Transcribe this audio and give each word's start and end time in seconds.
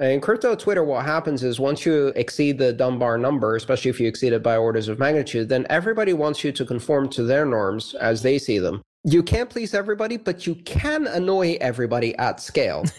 In 0.00 0.20
crypto 0.20 0.56
Twitter, 0.56 0.82
what 0.82 1.04
happens 1.04 1.44
is 1.44 1.60
once 1.60 1.86
you 1.86 2.08
exceed 2.16 2.58
the 2.58 2.72
Dunbar 2.72 3.16
number, 3.16 3.54
especially 3.54 3.90
if 3.90 4.00
you 4.00 4.08
exceed 4.08 4.32
it 4.32 4.42
by 4.42 4.56
orders 4.56 4.88
of 4.88 4.98
magnitude, 4.98 5.48
then 5.48 5.68
everybody 5.70 6.12
wants 6.12 6.42
you 6.42 6.50
to 6.50 6.64
conform 6.64 7.08
to 7.10 7.22
their 7.22 7.46
norms 7.46 7.94
as 8.00 8.20
they 8.20 8.36
see 8.36 8.58
them. 8.58 8.82
You 9.04 9.22
can't 9.22 9.48
please 9.48 9.72
everybody, 9.72 10.16
but 10.16 10.48
you 10.48 10.56
can 10.56 11.06
annoy 11.06 11.58
everybody 11.60 12.12
at 12.16 12.40
scale. 12.40 12.82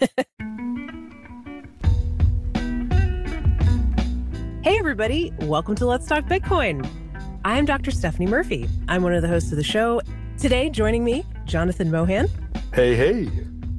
hey, 4.62 4.78
everybody. 4.78 5.34
Welcome 5.40 5.74
to 5.74 5.84
Let's 5.84 6.06
Talk 6.06 6.24
Bitcoin. 6.24 6.88
I'm 7.44 7.66
Dr. 7.66 7.90
Stephanie 7.90 8.24
Murphy. 8.24 8.70
I'm 8.88 9.02
one 9.02 9.12
of 9.12 9.20
the 9.20 9.28
hosts 9.28 9.50
of 9.50 9.58
the 9.58 9.64
show. 9.64 10.00
Today, 10.38 10.70
joining 10.70 11.04
me, 11.04 11.26
Jonathan 11.44 11.90
Mohan. 11.90 12.28
Hey, 12.72 12.96
hey. 12.96 13.28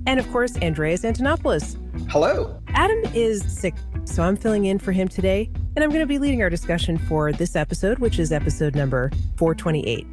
And 0.08 0.20
of 0.20 0.32
course, 0.32 0.58
Andreas 0.58 1.04
Antonopoulos. 1.04 1.78
Hello. 2.10 2.60
Adam 2.70 3.00
is 3.14 3.44
sick, 3.44 3.76
so 4.06 4.24
I'm 4.24 4.38
filling 4.38 4.66
in 4.66 4.80
for 4.80 4.92
him 4.94 5.08
today, 5.08 5.50
and 5.76 5.84
I'm 5.84 5.90
going 5.90 6.02
to 6.02 6.08
be 6.08 6.18
leading 6.18 6.42
our 6.42 6.50
discussion 6.50 6.98
for 6.98 7.32
this 7.34 7.56
episode, 7.56 8.00
which 8.00 8.18
is 8.18 8.32
episode 8.32 8.76
number 8.76 9.12
428. 9.36 10.08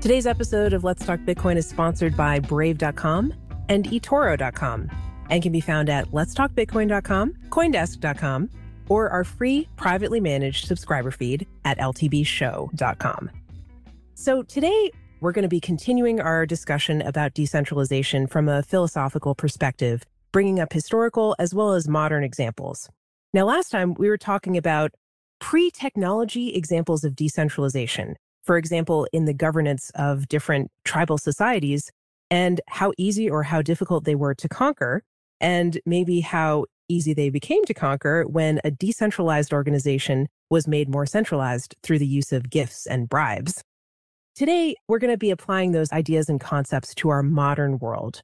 Today's 0.00 0.26
episode 0.26 0.72
of 0.72 0.84
Let's 0.84 1.06
Talk 1.06 1.20
Bitcoin 1.20 1.56
is 1.56 1.68
sponsored 1.68 2.16
by 2.16 2.40
Brave.com 2.40 3.32
and 3.68 3.84
eToro.com 3.84 4.90
and 5.30 5.42
can 5.42 5.52
be 5.52 5.60
found 5.60 5.88
at 5.88 6.08
letstalkbitcoin.com, 6.08 7.34
Coindesk.com, 7.48 8.50
or 8.88 9.08
our 9.10 9.24
free 9.24 9.68
privately 9.76 10.20
managed 10.20 10.66
subscriber 10.66 11.10
feed 11.10 11.46
at 11.64 11.78
ltbshow.com. 11.78 13.30
So 14.14 14.42
today, 14.42 14.90
we're 15.20 15.32
going 15.32 15.42
to 15.42 15.48
be 15.48 15.60
continuing 15.60 16.20
our 16.20 16.44
discussion 16.44 17.00
about 17.02 17.34
decentralization 17.34 18.26
from 18.26 18.48
a 18.48 18.62
philosophical 18.62 19.34
perspective, 19.34 20.04
bringing 20.32 20.60
up 20.60 20.72
historical 20.72 21.34
as 21.38 21.54
well 21.54 21.72
as 21.72 21.88
modern 21.88 22.22
examples. 22.22 22.90
Now, 23.32 23.44
last 23.44 23.70
time 23.70 23.94
we 23.94 24.08
were 24.08 24.18
talking 24.18 24.56
about 24.56 24.92
pre 25.40 25.70
technology 25.70 26.54
examples 26.54 27.04
of 27.04 27.16
decentralization, 27.16 28.16
for 28.44 28.58
example, 28.58 29.06
in 29.12 29.24
the 29.24 29.34
governance 29.34 29.90
of 29.94 30.28
different 30.28 30.70
tribal 30.84 31.18
societies, 31.18 31.90
and 32.30 32.60
how 32.68 32.92
easy 32.98 33.30
or 33.30 33.44
how 33.44 33.62
difficult 33.62 34.04
they 34.04 34.14
were 34.14 34.34
to 34.34 34.48
conquer, 34.48 35.02
and 35.40 35.78
maybe 35.86 36.20
how 36.20 36.66
easy 36.88 37.14
they 37.14 37.30
became 37.30 37.64
to 37.64 37.74
conquer 37.74 38.24
when 38.24 38.60
a 38.64 38.70
decentralized 38.70 39.52
organization 39.52 40.28
was 40.50 40.68
made 40.68 40.88
more 40.88 41.06
centralized 41.06 41.74
through 41.82 41.98
the 41.98 42.06
use 42.06 42.32
of 42.32 42.50
gifts 42.50 42.86
and 42.86 43.08
bribes. 43.08 43.64
Today, 44.36 44.76
we're 44.86 44.98
going 44.98 45.14
to 45.14 45.16
be 45.16 45.30
applying 45.30 45.72
those 45.72 45.90
ideas 45.92 46.28
and 46.28 46.38
concepts 46.38 46.94
to 46.96 47.08
our 47.08 47.22
modern 47.22 47.78
world. 47.78 48.20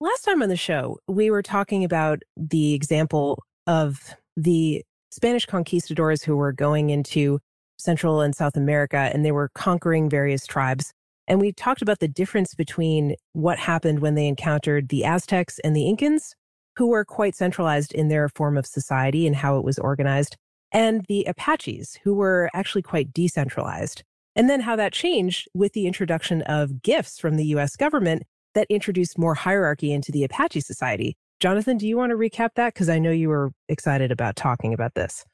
Last 0.00 0.24
time 0.24 0.42
on 0.42 0.48
the 0.48 0.56
show, 0.56 0.98
we 1.06 1.30
were 1.30 1.42
talking 1.42 1.84
about 1.84 2.24
the 2.36 2.74
example 2.74 3.44
of 3.64 4.16
the 4.36 4.82
Spanish 5.12 5.46
conquistadors 5.46 6.24
who 6.24 6.34
were 6.34 6.50
going 6.50 6.90
into 6.90 7.38
Central 7.78 8.20
and 8.20 8.34
South 8.34 8.56
America 8.56 9.12
and 9.14 9.24
they 9.24 9.30
were 9.30 9.48
conquering 9.54 10.10
various 10.10 10.44
tribes. 10.44 10.92
And 11.28 11.40
we 11.40 11.52
talked 11.52 11.82
about 11.82 12.00
the 12.00 12.08
difference 12.08 12.56
between 12.56 13.14
what 13.32 13.60
happened 13.60 14.00
when 14.00 14.16
they 14.16 14.26
encountered 14.26 14.88
the 14.88 15.04
Aztecs 15.04 15.60
and 15.60 15.76
the 15.76 15.84
Incans 15.84 16.32
who 16.74 16.88
were 16.88 17.04
quite 17.04 17.36
centralized 17.36 17.92
in 17.92 18.08
their 18.08 18.28
form 18.28 18.58
of 18.58 18.66
society 18.66 19.24
and 19.24 19.36
how 19.36 19.56
it 19.56 19.64
was 19.64 19.78
organized, 19.78 20.36
and 20.72 21.04
the 21.06 21.24
Apaches, 21.26 21.96
who 22.02 22.14
were 22.14 22.50
actually 22.54 22.82
quite 22.82 23.12
decentralized. 23.12 24.02
And 24.38 24.48
then 24.48 24.60
how 24.60 24.76
that 24.76 24.92
changed 24.92 25.48
with 25.52 25.72
the 25.72 25.88
introduction 25.88 26.42
of 26.42 26.80
gifts 26.80 27.18
from 27.18 27.34
the 27.34 27.46
US 27.46 27.74
government 27.74 28.22
that 28.54 28.68
introduced 28.70 29.18
more 29.18 29.34
hierarchy 29.34 29.92
into 29.92 30.12
the 30.12 30.22
Apache 30.22 30.60
society. 30.60 31.16
Jonathan, 31.40 31.76
do 31.76 31.88
you 31.88 31.96
want 31.96 32.10
to 32.10 32.16
recap 32.16 32.50
that? 32.54 32.72
Because 32.72 32.88
I 32.88 33.00
know 33.00 33.10
you 33.10 33.28
were 33.30 33.50
excited 33.68 34.12
about 34.12 34.36
talking 34.36 34.72
about 34.72 34.94
this. 34.94 35.24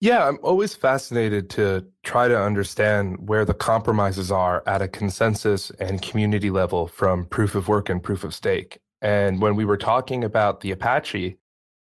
Yeah, 0.00 0.28
I'm 0.28 0.38
always 0.44 0.76
fascinated 0.76 1.50
to 1.50 1.84
try 2.04 2.28
to 2.28 2.40
understand 2.40 3.28
where 3.28 3.44
the 3.44 3.52
compromises 3.52 4.30
are 4.30 4.62
at 4.64 4.80
a 4.80 4.86
consensus 4.86 5.70
and 5.80 6.00
community 6.00 6.50
level 6.50 6.86
from 6.86 7.26
proof 7.26 7.56
of 7.56 7.66
work 7.66 7.90
and 7.90 8.00
proof 8.00 8.22
of 8.22 8.32
stake. 8.32 8.78
And 9.02 9.42
when 9.42 9.56
we 9.56 9.64
were 9.64 9.76
talking 9.76 10.22
about 10.22 10.60
the 10.60 10.70
Apache 10.70 11.36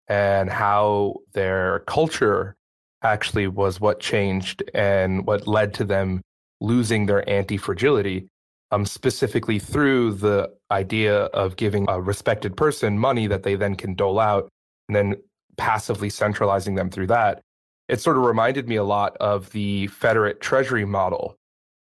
and 0.08 0.50
how 0.50 1.18
their 1.34 1.82
culture 1.82 2.56
actually 3.04 3.48
was 3.48 3.80
what 3.80 4.00
changed 4.00 4.64
and 4.74 5.28
what 5.28 5.48
led 5.48 5.76
to 5.76 5.84
them 5.84 6.22
losing 6.62 7.06
their 7.06 7.28
anti 7.30 7.58
fragility, 7.58 8.28
um, 8.72 8.86
specifically 8.86 9.60
through 9.60 10.14
the 10.14 10.52
idea 10.72 11.26
of 11.26 11.56
giving 11.56 11.86
a 11.90 12.02
respected 12.02 12.56
person 12.56 12.98
money 12.98 13.28
that 13.28 13.44
they 13.44 13.56
then 13.56 13.76
can 13.76 13.96
dole 13.96 14.20
out 14.20 14.50
and 14.88 14.96
then 14.96 15.16
passively 15.58 16.10
centralizing 16.10 16.76
them 16.76 16.90
through 16.90 17.08
that. 17.08 17.42
It 17.88 18.00
sort 18.00 18.18
of 18.18 18.24
reminded 18.24 18.68
me 18.68 18.76
a 18.76 18.84
lot 18.84 19.18
of 19.18 19.52
the 19.52 19.88
Federate 19.88 20.42
Treasury 20.42 20.86
model 20.86 21.36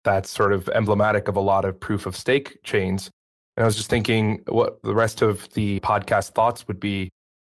that's 0.04 0.30
sort 0.30 0.52
of 0.52 0.68
emblematic 0.70 1.28
of 1.28 1.36
a 1.36 1.40
lot 1.40 1.64
of 1.64 1.78
proof 1.78 2.06
of 2.06 2.16
stake 2.16 2.58
chains 2.62 3.10
and 3.58 3.64
I 3.64 3.66
was 3.66 3.74
just 3.74 3.90
thinking 3.90 4.40
what 4.46 4.80
the 4.84 4.94
rest 4.94 5.20
of 5.20 5.52
the 5.54 5.80
podcast 5.80 6.30
thoughts 6.30 6.68
would 6.68 6.78
be 6.78 7.10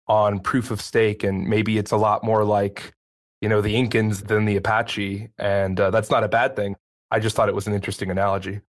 on 0.08 0.40
proof 0.40 0.72
of 0.72 0.82
stake. 0.82 1.24
And 1.24 1.48
maybe 1.48 1.78
it's 1.78 1.92
a 1.92 1.98
lot 1.98 2.24
more 2.24 2.44
like, 2.44 2.92
you 3.40 3.48
know, 3.48 3.62
the 3.62 3.76
Incans 3.76 4.26
than 4.26 4.46
the 4.46 4.56
Apache. 4.56 5.30
And 5.38 5.80
uh, 5.80 5.92
that's 5.92 6.10
not 6.10 6.24
a 6.24 6.28
bad 6.28 6.56
thing. 6.56 6.76
I 7.12 7.20
just 7.20 7.36
thought 7.36 7.50
it 7.50 7.56
was 7.56 7.68
an 7.68 7.74
interesting 7.74 8.10
analogy. 8.10 8.62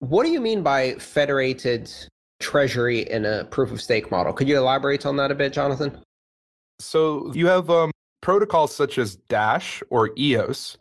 What 0.00 0.24
do 0.24 0.30
you 0.30 0.40
mean 0.40 0.62
by 0.62 0.94
federated 0.94 1.90
treasury 2.40 3.00
in 3.00 3.24
a 3.24 3.44
proof 3.44 3.72
of 3.72 3.80
stake 3.80 4.10
model? 4.10 4.32
Could 4.32 4.48
you 4.48 4.56
elaborate 4.56 5.06
on 5.06 5.16
that 5.16 5.30
a 5.30 5.34
bit, 5.34 5.52
Jonathan? 5.52 5.98
So 6.80 7.32
you 7.34 7.46
have 7.48 7.70
um, 7.70 7.90
protocols 8.20 8.74
such 8.74 8.98
as 8.98 9.16
Dash 9.16 9.82
or 9.90 10.10
EOS, 10.16 10.78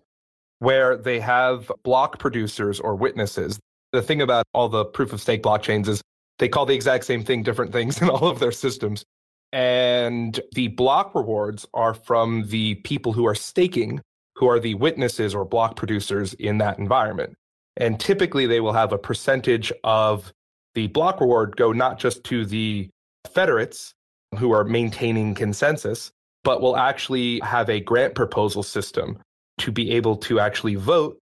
where 0.59 0.95
they 0.97 1.19
have 1.19 1.71
block 1.83 2.19
producers 2.19 2.79
or 2.79 2.95
witnesses 2.95 3.59
the 3.91 4.01
thing 4.01 4.21
about 4.21 4.45
all 4.53 4.69
the 4.69 4.85
proof 4.85 5.13
of 5.13 5.21
stake 5.21 5.43
blockchains 5.43 5.87
is 5.87 6.01
they 6.39 6.49
call 6.49 6.65
the 6.65 6.75
exact 6.75 7.05
same 7.05 7.23
thing 7.23 7.43
different 7.43 7.71
things 7.71 8.01
in 8.01 8.09
all 8.09 8.27
of 8.27 8.39
their 8.39 8.51
systems. 8.51 9.03
And 9.53 10.39
the 10.53 10.67
block 10.69 11.15
rewards 11.15 11.65
are 11.73 11.93
from 11.93 12.47
the 12.47 12.75
people 12.75 13.13
who 13.13 13.25
are 13.25 13.35
staking, 13.35 14.01
who 14.37 14.47
are 14.47 14.59
the 14.59 14.75
witnesses 14.75 15.33
or 15.33 15.43
block 15.43 15.75
producers 15.75 16.33
in 16.35 16.59
that 16.59 16.77
environment. 16.77 17.33
And 17.75 17.99
typically 17.99 18.45
they 18.45 18.59
will 18.59 18.73
have 18.73 18.93
a 18.93 18.97
percentage 18.97 19.73
of 19.83 20.31
the 20.75 20.87
block 20.87 21.19
reward 21.19 21.57
go 21.57 21.71
not 21.71 21.97
just 21.97 22.23
to 22.25 22.45
the 22.45 22.89
federates 23.33 23.93
who 24.37 24.51
are 24.51 24.63
maintaining 24.63 25.33
consensus, 25.33 26.11
but 26.43 26.61
will 26.61 26.77
actually 26.77 27.39
have 27.39 27.69
a 27.69 27.79
grant 27.79 28.13
proposal 28.13 28.61
system 28.61 29.17
to 29.57 29.71
be 29.71 29.91
able 29.91 30.15
to 30.15 30.39
actually 30.39 30.75
vote 30.75 31.17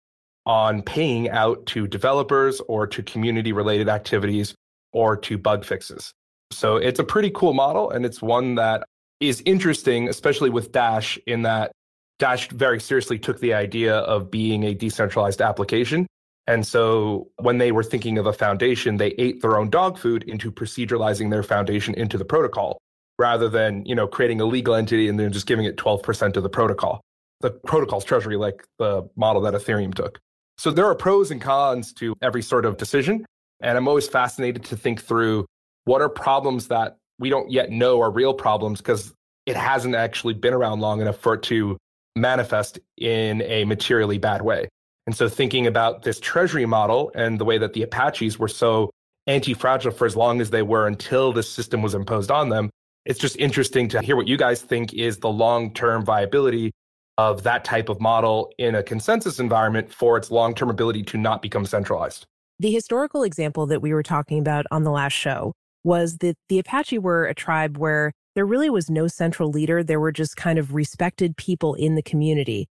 on 0.45 0.81
paying 0.81 1.29
out 1.29 1.65
to 1.67 1.87
developers 1.87 2.61
or 2.67 2.85
to 2.85 3.01
community 3.01 3.53
related 3.53 3.87
activities 3.87 4.53
or 4.91 5.15
to 5.15 5.37
bug 5.37 5.63
fixes. 5.63 6.11
So 6.51 6.75
it's 6.75 6.99
a 6.99 7.03
pretty 7.03 7.31
cool 7.31 7.53
model. 7.53 7.89
And 7.91 8.05
it's 8.05 8.21
one 8.21 8.55
that 8.55 8.83
is 9.21 9.41
interesting, 9.45 10.09
especially 10.09 10.49
with 10.49 10.71
Dash, 10.73 11.17
in 11.25 11.43
that 11.43 11.71
Dash 12.19 12.49
very 12.49 12.79
seriously 12.79 13.19
took 13.19 13.39
the 13.39 13.53
idea 13.53 13.97
of 13.97 14.31
being 14.31 14.63
a 14.63 14.73
decentralized 14.73 15.41
application. 15.41 16.07
And 16.47 16.65
so 16.65 17.29
when 17.37 17.57
they 17.57 17.71
were 17.71 17.83
thinking 17.83 18.17
of 18.17 18.27
a 18.27 18.33
foundation, 18.33 18.97
they 18.97 19.09
ate 19.17 19.41
their 19.41 19.57
own 19.57 19.69
dog 19.69 19.97
food 19.97 20.23
into 20.23 20.51
proceduralizing 20.51 21.29
their 21.31 21.43
foundation 21.43 21.93
into 21.95 22.17
the 22.17 22.25
protocol. 22.25 22.79
rather 23.17 23.49
than, 23.49 23.85
you 23.85 23.95
know, 23.95 24.07
creating 24.07 24.41
a 24.41 24.45
legal 24.45 24.75
entity 24.75 25.07
and 25.07 25.19
then 25.19 25.31
just 25.31 25.45
giving 25.45 25.65
it 25.65 25.77
12% 25.77 26.35
of 26.35 26.43
the 26.43 26.49
protocol. 26.49 27.01
The 27.41 27.51
protocol's 27.51 28.03
treasury, 28.03 28.37
like 28.37 28.63
the 28.79 29.07
model 29.15 29.41
that 29.43 29.53
Ethereum 29.53 29.93
took. 29.93 30.19
So 30.57 30.71
there 30.71 30.85
are 30.85 30.95
pros 30.95 31.31
and 31.31 31.41
cons 31.41 31.93
to 31.93 32.15
every 32.21 32.41
sort 32.41 32.65
of 32.65 32.77
decision. 32.77 33.25
And 33.61 33.77
I'm 33.77 33.87
always 33.87 34.07
fascinated 34.07 34.63
to 34.65 34.77
think 34.77 35.01
through 35.01 35.45
what 35.85 36.01
are 36.01 36.09
problems 36.09 36.67
that 36.69 36.97
we 37.19 37.29
don't 37.29 37.51
yet 37.51 37.71
know 37.71 38.01
are 38.01 38.11
real 38.11 38.33
problems 38.33 38.79
because 38.79 39.13
it 39.45 39.55
hasn't 39.55 39.95
actually 39.95 40.33
been 40.33 40.53
around 40.53 40.79
long 40.79 41.01
enough 41.01 41.17
for 41.17 41.35
it 41.35 41.43
to 41.43 41.77
manifest 42.15 42.79
in 42.97 43.41
a 43.43 43.65
materially 43.65 44.17
bad 44.17 44.41
way. 44.41 44.67
And 45.05 45.15
so 45.15 45.29
thinking 45.29 45.67
about 45.67 46.03
this 46.03 46.19
treasury 46.19 46.65
model 46.65 47.11
and 47.13 47.39
the 47.39 47.45
way 47.45 47.57
that 47.57 47.73
the 47.73 47.83
Apaches 47.83 48.39
were 48.39 48.47
so 48.47 48.89
anti-fragile 49.27 49.91
for 49.91 50.05
as 50.05 50.15
long 50.15 50.41
as 50.41 50.49
they 50.49 50.61
were 50.61 50.87
until 50.87 51.31
this 51.31 51.49
system 51.49 51.81
was 51.81 51.93
imposed 51.93 52.31
on 52.31 52.49
them, 52.49 52.69
it's 53.05 53.19
just 53.19 53.37
interesting 53.37 53.87
to 53.89 54.01
hear 54.01 54.15
what 54.15 54.27
you 54.27 54.37
guys 54.37 54.61
think 54.61 54.93
is 54.93 55.19
the 55.19 55.29
long-term 55.29 56.03
viability 56.03 56.71
of 57.17 57.43
that 57.43 57.63
type 57.63 57.87
of 57.87 58.01
model 58.01 58.51
in 58.57 58.75
a 58.75 58.83
consensus 58.83 59.39
environment 59.39 59.93
for 59.93 60.17
its 60.17 60.31
long-term 60.31 60.69
ability 60.69 61.03
to 61.03 61.17
not 61.17 61.41
become 61.41 61.65
centralized. 61.65 62.25
The 62.59 62.71
historical 62.71 63.23
example 63.23 63.67
that 63.67 63.81
we 63.81 63.93
were 63.93 64.03
talking 64.03 64.39
about 64.39 64.65
on 64.71 64.83
the 64.83 64.91
last 64.91 65.13
show 65.13 65.53
was 65.83 66.17
that 66.17 66.35
the 66.49 66.57
Apache 66.59 66.97
were 66.97 67.25
a 67.25 67.35
tribe 67.35 67.77
where 67.77 68.11
there 68.35 68.45
really 68.45 68.69
was 68.69 68.89
no 68.89 69.07
central 69.07 69.49
leader. 69.49 69.83
There 69.83 69.99
were 69.99 70.11
just 70.11 70.35
kind 70.35 70.59
of 70.59 70.75
respected 70.75 71.37
people 71.37 71.73
in 71.73 71.95
the 71.95 72.03
community. 72.03 72.67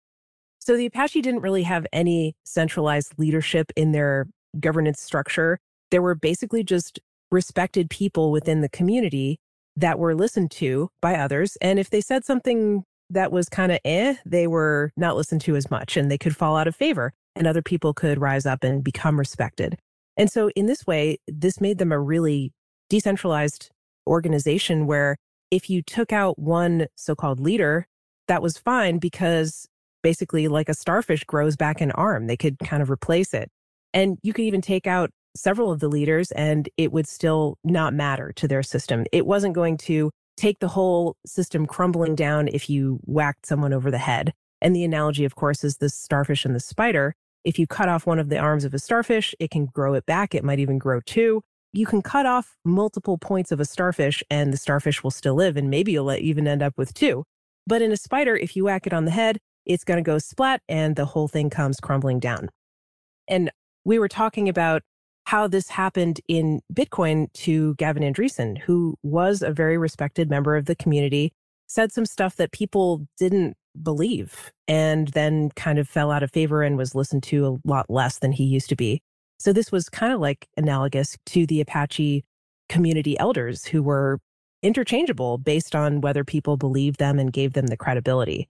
So 0.59 0.77
the 0.77 0.85
Apache 0.85 1.21
didn't 1.21 1.41
really 1.41 1.63
have 1.63 1.87
any 1.91 2.35
centralized 2.45 3.13
leadership 3.17 3.71
in 3.75 3.91
their 3.91 4.27
governance 4.59 5.01
structure. 5.01 5.59
There 5.91 6.01
were 6.01 6.15
basically 6.15 6.63
just 6.63 6.99
respected 7.31 7.89
people 7.89 8.31
within 8.31 8.61
the 8.61 8.69
community 8.69 9.39
that 9.75 9.97
were 9.97 10.15
listened 10.15 10.51
to 10.51 10.89
by 11.01 11.15
others. 11.15 11.57
And 11.61 11.79
if 11.79 11.89
they 11.89 12.01
said 12.01 12.23
something 12.25 12.83
that 13.09 13.31
was 13.31 13.49
kind 13.49 13.71
of 13.71 13.79
eh, 13.85 14.15
they 14.25 14.47
were 14.47 14.91
not 14.95 15.15
listened 15.15 15.41
to 15.41 15.55
as 15.55 15.69
much 15.69 15.97
and 15.97 16.09
they 16.09 16.17
could 16.17 16.35
fall 16.35 16.55
out 16.55 16.67
of 16.67 16.75
favor 16.75 17.13
and 17.35 17.47
other 17.47 17.61
people 17.61 17.93
could 17.93 18.19
rise 18.19 18.45
up 18.45 18.63
and 18.63 18.83
become 18.83 19.17
respected. 19.17 19.77
And 20.15 20.31
so 20.31 20.49
in 20.55 20.67
this 20.67 20.85
way, 20.85 21.17
this 21.27 21.59
made 21.59 21.79
them 21.79 21.91
a 21.91 21.99
really 21.99 22.51
decentralized 22.89 23.71
organization 24.07 24.85
where 24.85 25.17
if 25.53 25.69
you 25.69 25.83
took 25.83 26.11
out 26.11 26.39
one 26.39 26.87
so 26.95 27.13
called 27.13 27.39
leader, 27.39 27.85
that 28.27 28.41
was 28.41 28.57
fine 28.57 28.97
because 28.97 29.67
basically, 30.01 30.47
like 30.47 30.67
a 30.67 30.73
starfish 30.73 31.23
grows 31.25 31.55
back 31.55 31.79
an 31.79 31.91
arm, 31.91 32.25
they 32.25 32.35
could 32.35 32.57
kind 32.57 32.81
of 32.81 32.89
replace 32.89 33.35
it. 33.35 33.51
And 33.93 34.17
you 34.23 34.33
could 34.33 34.45
even 34.45 34.61
take 34.61 34.87
out 34.87 35.11
several 35.35 35.71
of 35.71 35.79
the 35.79 35.87
leaders 35.87 36.31
and 36.31 36.67
it 36.75 36.91
would 36.91 37.07
still 37.07 37.59
not 37.63 37.93
matter 37.93 38.33
to 38.35 38.47
their 38.47 38.63
system. 38.63 39.05
It 39.11 39.27
wasn't 39.27 39.53
going 39.53 39.77
to 39.77 40.09
take 40.37 40.57
the 40.57 40.69
whole 40.69 41.17
system 41.23 41.67
crumbling 41.67 42.15
down 42.15 42.47
if 42.47 42.67
you 42.67 42.99
whacked 43.03 43.45
someone 43.45 43.73
over 43.73 43.91
the 43.91 43.99
head. 43.99 44.33
And 44.59 44.75
the 44.75 44.83
analogy, 44.83 45.23
of 45.23 45.35
course, 45.35 45.63
is 45.63 45.77
the 45.77 45.89
starfish 45.89 46.45
and 46.45 46.55
the 46.55 46.59
spider. 46.59 47.13
If 47.43 47.59
you 47.59 47.67
cut 47.67 47.89
off 47.89 48.07
one 48.07 48.17
of 48.17 48.29
the 48.29 48.39
arms 48.39 48.65
of 48.65 48.73
a 48.73 48.79
starfish, 48.79 49.35
it 49.39 49.51
can 49.51 49.67
grow 49.67 49.93
it 49.93 50.07
back. 50.07 50.33
It 50.33 50.43
might 50.43 50.59
even 50.59 50.79
grow 50.79 50.99
two. 51.05 51.43
You 51.73 51.85
can 51.85 52.01
cut 52.01 52.25
off 52.25 52.55
multiple 52.63 53.17
points 53.17 53.51
of 53.51 53.59
a 53.59 53.65
starfish 53.65 54.23
and 54.29 54.53
the 54.53 54.57
starfish 54.57 55.03
will 55.03 55.11
still 55.11 55.35
live. 55.35 55.57
And 55.57 55.69
maybe 55.69 55.91
you'll 55.91 56.13
even 56.13 56.47
end 56.47 56.61
up 56.61 56.77
with 56.77 56.93
two. 56.93 57.25
But 57.65 57.81
in 57.81 57.91
a 57.91 57.97
spider, 57.97 58.35
if 58.35 58.55
you 58.55 58.65
whack 58.65 58.87
it 58.87 58.93
on 58.93 59.05
the 59.05 59.11
head, 59.11 59.39
it's 59.65 59.83
going 59.83 59.97
to 59.97 60.03
go 60.03 60.17
splat 60.19 60.61
and 60.69 60.95
the 60.95 61.05
whole 61.05 61.27
thing 61.27 61.49
comes 61.49 61.79
crumbling 61.79 62.19
down. 62.19 62.49
And 63.27 63.49
we 63.85 63.99
were 63.99 64.07
talking 64.07 64.47
about 64.47 64.83
how 65.25 65.47
this 65.47 65.69
happened 65.69 66.19
in 66.27 66.61
Bitcoin 66.73 67.31
to 67.33 67.75
Gavin 67.75 68.03
Andresen, 68.03 68.57
who 68.57 68.95
was 69.03 69.41
a 69.41 69.51
very 69.51 69.77
respected 69.77 70.29
member 70.29 70.55
of 70.55 70.65
the 70.65 70.75
community, 70.75 71.31
said 71.67 71.91
some 71.91 72.05
stuff 72.05 72.35
that 72.35 72.51
people 72.51 73.07
didn't 73.17 73.55
believe 73.81 74.51
and 74.67 75.07
then 75.09 75.49
kind 75.55 75.79
of 75.79 75.87
fell 75.87 76.11
out 76.11 76.23
of 76.23 76.31
favor 76.31 76.61
and 76.61 76.77
was 76.77 76.93
listened 76.93 77.23
to 77.23 77.47
a 77.47 77.67
lot 77.67 77.89
less 77.89 78.19
than 78.19 78.33
he 78.33 78.43
used 78.43 78.69
to 78.69 78.75
be. 78.75 79.01
So 79.43 79.51
this 79.51 79.73
was 79.73 79.89
kind 79.89 80.13
of 80.13 80.21
like 80.21 80.47
analogous 80.55 81.17
to 81.25 81.45
the 81.45 81.59
Apache 81.59 82.23
community 82.69 83.19
elders 83.19 83.65
who 83.65 83.83
were 83.83 84.21
interchangeable 84.61 85.37
based 85.37 85.75
on 85.75 85.99
whether 85.99 86.23
people 86.23 86.55
believed 86.55 86.97
them 86.97 87.19
and 87.19 87.33
gave 87.33 87.51
them 87.51 87.67
the 87.67 87.75
credibility. 87.75 88.47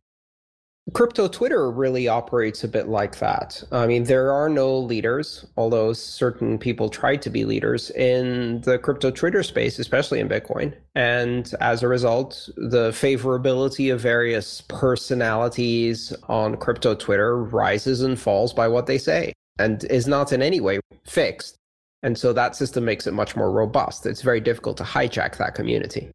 Crypto 0.94 1.28
Twitter 1.28 1.72
really 1.72 2.08
operates 2.08 2.64
a 2.64 2.68
bit 2.68 2.90
like 2.90 3.18
that. 3.18 3.64
I 3.72 3.88
mean, 3.88 4.04
there 4.04 4.32
are 4.32 4.50
no 4.50 4.78
leaders, 4.78 5.48
although 5.58 5.94
certain 5.94 6.60
people 6.60 6.90
try 6.90 7.16
to 7.16 7.30
be 7.32 7.44
leaders 7.44 7.90
in 7.90 8.62
the 8.62 8.78
crypto 8.78 9.10
Twitter 9.10 9.42
space, 9.42 9.80
especially 9.80 10.20
in 10.20 10.30
Bitcoin. 10.30 10.76
And 10.94 11.52
as 11.60 11.82
a 11.82 11.88
result, 11.88 12.50
the 12.56 12.92
favorability 12.92 13.92
of 13.92 14.00
various 14.00 14.62
personalities 14.62 16.14
on 16.30 16.58
crypto 16.58 16.94
Twitter 16.94 17.36
rises 17.36 18.04
and 18.04 18.20
falls 18.20 18.54
by 18.54 18.68
what 18.68 18.86
they 18.86 19.00
say 19.00 19.34
and 19.60 19.84
is 19.86 20.08
not 20.08 20.32
in 20.32 20.42
any 20.42 20.60
way 20.60 20.80
fixed. 21.06 21.56
And 22.02 22.18
so 22.18 22.34
that 22.34 22.56
system 22.56 22.86
makes 22.86 23.08
it 23.08 23.14
much 23.14 23.36
more 23.36 23.52
robust. 23.52 24.06
It's 24.06 24.22
very 24.22 24.42
difficult 24.42 24.78
to 24.78 24.84
hijack 24.84 25.38
that 25.38 25.56
community. 25.56 26.12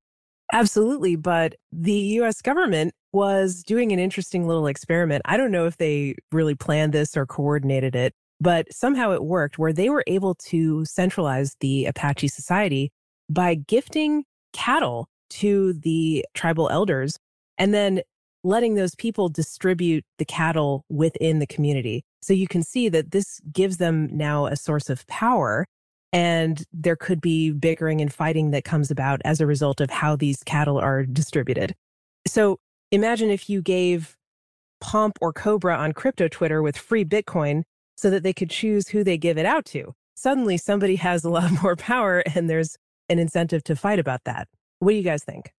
Absolutely. 0.52 1.16
But 1.16 1.54
the 1.72 1.92
US 1.92 2.40
government 2.42 2.94
was 3.12 3.62
doing 3.62 3.92
an 3.92 3.98
interesting 3.98 4.46
little 4.46 4.66
experiment. 4.66 5.22
I 5.24 5.36
don't 5.36 5.50
know 5.50 5.66
if 5.66 5.76
they 5.76 6.14
really 6.32 6.54
planned 6.54 6.92
this 6.92 7.16
or 7.16 7.26
coordinated 7.26 7.94
it, 7.94 8.12
but 8.40 8.72
somehow 8.72 9.12
it 9.12 9.24
worked 9.24 9.58
where 9.58 9.72
they 9.72 9.88
were 9.88 10.04
able 10.06 10.34
to 10.46 10.84
centralize 10.84 11.54
the 11.60 11.86
Apache 11.86 12.28
society 12.28 12.90
by 13.30 13.54
gifting 13.54 14.24
cattle 14.52 15.08
to 15.30 15.74
the 15.74 16.24
tribal 16.34 16.68
elders 16.70 17.18
and 17.58 17.74
then 17.74 18.00
letting 18.44 18.74
those 18.74 18.94
people 18.94 19.28
distribute 19.28 20.04
the 20.18 20.24
cattle 20.24 20.84
within 20.88 21.38
the 21.38 21.46
community. 21.46 22.04
So 22.20 22.32
you 22.32 22.48
can 22.48 22.62
see 22.62 22.88
that 22.88 23.10
this 23.12 23.40
gives 23.52 23.76
them 23.76 24.08
now 24.10 24.46
a 24.46 24.56
source 24.56 24.90
of 24.90 25.06
power 25.06 25.66
and 26.12 26.64
there 26.72 26.96
could 26.96 27.20
be 27.20 27.50
bickering 27.50 28.00
and 28.00 28.12
fighting 28.12 28.50
that 28.50 28.64
comes 28.64 28.90
about 28.90 29.20
as 29.24 29.40
a 29.40 29.46
result 29.46 29.80
of 29.80 29.90
how 29.90 30.16
these 30.16 30.42
cattle 30.42 30.78
are 30.78 31.04
distributed. 31.04 31.74
So 32.26 32.58
imagine 32.90 33.30
if 33.30 33.50
you 33.50 33.60
gave 33.60 34.16
Pomp 34.80 35.18
or 35.20 35.32
Cobra 35.32 35.76
on 35.76 35.92
crypto 35.92 36.28
Twitter 36.28 36.62
with 36.62 36.76
free 36.76 37.04
Bitcoin 37.04 37.62
so 37.96 38.10
that 38.10 38.22
they 38.22 38.32
could 38.32 38.50
choose 38.50 38.88
who 38.88 39.04
they 39.04 39.18
give 39.18 39.38
it 39.38 39.46
out 39.46 39.64
to. 39.66 39.92
Suddenly, 40.14 40.56
somebody 40.56 40.96
has 40.96 41.24
a 41.24 41.30
lot 41.30 41.50
more 41.62 41.76
power 41.76 42.22
and 42.34 42.48
there's 42.48 42.76
an 43.08 43.18
incentive 43.18 43.64
to 43.64 43.76
fight 43.76 43.98
about 43.98 44.20
that. 44.24 44.48
What 44.78 44.92
do 44.92 44.96
you 44.96 45.02
guys 45.02 45.24
think? 45.24 45.50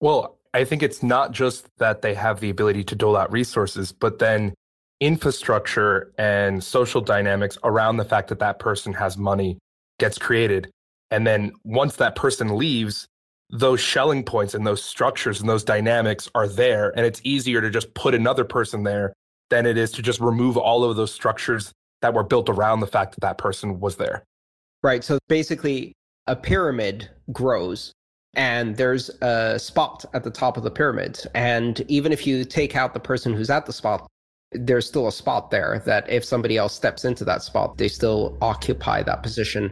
Well, 0.00 0.38
I 0.54 0.64
think 0.64 0.82
it's 0.82 1.02
not 1.02 1.32
just 1.32 1.66
that 1.78 2.02
they 2.02 2.14
have 2.14 2.40
the 2.40 2.50
ability 2.50 2.84
to 2.84 2.94
dole 2.94 3.16
out 3.16 3.30
resources, 3.32 3.92
but 3.92 4.18
then 4.18 4.54
infrastructure 5.00 6.12
and 6.18 6.62
social 6.62 7.00
dynamics 7.00 7.58
around 7.64 7.96
the 7.96 8.04
fact 8.04 8.28
that 8.28 8.38
that 8.38 8.58
person 8.58 8.92
has 8.94 9.16
money 9.16 9.58
gets 9.98 10.18
created. 10.18 10.70
And 11.10 11.26
then 11.26 11.52
once 11.64 11.96
that 11.96 12.16
person 12.16 12.56
leaves, 12.56 13.06
those 13.50 13.80
Schelling 13.80 14.24
points 14.24 14.54
and 14.54 14.66
those 14.66 14.82
structures 14.82 15.40
and 15.40 15.48
those 15.48 15.64
dynamics 15.64 16.28
are 16.34 16.48
there. 16.48 16.92
And 16.96 17.06
it's 17.06 17.20
easier 17.22 17.60
to 17.60 17.70
just 17.70 17.92
put 17.94 18.14
another 18.14 18.44
person 18.44 18.82
there 18.82 19.12
than 19.50 19.66
it 19.66 19.78
is 19.78 19.92
to 19.92 20.02
just 20.02 20.20
remove 20.20 20.56
all 20.56 20.82
of 20.82 20.96
those 20.96 21.12
structures 21.12 21.72
that 22.02 22.12
were 22.12 22.24
built 22.24 22.48
around 22.48 22.80
the 22.80 22.86
fact 22.86 23.14
that 23.14 23.20
that 23.20 23.38
person 23.38 23.78
was 23.78 23.96
there. 23.96 24.24
Right. 24.82 25.04
So 25.04 25.18
basically, 25.28 25.92
a 26.26 26.34
pyramid 26.34 27.08
grows 27.32 27.92
and 28.34 28.76
there's 28.76 29.08
a 29.22 29.58
spot 29.58 30.04
at 30.12 30.24
the 30.24 30.30
top 30.30 30.56
of 30.56 30.62
the 30.62 30.70
pyramid. 30.70 31.20
And 31.34 31.80
even 31.88 32.12
if 32.12 32.26
you 32.26 32.44
take 32.44 32.76
out 32.76 32.92
the 32.92 33.00
person 33.00 33.32
who's 33.32 33.48
at 33.48 33.64
the 33.64 33.72
spot, 33.72 34.06
there's 34.60 34.86
still 34.86 35.08
a 35.08 35.12
spot 35.12 35.50
there 35.50 35.82
that 35.86 36.08
if 36.08 36.24
somebody 36.24 36.56
else 36.56 36.74
steps 36.74 37.04
into 37.04 37.24
that 37.24 37.42
spot, 37.42 37.78
they 37.78 37.88
still 37.88 38.36
occupy 38.40 39.02
that 39.02 39.22
position 39.22 39.70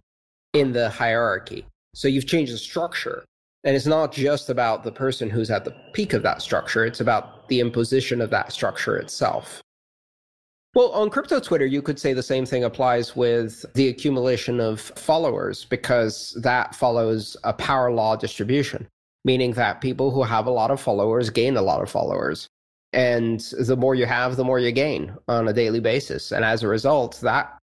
in 0.53 0.73
the 0.73 0.89
hierarchy. 0.91 1.67
So 1.95 2.09
you've 2.09 2.27
changed 2.27 2.53
the 2.53 2.59
structure. 2.59 3.25
And 3.65 3.75
it's 3.75 3.87
not 3.87 4.13
just 4.13 4.51
about 4.51 4.85
the 4.85 4.93
person 4.93 5.31
who's 5.31 5.51
at 5.51 5.65
the 5.65 5.75
peak 5.95 6.13
of 6.13 6.23
that 6.23 6.43
structure, 6.43 6.85
it's 6.85 7.01
about 7.01 7.49
the 7.49 7.61
imposition 7.61 8.21
of 8.21 8.29
that 8.31 8.53
structure 8.53 8.97
itself. 8.97 9.63
Well, 10.75 10.91
on 10.91 11.09
crypto 11.09 11.41
Twitter, 11.41 11.65
you 11.65 11.81
could 11.81 11.99
say 11.99 12.13
the 12.13 12.23
same 12.23 12.45
thing 12.45 12.65
applies 12.65 13.15
with 13.15 13.65
the 13.75 13.89
accumulation 13.89 14.61
of 14.61 14.81
followers 14.81 15.65
because 15.65 16.37
that 16.43 16.75
follows 16.75 17.37
a 17.45 17.53
power 17.53 17.93
law 17.93 18.17
distribution, 18.17 18.89
meaning 19.25 19.53
that 19.53 19.81
people 19.81 20.11
who 20.11 20.25
have 20.25 20.47
a 20.47 20.51
lot 20.51 20.71
of 20.73 20.81
followers 20.81 21.31
gain 21.31 21.57
a 21.57 21.63
lot 21.63 21.81
of 21.81 21.89
followers. 21.89 22.49
And 22.95 23.41
the 23.59 23.77
more 23.77 23.95
you 23.95 24.07
have, 24.07 24.37
the 24.37 24.45
more 24.45 24.61
you 24.61 24.71
gain 24.71 25.15
on 25.29 25.49
a 25.49 25.53
daily 25.53 25.81
basis. 25.81 26.31
And 26.31 26.45
as 26.45 26.63
a 26.63 26.69
result, 26.69 27.21
that 27.23 27.59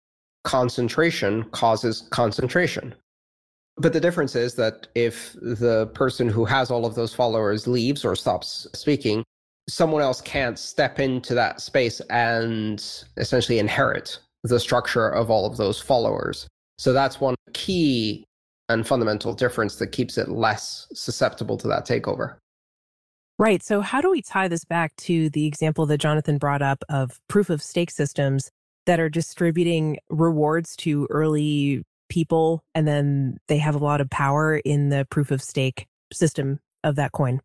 concentration 0.44 1.44
causes 1.52 2.08
concentration. 2.10 2.96
But 3.78 3.94
the 3.94 4.02
difference 4.02 4.36
is 4.36 4.56
that 4.56 4.88
if 4.96 5.34
the 5.34 5.88
person 5.94 6.28
who 6.28 6.46
has 6.46 6.72
all 6.72 6.86
of 6.86 6.96
those 6.96 7.14
followers 7.14 7.68
leaves 7.68 8.04
or 8.04 8.16
stops 8.16 8.68
speaking, 8.74 9.24
someone 9.70 10.02
else 10.02 10.20
can't 10.20 10.58
step 10.58 11.00
into 11.00 11.36
that 11.36 11.62
space 11.62 12.02
and 12.10 12.84
essentially 13.18 13.60
inherit 13.60 14.20
the 14.44 14.60
structure 14.60 15.10
of 15.10 15.30
all 15.30 15.46
of 15.46 15.58
those 15.58 15.80
followers. 15.80 16.48
So 16.80 16.92
that's 16.92 17.22
one 17.22 17.36
key 17.54 18.26
and 18.68 18.88
fundamental 18.88 19.34
difference 19.34 19.76
that 19.76 19.88
keeps 19.88 20.18
it 20.18 20.30
less 20.30 20.88
susceptible 20.94 21.58
to 21.58 21.68
that 21.68 21.86
takeover. 21.86 22.38
Right. 23.40 23.64
So, 23.64 23.80
how 23.80 24.02
do 24.02 24.12
we 24.12 24.22
tie 24.22 24.50
this 24.50 24.66
back 24.66 24.94
to 24.98 25.30
the 25.30 25.48
example 25.48 25.86
that 25.86 26.00
Jonathan 26.00 26.38
brought 26.38 26.62
up 26.62 26.84
of 26.90 27.22
proof 27.30 27.50
of 27.50 27.64
stake 27.64 27.90
systems 27.90 28.52
that 28.86 29.00
are 29.00 29.08
distributing 29.08 29.98
rewards 30.10 30.76
to 30.78 31.08
early 31.10 31.84
people 32.10 32.64
and 32.76 32.86
then 32.86 33.38
they 33.48 33.58
have 33.60 33.76
a 33.76 33.78
lot 33.78 34.02
of 34.02 34.10
power 34.10 34.58
in 34.58 34.90
the 34.90 35.08
proof 35.10 35.32
of 35.32 35.42
stake 35.42 35.88
system 36.12 36.60
of 36.84 36.98
that 36.98 37.14
coin? 37.14 37.40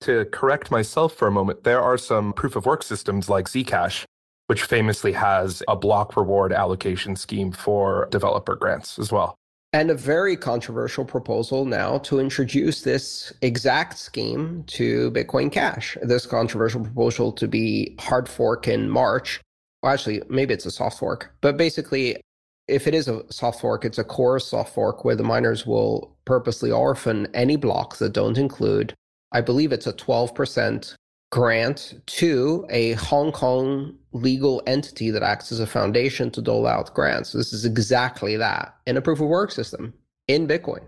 To 0.00 0.24
correct 0.24 0.72
myself 0.72 1.14
for 1.14 1.28
a 1.28 1.32
moment, 1.32 1.62
there 1.62 1.80
are 1.80 1.96
some 1.96 2.32
proof 2.32 2.56
of 2.56 2.66
work 2.66 2.82
systems 2.82 3.28
like 3.28 3.46
Zcash, 3.46 4.04
which 4.48 4.64
famously 4.64 5.12
has 5.12 5.62
a 5.68 5.76
block 5.76 6.16
reward 6.16 6.52
allocation 6.52 7.14
scheme 7.14 7.52
for 7.52 8.08
developer 8.10 8.56
grants 8.56 8.98
as 8.98 9.12
well. 9.12 9.36
And 9.74 9.90
a 9.90 9.94
very 9.94 10.36
controversial 10.36 11.04
proposal 11.04 11.64
now 11.64 11.96
to 11.98 12.20
introduce 12.20 12.82
this 12.82 13.32
exact 13.40 13.96
scheme 13.98 14.64
to 14.66 15.10
Bitcoin 15.12 15.50
Cash. 15.50 15.96
This 16.02 16.26
controversial 16.26 16.82
proposal 16.82 17.32
to 17.32 17.48
be 17.48 17.96
hard 17.98 18.28
fork 18.28 18.68
in 18.68 18.90
March. 18.90 19.40
Well, 19.82 19.94
actually, 19.94 20.22
maybe 20.28 20.52
it's 20.52 20.66
a 20.66 20.70
soft 20.70 20.98
fork, 20.98 21.34
but 21.40 21.56
basically, 21.56 22.20
if 22.68 22.86
it 22.86 22.94
is 22.94 23.08
a 23.08 23.24
soft 23.32 23.60
fork, 23.60 23.86
it's 23.86 23.98
a 23.98 24.04
core 24.04 24.38
soft 24.38 24.74
fork 24.74 25.06
where 25.06 25.16
the 25.16 25.24
miners 25.24 25.66
will 25.66 26.16
purposely 26.26 26.70
orphan 26.70 27.26
any 27.32 27.56
blocks 27.56 27.98
that 27.98 28.12
don't 28.12 28.36
include, 28.38 28.94
I 29.32 29.40
believe 29.40 29.72
it's 29.72 29.86
a 29.86 29.92
12% 29.94 30.94
grant 31.32 31.94
to 32.04 32.66
a 32.68 32.92
Hong 32.92 33.32
Kong 33.32 33.96
legal 34.12 34.62
entity 34.66 35.10
that 35.10 35.22
acts 35.22 35.50
as 35.50 35.60
a 35.60 35.66
foundation 35.66 36.30
to 36.30 36.42
dole 36.42 36.66
out 36.66 36.92
grants. 36.92 37.32
This 37.32 37.54
is 37.54 37.64
exactly 37.64 38.36
that 38.36 38.76
in 38.86 38.98
a 38.98 39.02
proof 39.02 39.18
of 39.18 39.28
work 39.28 39.50
system 39.50 39.94
in 40.28 40.46
Bitcoin. 40.46 40.84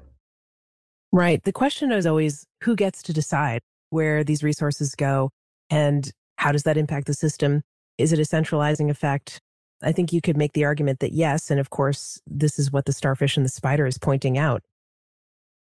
Right. 1.13 1.43
The 1.43 1.53
question 1.53 1.91
is 1.93 2.07
always 2.07 2.45
who 2.63 2.77
gets 2.77 3.03
to 3.05 3.13
decide 3.15 3.63
where 3.89 4.23
these 4.23 4.43
resources 4.43 4.95
go 4.95 5.31
and 5.71 6.11
how 6.37 6.53
does 6.53 6.65
that 6.65 6.77
impact 6.77 7.07
the 7.07 7.15
system? 7.15 7.63
Is 7.97 8.13
it 8.13 8.19
a 8.19 8.25
centralizing 8.27 8.91
effect? 8.91 9.41
I 9.83 9.93
think 9.93 10.13
you 10.13 10.21
could 10.21 10.37
make 10.37 10.53
the 10.53 10.65
argument 10.65 11.01
that 11.01 11.13
yes. 11.13 11.51
And 11.51 11.59
of 11.59 11.71
course, 11.71 12.21
this 12.27 12.59
is 12.59 12.71
what 12.71 12.85
the 12.85 12.93
starfish 12.93 13.39
and 13.39 13.47
the 13.47 13.51
spider 13.51 13.87
is 13.87 13.97
pointing 13.97 14.37
out. 14.37 14.63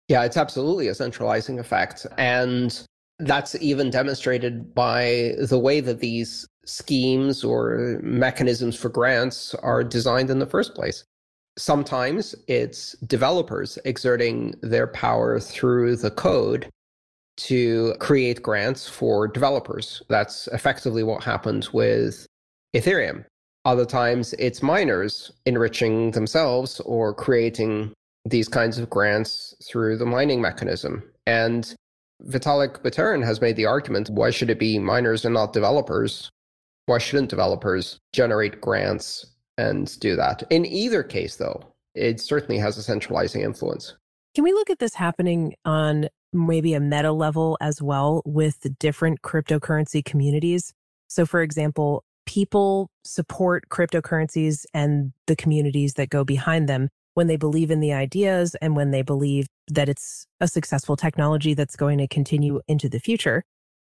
Yeah, 0.09 0.25
it's 0.25 0.39
absolutely 0.39 0.89
a 0.89 0.95
centralizing 0.95 1.59
effect. 1.59 2.07
And 2.17 2.83
that's 3.21 3.55
even 3.57 3.91
demonstrated 3.91 4.75
by 4.75 5.35
the 5.39 5.59
way 5.59 5.81
that 5.81 6.01
these 6.01 6.47
schemes 6.65 7.43
or 7.43 7.99
mechanisms 8.03 8.77
for 8.77 8.89
grants 8.89 9.55
are 9.57 9.83
designed 9.83 10.31
in 10.31 10.39
the 10.39 10.47
first 10.47 10.75
place. 10.75 11.05
Sometimes 11.59 12.35
it's 12.49 12.93
developers 13.07 13.79
exerting 13.85 14.55
their 14.63 14.87
power 14.87 15.41
through 15.41 15.97
the 15.97 16.11
code 16.11 16.69
to 17.37 17.95
create 18.01 18.43
grants 18.43 18.89
for 18.89 19.27
developers. 19.27 20.03
That's 20.09 20.47
effectively 20.49 21.03
what 21.03 21.25
happened 21.25 21.69
with 21.73 22.27
Ethereum. 22.75 23.25
Other 23.65 23.85
times 23.85 24.35
it's 24.39 24.63
miners 24.63 25.31
enriching 25.47 26.13
themselves 26.13 26.81
or 26.81 27.13
creating 27.15 27.93
these 28.25 28.49
kinds 28.49 28.79
of 28.79 28.91
grants 28.91 29.55
through 29.67 29.97
the 29.97 30.07
mining 30.07 30.41
mechanism. 30.41 31.03
And 31.27 31.75
Vitalik 32.29 32.83
Buterin 32.83 33.25
has 33.25 33.41
made 33.41 33.57
the 33.57 33.67
argument 33.67 34.11
why 34.11 34.31
should 34.31 34.51
it 34.51 34.59
be 34.59 34.79
miners 34.79 35.25
and 35.25 35.35
not 35.35 35.53
developers? 35.53 36.31
Why 36.87 36.99
shouldn't 36.99 37.31
developers 37.31 37.99
generate 38.13 38.61
grants 38.61 39.27
and 39.59 39.99
do 40.01 40.17
that? 40.17 40.43
In 40.51 40.67
either 40.67 41.03
case, 41.03 41.37
though, 41.37 41.63
it 41.95 42.21
certainly 42.21 42.59
has 42.59 42.79
a 42.79 42.83
centralizing 42.83 43.43
influence. 43.43 43.97
Can 44.35 44.45
we 44.45 44.53
look 44.53 44.71
at 44.71 44.79
this 44.79 44.95
happening 44.95 45.55
on 45.65 46.09
maybe 46.33 46.75
a 46.75 46.81
meta 46.81 47.13
level 47.13 47.59
as 47.61 47.83
well 47.83 48.23
with 48.25 48.67
different 48.79 49.23
cryptocurrency 49.23 50.05
communities? 50.05 50.73
So, 51.09 51.27
for 51.27 51.43
example, 51.43 52.05
people 52.27 52.89
support 53.05 53.69
cryptocurrencies 53.71 54.65
and 54.73 55.13
the 55.27 55.35
communities 55.35 55.95
that 55.95 56.11
go 56.11 56.25
behind 56.25 56.69
them 56.69 56.89
when 57.21 57.27
they 57.27 57.37
believe 57.37 57.71
in 57.71 57.81
the 57.81 57.93
ideas 57.93 58.55
and 58.63 58.75
when 58.75 58.93
they 58.93 59.03
believe 59.03 59.47
that 59.69 59.91
it's 59.91 60.27
a 60.41 60.49
successful 60.49 60.97
technology 60.97 61.53
that's 61.53 61.77
going 61.77 61.99
to 61.99 62.09
continue 62.09 62.63
into 62.67 62.89
the 62.89 62.99
future, 62.99 63.45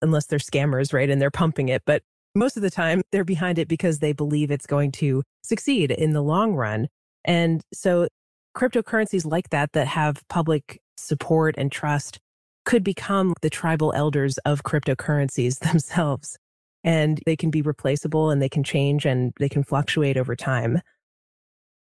unless 0.02 0.26
they're 0.26 0.40
scammers, 0.40 0.92
right? 0.92 1.08
And 1.08 1.22
they're 1.22 1.30
pumping 1.30 1.68
it. 1.68 1.82
But 1.86 2.02
most 2.34 2.56
of 2.56 2.64
the 2.64 2.70
time, 2.70 3.00
they're 3.12 3.22
behind 3.22 3.60
it 3.60 3.68
because 3.68 4.00
they 4.00 4.12
believe 4.12 4.50
it's 4.50 4.66
going 4.66 4.90
to 5.02 5.22
succeed 5.44 5.92
in 5.92 6.14
the 6.14 6.20
long 6.20 6.54
run. 6.54 6.88
And 7.24 7.62
so, 7.72 8.08
cryptocurrencies 8.56 9.24
like 9.24 9.50
that, 9.50 9.70
that 9.70 9.86
have 9.86 10.26
public 10.28 10.80
support 10.96 11.54
and 11.56 11.70
trust, 11.70 12.18
could 12.64 12.82
become 12.82 13.34
the 13.40 13.50
tribal 13.50 13.92
elders 13.94 14.36
of 14.38 14.64
cryptocurrencies 14.64 15.58
themselves. 15.70 16.36
And 16.82 17.20
they 17.24 17.36
can 17.36 17.52
be 17.52 17.62
replaceable 17.62 18.30
and 18.30 18.42
they 18.42 18.48
can 18.48 18.64
change 18.64 19.06
and 19.06 19.32
they 19.38 19.48
can 19.48 19.62
fluctuate 19.62 20.16
over 20.16 20.34
time. 20.34 20.80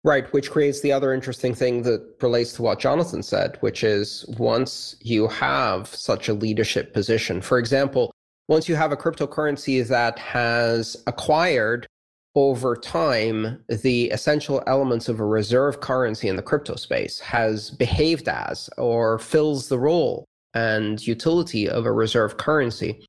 Right, 0.04 0.30
which 0.32 0.50
creates 0.50 0.80
the 0.80 0.92
other 0.92 1.12
interesting 1.12 1.54
thing 1.54 1.82
that 1.82 2.02
relates 2.20 2.52
to 2.54 2.62
what 2.62 2.80
Jonathan 2.80 3.22
said, 3.22 3.56
which 3.60 3.84
is 3.84 4.24
once 4.36 4.96
you 5.00 5.28
have 5.28 5.86
such 5.86 6.28
a 6.28 6.34
leadership 6.34 6.92
position, 6.92 7.40
for 7.40 7.56
example, 7.56 8.12
once 8.48 8.68
you 8.68 8.74
have 8.74 8.90
a 8.90 8.96
cryptocurrency 8.96 9.86
that 9.86 10.18
has 10.18 10.96
acquired 11.06 11.86
over 12.34 12.74
time 12.74 13.62
the 13.68 14.10
essential 14.10 14.62
elements 14.66 15.08
of 15.08 15.20
a 15.20 15.24
reserve 15.24 15.80
currency 15.80 16.26
in 16.26 16.34
the 16.34 16.42
crypto 16.42 16.74
space, 16.74 17.20
has 17.20 17.70
behaved 17.70 18.28
as 18.28 18.68
or 18.78 19.20
fills 19.20 19.68
the 19.68 19.78
role 19.78 20.24
and 20.54 21.06
utility 21.06 21.68
of 21.68 21.86
a 21.86 21.92
reserve 21.92 22.38
currency, 22.38 23.06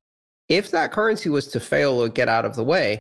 if 0.48 0.70
that 0.70 0.92
currency 0.92 1.28
was 1.28 1.48
to 1.48 1.58
fail 1.58 2.00
or 2.00 2.08
get 2.08 2.28
out 2.28 2.44
of 2.44 2.54
the 2.54 2.64
way, 2.64 2.98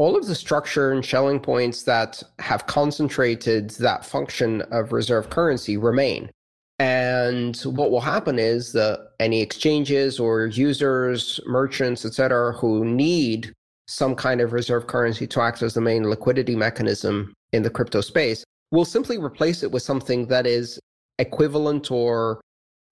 all 0.00 0.16
of 0.16 0.26
the 0.26 0.34
structure 0.34 0.92
and 0.92 1.04
Schelling 1.04 1.38
points 1.38 1.82
that 1.82 2.22
have 2.38 2.66
concentrated 2.66 3.68
that 3.72 4.02
function 4.02 4.62
of 4.70 4.94
reserve 4.94 5.28
currency 5.28 5.76
remain. 5.76 6.30
And 6.78 7.54
what 7.64 7.90
will 7.90 8.00
happen 8.00 8.38
is 8.38 8.72
that 8.72 9.10
any 9.20 9.42
exchanges 9.42 10.18
or 10.18 10.46
users, 10.46 11.38
merchants, 11.44 12.06
etc., 12.06 12.54
who 12.54 12.82
need 12.82 13.52
some 13.88 14.14
kind 14.14 14.40
of 14.40 14.54
reserve 14.54 14.86
currency 14.86 15.26
to 15.26 15.42
act 15.42 15.60
as 15.60 15.74
the 15.74 15.82
main 15.82 16.08
liquidity 16.08 16.56
mechanism 16.56 17.34
in 17.52 17.62
the 17.62 17.68
crypto 17.68 18.00
space 18.00 18.42
will 18.70 18.86
simply 18.86 19.18
replace 19.18 19.62
it 19.62 19.70
with 19.70 19.82
something 19.82 20.28
that 20.28 20.46
is 20.46 20.80
equivalent 21.18 21.90
or 21.90 22.40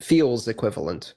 feels 0.03 0.47
equivalent. 0.47 1.15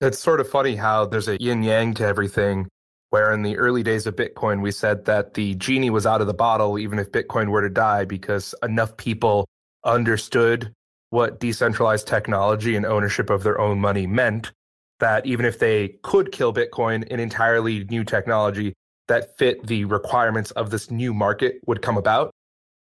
It's 0.00 0.18
sort 0.20 0.40
of 0.40 0.48
funny 0.48 0.74
how 0.74 1.04
there's 1.04 1.28
a 1.28 1.36
yin 1.38 1.62
yang 1.62 1.92
to 1.94 2.06
everything 2.06 2.66
where 3.10 3.32
in 3.32 3.42
the 3.42 3.56
early 3.56 3.82
days 3.82 4.06
of 4.06 4.16
Bitcoin, 4.16 4.62
we 4.62 4.70
said 4.70 5.04
that 5.04 5.34
the 5.34 5.54
genie 5.56 5.90
was 5.90 6.06
out 6.06 6.20
of 6.20 6.26
the 6.26 6.34
bottle, 6.34 6.78
even 6.78 6.98
if 6.98 7.12
Bitcoin 7.12 7.48
were 7.48 7.62
to 7.62 7.68
die, 7.68 8.04
because 8.04 8.54
enough 8.62 8.96
people 8.96 9.46
understood 9.84 10.72
what 11.10 11.40
decentralized 11.40 12.06
technology 12.06 12.76
and 12.76 12.86
ownership 12.86 13.30
of 13.30 13.42
their 13.42 13.60
own 13.60 13.80
money 13.80 14.06
meant 14.06 14.52
that 15.00 15.26
even 15.26 15.44
if 15.44 15.58
they 15.58 15.88
could 16.02 16.30
kill 16.30 16.54
Bitcoin, 16.54 17.10
an 17.12 17.18
entirely 17.18 17.84
new 17.84 18.04
technology 18.04 18.74
that 19.08 19.36
fit 19.36 19.66
the 19.66 19.84
requirements 19.86 20.52
of 20.52 20.70
this 20.70 20.90
new 20.90 21.12
market 21.12 21.60
would 21.66 21.82
come 21.82 21.96
about. 21.96 22.30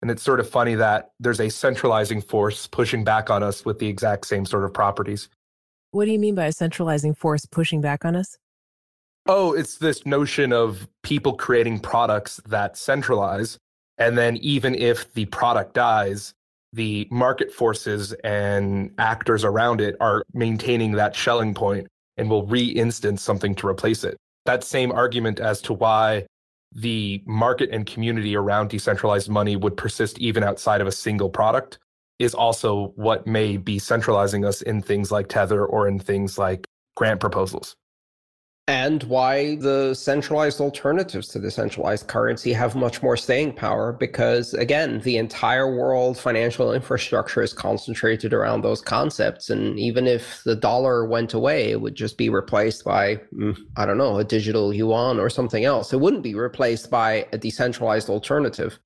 And 0.01 0.09
it's 0.09 0.23
sort 0.23 0.39
of 0.39 0.49
funny 0.49 0.75
that 0.75 1.11
there's 1.19 1.39
a 1.39 1.49
centralizing 1.49 2.21
force 2.21 2.67
pushing 2.67 3.03
back 3.03 3.29
on 3.29 3.43
us 3.43 3.65
with 3.65 3.79
the 3.79 3.87
exact 3.87 4.25
same 4.27 4.45
sort 4.45 4.63
of 4.63 4.73
properties. 4.73 5.27
What 5.91 6.05
do 6.05 6.11
you 6.11 6.19
mean 6.19 6.35
by 6.35 6.45
a 6.45 6.51
centralizing 6.51 7.13
force 7.13 7.45
pushing 7.45 7.81
back 7.81 8.05
on 8.05 8.15
us? 8.15 8.37
Oh, 9.25 9.53
it's 9.53 9.77
this 9.77 10.05
notion 10.05 10.51
of 10.51 10.87
people 11.01 11.33
creating 11.33 11.79
products 11.79 12.41
that 12.45 12.75
centralize. 12.77 13.57
And 13.97 14.17
then 14.17 14.35
even 14.37 14.75
if 14.75 15.13
the 15.13 15.25
product 15.25 15.75
dies, 15.75 16.33
the 16.73 17.07
market 17.09 17.51
forces 17.51 18.11
and 18.23 18.91
actors 18.97 19.45
around 19.45 19.79
it 19.79 19.95
are 20.01 20.23
maintaining 20.33 20.93
that 20.93 21.15
Schelling 21.15 21.53
point 21.53 21.87
and 22.17 22.29
will 22.29 22.45
re-instance 22.45 23.21
something 23.21 23.55
to 23.55 23.67
replace 23.67 24.03
it. 24.03 24.17
That 24.45 24.63
same 24.63 24.91
argument 24.91 25.39
as 25.39 25.61
to 25.61 25.73
why 25.73 26.25
the 26.73 27.23
market 27.25 27.69
and 27.71 27.85
community 27.85 28.35
around 28.35 28.71
decentralized 28.71 29.29
money 29.29 29.55
would 29.55 29.77
persist 29.77 30.19
even 30.19 30.43
outside 30.43 30.81
of 30.81 30.87
a 30.87 30.91
single 30.91 31.29
product 31.29 31.77
is 32.19 32.33
also 32.33 32.87
what 32.95 33.25
may 33.25 33.55
be 33.55 33.79
centralizing 33.79 34.43
us 34.43 34.61
in 34.61 34.81
things 34.81 35.11
like 35.11 35.29
Tether 35.29 35.65
or 35.65 35.87
in 35.87 35.99
things 35.99 36.37
like 36.37 36.67
grant 36.95 37.21
proposals 37.21 37.75
and 38.67 39.03
why 39.03 39.55
the 39.57 39.93
centralized 39.93 40.61
alternatives 40.61 41.27
to 41.27 41.39
the 41.39 41.51
centralized 41.51 42.07
currency 42.07 42.53
have 42.53 42.75
much 42.75 43.03
more 43.03 43.17
staying 43.17 43.51
power 43.51 43.91
because 43.91 44.53
again 44.53 45.01
the 45.01 45.17
entire 45.17 45.75
world 45.75 46.17
financial 46.17 46.71
infrastructure 46.71 47.41
is 47.41 47.51
concentrated 47.51 48.33
around 48.33 48.61
those 48.61 48.81
concepts. 48.81 49.49
And 49.49 49.77
even 49.77 50.07
if 50.07 50.41
the 50.45 50.55
dollar 50.55 51.05
went 51.05 51.33
away 51.33 51.71
it 51.71 51.81
would 51.81 51.95
just 51.95 52.17
be 52.17 52.29
replaced 52.29 52.85
by 52.85 53.17
mm, 53.33 53.57
i 53.75 53.85
don't 53.85 53.97
know 53.97 54.17
a 54.17 54.23
digital 54.23 54.73
yuan 54.73 55.19
or 55.19 55.29
something 55.29 55.65
else. 55.65 55.91
It 55.91 55.99
wouldn't 55.99 56.23
be 56.23 56.35
replaced 56.35 56.89
by 56.89 57.27
a 57.33 57.37
decentralized 57.37 58.09
alternative. 58.09 58.79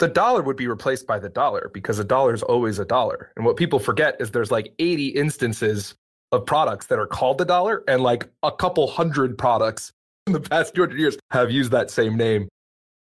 The 0.00 0.08
dollar 0.08 0.42
would 0.42 0.56
be 0.56 0.66
replaced 0.66 1.06
by 1.06 1.20
the 1.20 1.28
dollar 1.28 1.70
because 1.72 1.98
a 2.00 2.04
dollar 2.04 2.34
is 2.34 2.42
always 2.42 2.78
a 2.78 2.84
dollar. 2.84 3.32
And 3.36 3.44
what 3.44 3.56
people 3.56 3.78
forget 3.78 4.16
is 4.18 4.30
there's 4.30 4.50
like 4.50 4.72
80 4.78 5.08
instances 5.08 5.94
of 6.32 6.46
products 6.46 6.86
that 6.86 6.98
are 6.98 7.06
called 7.06 7.38
the 7.38 7.44
dollar, 7.44 7.82
and 7.88 8.02
like 8.02 8.28
a 8.42 8.52
couple 8.52 8.86
hundred 8.86 9.36
products 9.38 9.92
in 10.26 10.32
the 10.32 10.40
past 10.40 10.74
200 10.74 10.98
years 10.98 11.16
have 11.30 11.50
used 11.50 11.72
that 11.72 11.90
same 11.90 12.16
name. 12.16 12.48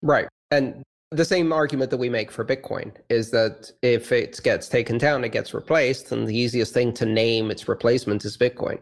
Right. 0.01 0.27
And 0.49 0.83
the 1.11 1.25
same 1.25 1.51
argument 1.51 1.91
that 1.91 1.97
we 1.97 2.09
make 2.09 2.31
for 2.31 2.45
Bitcoin 2.45 2.93
is 3.09 3.31
that 3.31 3.71
if 3.81 4.11
it 4.11 4.39
gets 4.43 4.69
taken 4.69 4.97
down, 4.97 5.23
it 5.23 5.29
gets 5.29 5.53
replaced, 5.53 6.11
and 6.11 6.27
the 6.27 6.35
easiest 6.35 6.73
thing 6.73 6.93
to 6.93 7.05
name 7.05 7.51
its 7.51 7.67
replacement 7.67 8.23
is 8.23 8.37
Bitcoin. 8.37 8.79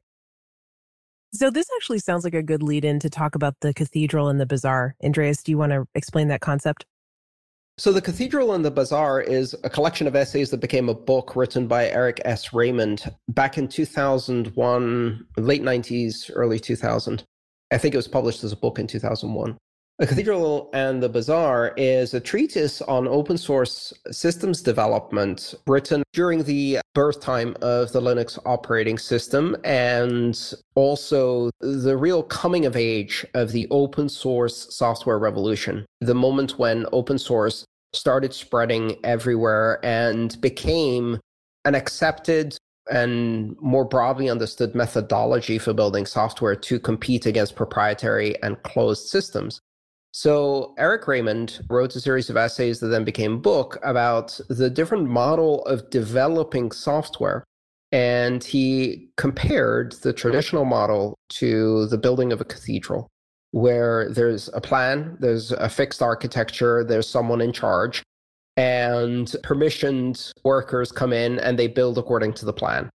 So 1.33 1.51
this 1.51 1.67
actually 1.75 1.99
sounds 1.99 2.23
like 2.23 2.33
a 2.33 2.41
good 2.41 2.63
lead 2.63 2.83
in 2.85 2.99
to 2.99 3.09
talk 3.09 3.35
about 3.35 3.55
the 3.61 3.73
cathedral 3.73 4.29
and 4.29 4.39
the 4.39 4.47
bazaar. 4.47 4.95
Andreas, 5.03 5.43
do 5.43 5.51
you 5.51 5.57
want 5.57 5.71
to 5.71 5.85
explain 5.93 6.27
that 6.29 6.41
concept? 6.41 6.85
So, 7.79 7.93
The 7.93 8.01
Cathedral 8.01 8.55
and 8.55 8.65
the 8.65 8.71
Bazaar 8.71 9.21
is 9.21 9.55
a 9.63 9.69
collection 9.69 10.05
of 10.05 10.13
essays 10.13 10.49
that 10.49 10.59
became 10.59 10.89
a 10.89 10.93
book 10.93 11.37
written 11.37 11.65
by 11.65 11.87
Eric 11.87 12.19
S. 12.25 12.51
Raymond 12.51 13.09
back 13.29 13.57
in 13.57 13.69
2001, 13.69 15.25
late 15.37 15.63
90s, 15.63 16.29
early 16.35 16.59
2000. 16.59 17.23
I 17.71 17.77
think 17.77 17.93
it 17.93 17.97
was 17.97 18.09
published 18.09 18.43
as 18.43 18.51
a 18.51 18.57
book 18.57 18.79
in 18.79 18.87
2001. 18.87 19.57
The 19.99 20.07
Cathedral 20.07 20.69
and 20.73 21.03
the 21.03 21.09
Bazaar 21.09 21.73
is 21.75 22.13
a 22.13 22.21
treatise 22.21 22.81
on 22.81 23.05
open 23.05 23.37
source 23.37 23.93
systems 24.11 24.61
development 24.61 25.55
written 25.67 26.03
during 26.13 26.43
the 26.43 26.79
birth 26.93 27.19
time 27.19 27.55
of 27.61 27.91
the 27.91 28.01
Linux 28.01 28.39
operating 28.45 28.97
system 28.97 29.57
and 29.65 30.53
also 30.75 31.49
the 31.59 31.97
real 31.97 32.23
coming 32.23 32.65
of 32.65 32.77
age 32.77 33.25
of 33.33 33.51
the 33.51 33.67
open 33.71 34.07
source 34.07 34.73
software 34.73 35.19
revolution. 35.19 35.85
The 35.99 36.15
moment 36.15 36.57
when 36.57 36.85
open 36.93 37.17
source 37.17 37.65
started 37.93 38.33
spreading 38.33 38.97
everywhere 39.03 39.79
and 39.83 40.39
became 40.41 41.19
an 41.65 41.75
accepted 41.75 42.57
and 42.91 43.55
more 43.61 43.85
broadly 43.85 44.29
understood 44.29 44.73
methodology 44.73 45.57
for 45.57 45.73
building 45.73 46.05
software 46.05 46.55
to 46.55 46.79
compete 46.79 47.25
against 47.25 47.55
proprietary 47.55 48.41
and 48.41 48.61
closed 48.63 49.07
systems. 49.07 49.59
So 50.11 50.73
Eric 50.79 51.07
Raymond 51.07 51.61
wrote 51.69 51.95
a 51.95 52.01
series 52.01 52.29
of 52.29 52.37
essays 52.37 52.79
that 52.79 52.87
then 52.87 53.03
became 53.03 53.33
a 53.33 53.37
book 53.37 53.77
about 53.83 54.39
the 54.49 54.69
different 54.69 55.07
model 55.07 55.63
of 55.65 55.89
developing 55.91 56.71
software. 56.71 57.43
And 57.91 58.43
he 58.43 59.09
compared 59.17 59.93
the 60.01 60.13
traditional 60.13 60.65
model 60.65 61.15
to 61.29 61.87
the 61.87 61.97
building 61.97 62.31
of 62.31 62.41
a 62.41 62.45
cathedral, 62.45 63.07
where 63.51 64.09
there's 64.09 64.49
a 64.53 64.61
plan, 64.61 65.17
there's 65.19 65.51
a 65.51 65.69
fixed 65.69 66.01
architecture, 66.01 66.83
there's 66.83 67.09
someone 67.09 67.41
in 67.41 67.51
charge, 67.51 68.03
and 68.57 69.27
permissioned 69.43 70.31
workers 70.43 70.91
come 70.91 71.13
in 71.13 71.39
and 71.39 71.57
they 71.57 71.67
build 71.67 71.97
according 71.97 72.33
to 72.33 72.45
the 72.45 72.53
plan, 72.53 72.89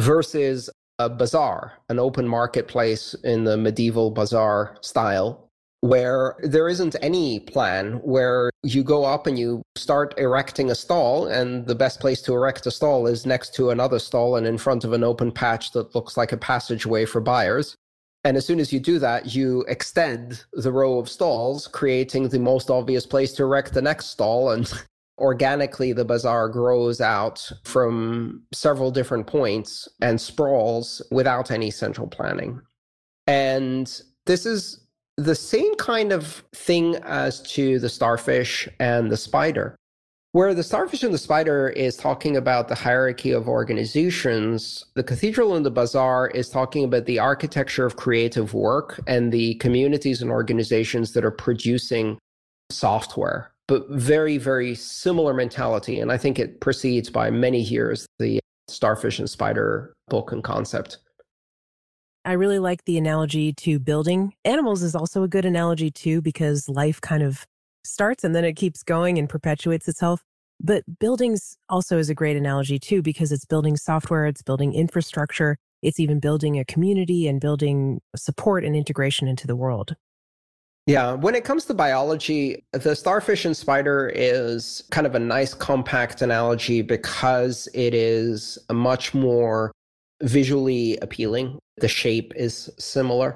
versus 0.00 0.70
a 0.98 1.08
bazaar, 1.08 1.72
an 1.88 1.98
open 1.98 2.26
marketplace 2.26 3.14
in 3.24 3.44
the 3.44 3.56
medieval 3.56 4.10
bazaar 4.10 4.76
style, 4.80 5.48
where 5.80 6.34
there 6.42 6.68
isn't 6.68 6.96
any 7.00 7.38
plan 7.40 7.94
where 8.02 8.50
you 8.64 8.82
go 8.82 9.04
up 9.04 9.26
and 9.26 9.38
you 9.38 9.62
start 9.76 10.12
erecting 10.18 10.70
a 10.70 10.74
stall 10.74 11.26
and 11.26 11.66
the 11.66 11.74
best 11.74 12.00
place 12.00 12.20
to 12.20 12.34
erect 12.34 12.66
a 12.66 12.70
stall 12.70 13.06
is 13.06 13.24
next 13.24 13.54
to 13.54 13.70
another 13.70 14.00
stall 14.00 14.34
and 14.34 14.46
in 14.46 14.58
front 14.58 14.82
of 14.82 14.92
an 14.92 15.04
open 15.04 15.30
patch 15.30 15.70
that 15.70 15.94
looks 15.94 16.16
like 16.16 16.32
a 16.32 16.36
passageway 16.36 17.04
for 17.04 17.20
buyers 17.20 17.76
and 18.24 18.36
as 18.36 18.44
soon 18.44 18.60
as 18.60 18.72
you 18.72 18.80
do 18.80 18.98
that 18.98 19.34
you 19.34 19.64
extend 19.68 20.44
the 20.52 20.72
row 20.72 20.98
of 20.98 21.08
stalls 21.08 21.66
creating 21.68 22.28
the 22.28 22.38
most 22.38 22.70
obvious 22.70 23.06
place 23.06 23.32
to 23.32 23.42
erect 23.42 23.72
the 23.72 23.82
next 23.82 24.06
stall 24.06 24.50
and 24.50 24.72
organically 25.18 25.92
the 25.92 26.04
bazaar 26.04 26.48
grows 26.48 27.00
out 27.00 27.50
from 27.64 28.42
several 28.52 28.90
different 28.90 29.26
points 29.26 29.88
and 30.00 30.20
sprawls 30.20 31.02
without 31.10 31.50
any 31.50 31.70
central 31.70 32.06
planning 32.06 32.60
and 33.26 34.02
this 34.26 34.46
is 34.46 34.86
the 35.18 35.34
same 35.34 35.74
kind 35.74 36.12
of 36.12 36.44
thing 36.54 36.94
as 37.02 37.42
to 37.42 37.80
the 37.80 37.88
starfish 37.88 38.68
and 38.78 39.10
the 39.10 39.16
spider. 39.16 39.76
Where 40.32 40.52
the 40.52 40.62
starfish 40.62 41.02
and 41.02 41.14
the 41.14 41.18
spider 41.18 41.70
is 41.70 41.96
talking 41.96 42.36
about 42.36 42.68
the 42.68 42.74
hierarchy 42.74 43.30
of 43.30 43.48
organizations, 43.48 44.84
the 44.94 45.02
cathedral 45.02 45.56
and 45.56 45.64
the 45.64 45.70
bazaar 45.70 46.28
is 46.28 46.50
talking 46.50 46.84
about 46.84 47.06
the 47.06 47.18
architecture 47.18 47.86
of 47.86 47.96
creative 47.96 48.52
work 48.52 49.00
and 49.06 49.32
the 49.32 49.54
communities 49.54 50.20
and 50.20 50.30
organizations 50.30 51.12
that 51.12 51.24
are 51.24 51.30
producing 51.30 52.18
software, 52.70 53.52
but 53.68 53.88
very, 53.88 54.36
very 54.36 54.74
similar 54.74 55.32
mentality. 55.32 55.98
And 55.98 56.12
I 56.12 56.18
think 56.18 56.38
it 56.38 56.60
precedes 56.60 57.08
by 57.08 57.30
many 57.30 57.62
years 57.62 58.06
the 58.18 58.38
starfish 58.68 59.18
and 59.18 59.30
spider 59.30 59.94
book 60.08 60.30
and 60.30 60.44
concept. 60.44 60.98
I 62.26 62.32
really 62.32 62.58
like 62.58 62.84
the 62.84 62.98
analogy 62.98 63.54
to 63.54 63.78
building. 63.78 64.34
Animals 64.44 64.82
is 64.82 64.94
also 64.94 65.22
a 65.22 65.28
good 65.28 65.46
analogy 65.46 65.90
too, 65.90 66.20
because 66.20 66.68
life 66.68 67.00
kind 67.00 67.22
of 67.22 67.46
starts 67.88 68.24
and 68.24 68.34
then 68.34 68.44
it 68.44 68.54
keeps 68.54 68.82
going 68.82 69.18
and 69.18 69.28
perpetuates 69.28 69.88
itself. 69.88 70.22
But 70.60 70.84
buildings 70.98 71.56
also 71.68 71.98
is 71.98 72.10
a 72.10 72.14
great 72.14 72.36
analogy 72.36 72.78
too, 72.78 73.00
because 73.02 73.32
it's 73.32 73.44
building 73.44 73.76
software, 73.76 74.26
it's 74.26 74.42
building 74.42 74.74
infrastructure, 74.74 75.56
it's 75.82 76.00
even 76.00 76.18
building 76.18 76.58
a 76.58 76.64
community 76.64 77.28
and 77.28 77.40
building 77.40 78.00
support 78.16 78.64
and 78.64 78.74
integration 78.74 79.28
into 79.28 79.46
the 79.46 79.56
world. 79.56 79.94
Yeah, 80.86 81.12
when 81.12 81.34
it 81.34 81.44
comes 81.44 81.66
to 81.66 81.74
biology, 81.74 82.64
the 82.72 82.96
starfish 82.96 83.44
and 83.44 83.56
spider 83.56 84.10
is 84.14 84.82
kind 84.90 85.06
of 85.06 85.14
a 85.14 85.18
nice 85.18 85.52
compact 85.52 86.22
analogy 86.22 86.80
because 86.80 87.68
it 87.74 87.92
is 87.92 88.58
much 88.72 89.12
more 89.12 89.70
visually 90.22 90.96
appealing. 91.02 91.58
The 91.76 91.88
shape 91.88 92.32
is 92.34 92.70
similar. 92.78 93.34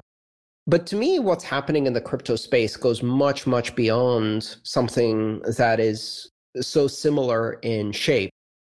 But 0.65 0.87
to 0.87 0.95
me, 0.95 1.19
what's 1.19 1.43
happening 1.43 1.87
in 1.87 1.93
the 1.93 2.01
crypto 2.01 2.35
space 2.35 2.77
goes 2.77 3.03
much, 3.03 3.45
much 3.45 3.75
beyond 3.75 4.55
something 4.63 5.41
that 5.57 5.79
is 5.79 6.29
so 6.61 6.87
similar 6.87 7.53
in 7.63 7.91
shape. 7.91 8.31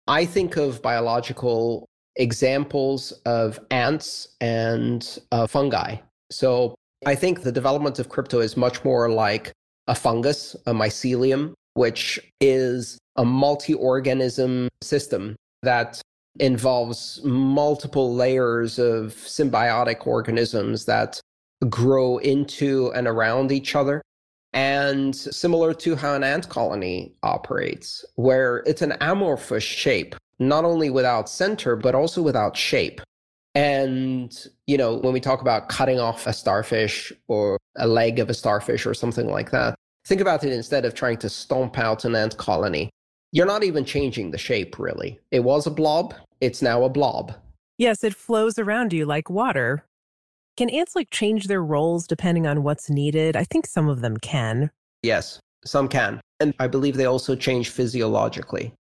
I 0.07 0.25
think 0.25 0.57
of 0.57 0.81
biological 0.81 1.87
examples 2.15 3.11
of 3.25 3.59
ants 3.71 4.35
and 4.41 5.19
uh, 5.31 5.47
fungi. 5.47 5.97
So 6.31 6.75
I 7.05 7.15
think 7.15 7.41
the 7.41 7.51
development 7.51 7.97
of 7.97 8.09
crypto 8.09 8.39
is 8.39 8.57
much 8.57 8.83
more 8.83 9.09
like 9.09 9.51
a 9.87 9.95
fungus, 9.95 10.55
a 10.67 10.73
mycelium, 10.73 11.53
which 11.73 12.19
is 12.39 12.99
a 13.15 13.25
multi 13.25 13.73
organism 13.73 14.67
system 14.81 15.35
that 15.63 16.01
involves 16.39 17.21
multiple 17.23 18.13
layers 18.13 18.77
of 18.77 19.13
symbiotic 19.13 20.05
organisms 20.05 20.85
that 20.85 21.19
grow 21.67 22.17
into 22.19 22.91
and 22.93 23.07
around 23.07 23.51
each 23.51 23.75
other. 23.75 24.01
And 24.53 25.15
similar 25.15 25.73
to 25.75 25.95
how 25.95 26.15
an 26.15 26.23
ant 26.23 26.49
colony 26.49 27.13
operates, 27.21 28.03
where 28.15 28.63
it's 28.65 28.81
an 28.81 28.93
amorphous 29.01 29.63
shape, 29.63 30.15
not 30.39 30.65
only 30.65 30.89
without 30.89 31.29
center, 31.29 31.75
but 31.75 31.93
also 31.93 32.21
without 32.21 32.57
shape. 32.57 33.01
And, 33.53 34.35
you 34.67 34.77
know, 34.77 34.95
when 34.95 35.13
we 35.13 35.19
talk 35.19 35.41
about 35.41 35.69
cutting 35.69 35.99
off 35.99 36.25
a 36.25 36.33
starfish 36.33 37.11
or 37.27 37.57
a 37.77 37.87
leg 37.87 38.19
of 38.19 38.29
a 38.29 38.33
starfish 38.33 38.85
or 38.85 38.93
something 38.93 39.29
like 39.29 39.51
that, 39.51 39.75
think 40.05 40.21
about 40.21 40.43
it 40.43 40.53
instead 40.53 40.85
of 40.85 40.95
trying 40.95 41.17
to 41.17 41.29
stomp 41.29 41.77
out 41.77 42.05
an 42.05 42.15
ant 42.15 42.37
colony. 42.37 42.89
You're 43.31 43.45
not 43.45 43.63
even 43.63 43.85
changing 43.85 44.31
the 44.31 44.37
shape, 44.39 44.79
really. 44.79 45.19
It 45.29 45.41
was 45.41 45.67
a 45.67 45.71
blob, 45.71 46.15
it's 46.41 46.61
now 46.61 46.83
a 46.83 46.89
blob. 46.89 47.33
Yes, 47.77 48.03
it 48.03 48.15
flows 48.15 48.57
around 48.57 48.93
you 48.93 49.05
like 49.05 49.29
water. 49.29 49.85
Can 50.59 50.69
ants 50.71 50.93
like 50.93 51.09
change 51.09 51.47
their 51.47 51.63
roles 51.63 52.05
depending 52.05 52.45
on 52.45 52.63
what's 52.63 52.89
needed? 52.89 53.37
I 53.37 53.45
think 53.45 53.65
some 53.65 53.87
of 53.87 54.01
them 54.01 54.17
can. 54.17 54.71
Yes, 55.03 55.39
some 55.63 55.87
can. 55.87 56.19
And 56.41 56.53
I 56.59 56.67
believe 56.67 56.97
they 56.97 57.05
also 57.05 57.33
change 57.33 57.69
physiologically. 57.69 58.73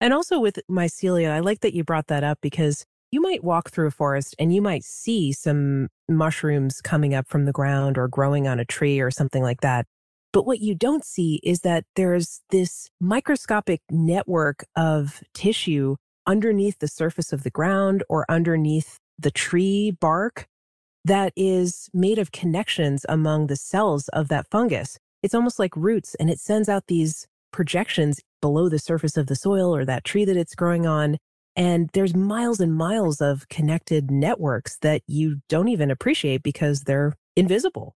And 0.00 0.14
also 0.14 0.38
with 0.38 0.60
mycelia, 0.70 1.32
I 1.32 1.40
like 1.40 1.62
that 1.62 1.74
you 1.74 1.82
brought 1.82 2.06
that 2.06 2.22
up 2.22 2.38
because 2.40 2.84
you 3.10 3.20
might 3.20 3.42
walk 3.42 3.70
through 3.72 3.88
a 3.88 3.90
forest 3.90 4.36
and 4.38 4.54
you 4.54 4.62
might 4.62 4.84
see 4.84 5.32
some 5.32 5.88
mushrooms 6.08 6.80
coming 6.80 7.12
up 7.12 7.26
from 7.26 7.44
the 7.44 7.50
ground 7.50 7.98
or 7.98 8.06
growing 8.06 8.46
on 8.46 8.60
a 8.60 8.64
tree 8.64 9.00
or 9.00 9.10
something 9.10 9.42
like 9.42 9.62
that. 9.62 9.86
But 10.32 10.46
what 10.46 10.60
you 10.60 10.76
don't 10.76 11.04
see 11.04 11.40
is 11.42 11.62
that 11.62 11.86
there's 11.96 12.40
this 12.50 12.88
microscopic 13.00 13.80
network 13.90 14.64
of 14.76 15.24
tissue 15.34 15.96
underneath 16.24 16.78
the 16.78 16.86
surface 16.86 17.32
of 17.32 17.42
the 17.42 17.50
ground 17.50 18.04
or 18.08 18.24
underneath 18.28 19.00
the 19.18 19.32
tree 19.32 19.90
bark 19.90 20.46
that 21.04 21.32
is 21.36 21.88
made 21.94 22.18
of 22.18 22.32
connections 22.32 23.06
among 23.08 23.46
the 23.46 23.56
cells 23.56 24.08
of 24.08 24.28
that 24.28 24.46
fungus. 24.50 24.98
It's 25.22 25.34
almost 25.34 25.58
like 25.58 25.76
roots, 25.76 26.14
and 26.16 26.30
it 26.30 26.38
sends 26.38 26.68
out 26.68 26.86
these 26.86 27.26
projections 27.52 28.20
below 28.40 28.68
the 28.68 28.78
surface 28.78 29.16
of 29.16 29.26
the 29.26 29.36
soil 29.36 29.74
or 29.74 29.84
that 29.84 30.04
tree 30.04 30.24
that 30.24 30.36
it's 30.36 30.54
growing 30.54 30.86
on. 30.86 31.18
And 31.56 31.90
there's 31.92 32.14
miles 32.14 32.60
and 32.60 32.74
miles 32.74 33.20
of 33.20 33.48
connected 33.48 34.10
networks 34.10 34.78
that 34.78 35.02
you 35.06 35.40
don't 35.48 35.68
even 35.68 35.90
appreciate 35.90 36.42
because 36.42 36.82
they're 36.82 37.14
invisible. 37.36 37.94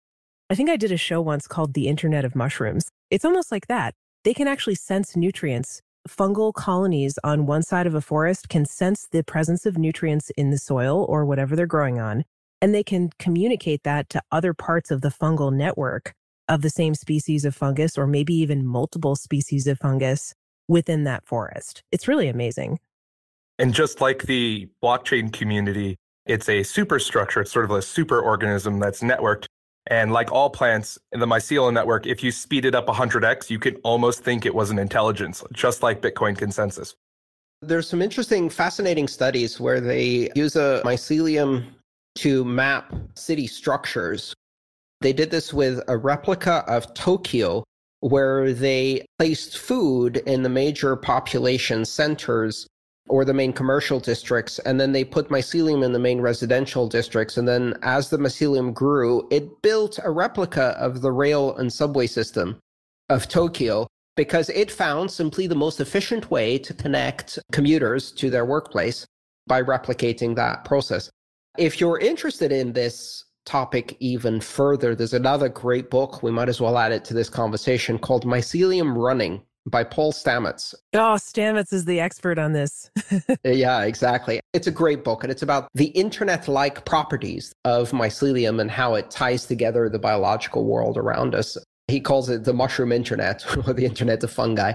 I 0.49 0.55
think 0.55 0.69
I 0.69 0.75
did 0.75 0.91
a 0.91 0.97
show 0.97 1.21
once 1.21 1.47
called 1.47 1.73
The 1.73 1.87
Internet 1.87 2.25
of 2.25 2.35
Mushrooms. 2.35 2.89
It's 3.09 3.25
almost 3.25 3.51
like 3.51 3.67
that. 3.67 3.95
they 4.23 4.33
can 4.33 4.47
actually 4.47 4.75
sense 4.75 5.15
nutrients. 5.15 5.81
Fungal 6.07 6.53
colonies 6.53 7.17
on 7.23 7.45
one 7.45 7.63
side 7.63 7.87
of 7.87 7.95
a 7.95 8.01
forest 8.01 8.49
can 8.49 8.65
sense 8.65 9.07
the 9.11 9.23
presence 9.23 9.65
of 9.65 9.77
nutrients 9.77 10.29
in 10.37 10.49
the 10.49 10.57
soil 10.57 11.05
or 11.09 11.25
whatever 11.25 11.55
they're 11.55 11.65
growing 11.65 11.99
on, 11.99 12.23
and 12.63 12.73
they 12.73 12.81
can 12.81 13.09
communicate 13.19 13.83
that 13.83 14.07
to 14.07 14.23
other 14.31 14.53
parts 14.53 14.89
of 14.89 15.01
the 15.01 15.09
fungal 15.09 15.53
network 15.53 16.13
of 16.47 16.61
the 16.61 16.69
same 16.69 16.95
species 16.95 17.43
of 17.43 17.53
fungus 17.53 17.97
or 17.97 18.07
maybe 18.07 18.33
even 18.33 18.65
multiple 18.65 19.17
species 19.17 19.67
of 19.67 19.77
fungus 19.77 20.33
within 20.69 21.03
that 21.03 21.27
forest. 21.27 21.83
It's 21.91 22.07
really 22.07 22.29
amazing. 22.29 22.79
And 23.59 23.73
just 23.73 23.99
like 23.99 24.23
the 24.23 24.69
blockchain 24.81 25.33
community, 25.33 25.97
it's 26.25 26.47
a 26.47 26.63
superstructure. 26.63 27.41
It's 27.41 27.51
sort 27.51 27.65
of 27.65 27.71
a 27.71 27.81
super 27.81 28.21
organism 28.21 28.79
that's 28.79 29.01
networked. 29.01 29.43
And 29.87 30.13
like 30.13 30.31
all 30.31 30.49
plants 30.49 30.97
in 31.11 31.19
the 31.19 31.25
mycelium 31.25 31.73
network, 31.73 32.07
if 32.07 32.23
you 32.23 32.31
speed 32.31 32.63
it 32.63 32.75
up 32.75 32.87
100x, 32.87 33.49
you 33.49 33.59
can 33.59 33.75
almost 33.83 34.23
think 34.23 34.45
it 34.45 34.55
was 34.55 34.69
an 34.69 34.79
intelligence, 34.79 35.43
just 35.51 35.83
like 35.83 36.01
Bitcoin 36.01 36.37
consensus. 36.37 36.95
There's 37.61 37.89
some 37.89 38.01
interesting, 38.01 38.49
fascinating 38.49 39.09
studies 39.09 39.59
where 39.59 39.81
they 39.81 40.29
use 40.33 40.55
a 40.55 40.81
mycelium 40.85 41.65
to 42.15 42.45
map 42.45 42.93
city 43.15 43.47
structures. 43.47 44.33
They 45.01 45.13
did 45.13 45.31
this 45.31 45.53
with 45.53 45.81
a 45.87 45.97
replica 45.97 46.63
of 46.67 46.93
Tokyo, 46.93 47.63
where 47.99 48.53
they 48.53 49.05
placed 49.19 49.57
food 49.57 50.17
in 50.25 50.43
the 50.43 50.49
major 50.49 50.95
population 50.95 51.85
centers 51.85 52.67
or 53.09 53.25
the 53.25 53.33
main 53.33 53.51
commercial 53.51 53.99
districts, 53.99 54.59
and 54.59 54.79
then 54.79 54.91
they 54.91 55.03
put 55.03 55.29
mycelium 55.29 55.83
in 55.83 55.91
the 55.91 55.99
main 55.99 56.21
residential 56.21 56.87
districts. 56.87 57.37
And 57.37 57.47
then 57.47 57.75
as 57.81 58.09
the 58.09 58.17
mycelium 58.17 58.73
grew, 58.73 59.27
it 59.29 59.61
built 59.61 59.99
a 60.03 60.11
replica 60.11 60.75
of 60.79 61.01
the 61.01 61.11
rail 61.11 61.55
and 61.57 61.71
subway 61.71 62.07
system 62.07 62.59
of 63.09 63.27
Tokyo 63.27 63.87
because 64.15 64.49
it 64.49 64.71
found 64.71 65.11
simply 65.11 65.47
the 65.47 65.55
most 65.55 65.79
efficient 65.79 66.31
way 66.31 66.57
to 66.59 66.73
connect 66.73 67.39
commuters 67.51 68.11
to 68.13 68.29
their 68.29 68.45
workplace 68.45 69.05
by 69.47 69.61
replicating 69.61 70.35
that 70.35 70.63
process. 70.63 71.09
If 71.57 71.79
you're 71.79 71.99
interested 71.99 72.51
in 72.51 72.73
this 72.73 73.25
topic 73.45 73.95
even 73.99 74.41
further, 74.41 74.95
there's 74.95 75.13
another 75.13 75.49
great 75.49 75.91
book, 75.91 76.23
we 76.23 76.31
might 76.31 76.49
as 76.49 76.59
well 76.59 76.77
add 76.77 76.91
it 76.91 77.05
to 77.05 77.13
this 77.13 77.29
conversation, 77.29 77.99
called 77.99 78.25
Mycelium 78.25 78.95
Running 78.97 79.41
by 79.67 79.83
Paul 79.83 80.11
Stamets. 80.11 80.73
Oh, 80.93 81.15
Stamets 81.15 81.71
is 81.71 81.85
the 81.85 81.99
expert 81.99 82.39
on 82.39 82.53
this. 82.53 82.89
Uh, 83.45 83.49
yeah, 83.49 83.83
exactly. 83.83 84.39
It's 84.53 84.67
a 84.67 84.71
great 84.71 85.03
book, 85.03 85.23
and 85.23 85.31
it's 85.31 85.43
about 85.43 85.67
the 85.75 85.87
internet 85.87 86.47
like 86.47 86.83
properties 86.85 87.53
of 87.65 87.91
mycelium 87.91 88.59
and 88.59 88.71
how 88.71 88.95
it 88.95 89.11
ties 89.11 89.45
together 89.45 89.87
the 89.89 89.99
biological 89.99 90.65
world 90.65 90.97
around 90.97 91.35
us. 91.35 91.57
He 91.87 91.99
calls 91.99 92.29
it 92.29 92.43
the 92.43 92.53
mushroom 92.53 92.91
internet 92.91 93.45
or 93.67 93.73
the 93.73 93.85
internet 93.85 94.23
of 94.23 94.31
fungi. 94.31 94.73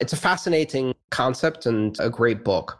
It's 0.00 0.12
a 0.12 0.16
fascinating 0.16 0.94
concept 1.10 1.66
and 1.66 1.96
a 2.00 2.10
great 2.10 2.44
book. 2.44 2.78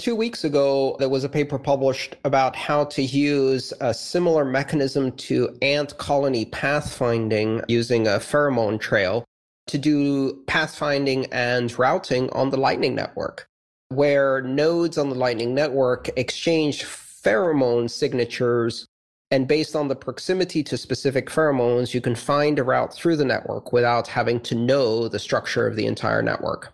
Two 0.00 0.16
weeks 0.16 0.42
ago, 0.42 0.96
there 0.98 1.08
was 1.08 1.22
a 1.22 1.28
paper 1.28 1.56
published 1.56 2.16
about 2.24 2.56
how 2.56 2.84
to 2.86 3.02
use 3.02 3.72
a 3.80 3.94
similar 3.94 4.44
mechanism 4.44 5.12
to 5.12 5.56
ant 5.62 5.96
colony 5.98 6.46
pathfinding 6.46 7.64
using 7.68 8.08
a 8.08 8.18
pheromone 8.18 8.80
trail 8.80 9.24
to 9.68 9.78
do 9.78 10.42
pathfinding 10.46 11.28
and 11.30 11.78
routing 11.78 12.28
on 12.30 12.50
the 12.50 12.56
Lightning 12.56 12.96
Network, 12.96 13.46
where 13.88 14.42
nodes 14.42 14.98
on 14.98 15.10
the 15.10 15.14
Lightning 15.14 15.54
Network 15.54 16.10
exchange 16.18 16.84
pheromone 16.84 17.88
signatures. 17.88 18.86
And 19.30 19.46
based 19.46 19.76
on 19.76 19.88
the 19.88 19.96
proximity 19.96 20.64
to 20.64 20.76
specific 20.76 21.30
pheromones, 21.30 21.94
you 21.94 22.00
can 22.00 22.16
find 22.16 22.58
a 22.58 22.64
route 22.64 22.92
through 22.92 23.16
the 23.16 23.24
network 23.24 23.72
without 23.72 24.08
having 24.08 24.40
to 24.40 24.56
know 24.56 25.08
the 25.08 25.18
structure 25.20 25.66
of 25.66 25.76
the 25.76 25.86
entire 25.86 26.20
network. 26.20 26.72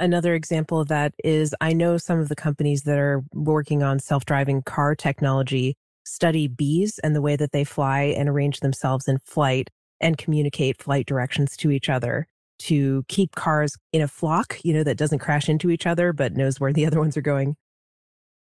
Another 0.00 0.34
example 0.34 0.80
of 0.80 0.88
that 0.88 1.12
is 1.24 1.54
I 1.60 1.72
know 1.72 1.98
some 1.98 2.20
of 2.20 2.28
the 2.28 2.36
companies 2.36 2.82
that 2.82 2.98
are 2.98 3.24
working 3.32 3.82
on 3.82 3.98
self 3.98 4.24
driving 4.24 4.62
car 4.62 4.94
technology 4.94 5.76
study 6.04 6.48
bees 6.48 6.98
and 7.00 7.14
the 7.14 7.22
way 7.22 7.36
that 7.36 7.52
they 7.52 7.64
fly 7.64 8.02
and 8.02 8.28
arrange 8.28 8.60
themselves 8.60 9.08
in 9.08 9.18
flight 9.24 9.70
and 10.00 10.16
communicate 10.16 10.80
flight 10.80 11.06
directions 11.06 11.56
to 11.56 11.70
each 11.70 11.88
other 11.88 12.26
to 12.58 13.04
keep 13.08 13.34
cars 13.34 13.76
in 13.92 14.02
a 14.02 14.08
flock, 14.08 14.58
you 14.64 14.72
know, 14.72 14.82
that 14.82 14.96
doesn't 14.96 15.18
crash 15.18 15.48
into 15.48 15.70
each 15.70 15.86
other, 15.86 16.12
but 16.12 16.36
knows 16.36 16.58
where 16.58 16.72
the 16.72 16.86
other 16.86 17.00
ones 17.00 17.16
are 17.16 17.22
going. 17.22 17.56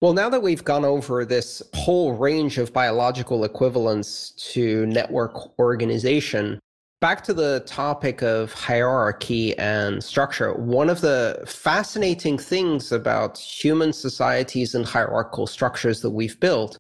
Well, 0.01 0.15
now 0.15 0.31
that 0.31 0.43
we've 0.43 0.65
gone 0.65 0.85
over 0.85 1.27
this 1.27 1.63
whole 1.75 2.15
range 2.15 2.57
of 2.57 2.73
biological 2.73 3.45
equivalents 3.45 4.31
to 4.53 4.87
network 4.87 5.59
organization, 5.59 6.59
back 7.01 7.25
to 7.25 7.33
the 7.33 7.61
topic 7.67 8.23
of 8.23 8.53
hierarchy 8.53 9.57
and 9.59 10.05
structure. 10.05 10.53
One 10.53 10.91
of 10.91 11.01
the 11.01 11.43
fascinating 11.47 12.37
things 12.37 12.93
about 12.93 13.39
human 13.39 13.93
societies 13.93 14.75
and 14.75 14.85
hierarchical 14.85 15.47
structures 15.47 16.03
that 16.03 16.11
we've 16.11 16.39
built 16.41 16.77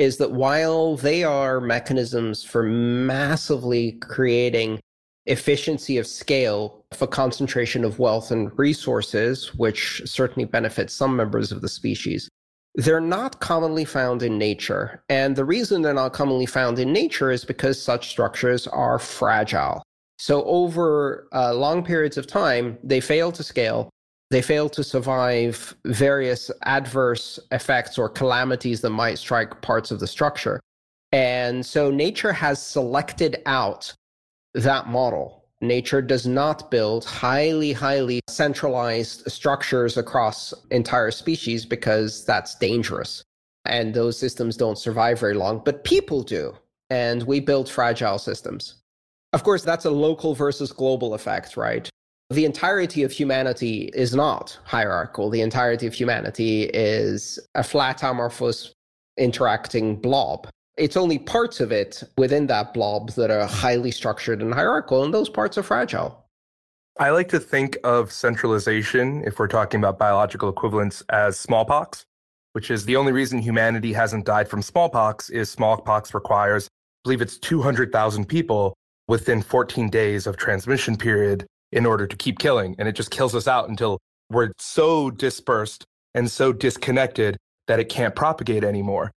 is 0.00 0.16
that 0.16 0.32
while 0.32 0.96
they 0.96 1.22
are 1.22 1.60
mechanisms 1.60 2.42
for 2.42 2.64
massively 2.64 3.92
creating 3.92 4.80
efficiency 5.26 5.98
of 5.98 6.06
scale 6.06 6.84
for 6.92 7.06
concentration 7.06 7.84
of 7.84 7.98
wealth 8.00 8.32
and 8.32 8.58
resources, 8.58 9.54
which 9.54 10.02
certainly 10.04 10.46
benefits 10.46 10.94
some 10.94 11.14
members 11.14 11.52
of 11.52 11.60
the 11.60 11.68
species, 11.68 12.28
they're 12.84 13.00
not 13.00 13.40
commonly 13.40 13.84
found 13.84 14.22
in 14.22 14.38
nature. 14.38 15.02
And 15.08 15.36
the 15.36 15.44
reason 15.44 15.82
they're 15.82 15.94
not 15.94 16.12
commonly 16.12 16.46
found 16.46 16.78
in 16.78 16.92
nature 16.92 17.30
is 17.30 17.44
because 17.44 17.80
such 17.80 18.08
structures 18.08 18.66
are 18.66 18.98
fragile. 18.98 19.82
So, 20.18 20.44
over 20.44 21.28
uh, 21.32 21.54
long 21.54 21.82
periods 21.82 22.18
of 22.18 22.26
time, 22.26 22.78
they 22.84 23.00
fail 23.00 23.32
to 23.32 23.42
scale 23.42 23.90
they 24.30 24.42
fail 24.42 24.68
to 24.70 24.84
survive 24.84 25.74
various 25.84 26.50
adverse 26.62 27.40
effects 27.50 27.98
or 27.98 28.08
calamities 28.08 28.80
that 28.80 28.90
might 28.90 29.18
strike 29.18 29.60
parts 29.60 29.90
of 29.90 29.98
the 29.98 30.06
structure. 30.06 30.60
And 31.10 31.66
so 31.66 31.90
nature 31.90 32.32
has 32.32 32.62
selected 32.64 33.42
out 33.46 33.92
that 34.54 34.86
model. 34.86 35.39
Nature 35.60 36.00
does 36.00 36.26
not 36.26 36.70
build 36.70 37.04
highly, 37.04 37.72
highly 37.72 38.20
centralized 38.28 39.30
structures 39.30 39.96
across 39.96 40.54
entire 40.70 41.10
species 41.10 41.66
because 41.66 42.24
that's 42.24 42.54
dangerous. 42.54 43.22
And 43.66 43.92
those 43.92 44.18
systems 44.18 44.56
don't 44.56 44.78
survive 44.78 45.20
very 45.20 45.34
long, 45.34 45.62
but 45.64 45.84
people 45.84 46.22
do. 46.22 46.56
And 46.88 47.22
we 47.24 47.40
build 47.40 47.68
fragile 47.68 48.18
systems. 48.18 48.76
Of 49.32 49.44
course, 49.44 49.62
that's 49.62 49.84
a 49.84 49.90
local 49.90 50.34
versus 50.34 50.72
global 50.72 51.14
effect, 51.14 51.56
right? 51.56 51.90
the 52.30 52.44
entirety 52.44 53.02
of 53.02 53.10
humanity 53.10 53.90
is 53.92 54.14
not 54.14 54.56
hierarchical. 54.64 55.30
The 55.30 55.40
entirety 55.40 55.86
of 55.88 55.94
humanity 55.94 56.70
is 56.72 57.40
a 57.56 57.64
flat 57.64 58.02
amorphous 58.04 58.72
interacting 59.18 59.96
blob. 59.96 60.48
It's 60.80 60.96
only 60.96 61.18
parts 61.18 61.60
of 61.60 61.72
it 61.72 62.02
within 62.16 62.46
that 62.46 62.72
blob 62.72 63.10
that 63.10 63.30
are 63.30 63.46
highly 63.46 63.90
structured 63.90 64.40
and 64.40 64.54
hierarchical, 64.54 65.04
and 65.04 65.12
those 65.12 65.28
parts 65.28 65.58
are 65.58 65.62
fragile. 65.62 66.24
I 66.98 67.10
like 67.10 67.28
to 67.28 67.38
think 67.38 67.76
of 67.84 68.10
centralization, 68.10 69.22
if 69.26 69.38
we're 69.38 69.46
talking 69.46 69.78
about 69.78 69.98
biological 69.98 70.48
equivalents, 70.48 71.02
as 71.10 71.38
smallpox, 71.38 72.06
which 72.54 72.70
is 72.70 72.86
the 72.86 72.96
only 72.96 73.12
reason 73.12 73.38
humanity 73.38 73.92
hasn't 73.92 74.24
died 74.24 74.48
from 74.48 74.62
smallpox 74.62 75.28
is 75.28 75.50
smallpox 75.50 76.14
requires, 76.14 76.66
I 76.66 76.70
believe 77.04 77.20
it's 77.20 77.36
200,000 77.36 78.24
people 78.26 78.74
within 79.06 79.42
14 79.42 79.90
days 79.90 80.26
of 80.26 80.38
transmission 80.38 80.96
period 80.96 81.46
in 81.72 81.84
order 81.84 82.06
to 82.06 82.16
keep 82.16 82.38
killing. 82.38 82.74
And 82.78 82.88
it 82.88 82.92
just 82.92 83.10
kills 83.10 83.34
us 83.34 83.46
out 83.46 83.68
until 83.68 83.98
we're 84.30 84.52
so 84.58 85.10
dispersed 85.10 85.84
and 86.14 86.30
so 86.30 86.54
disconnected 86.54 87.36
that 87.66 87.80
it 87.80 87.90
can't 87.90 88.16
propagate 88.16 88.64
anymore. 88.64 89.10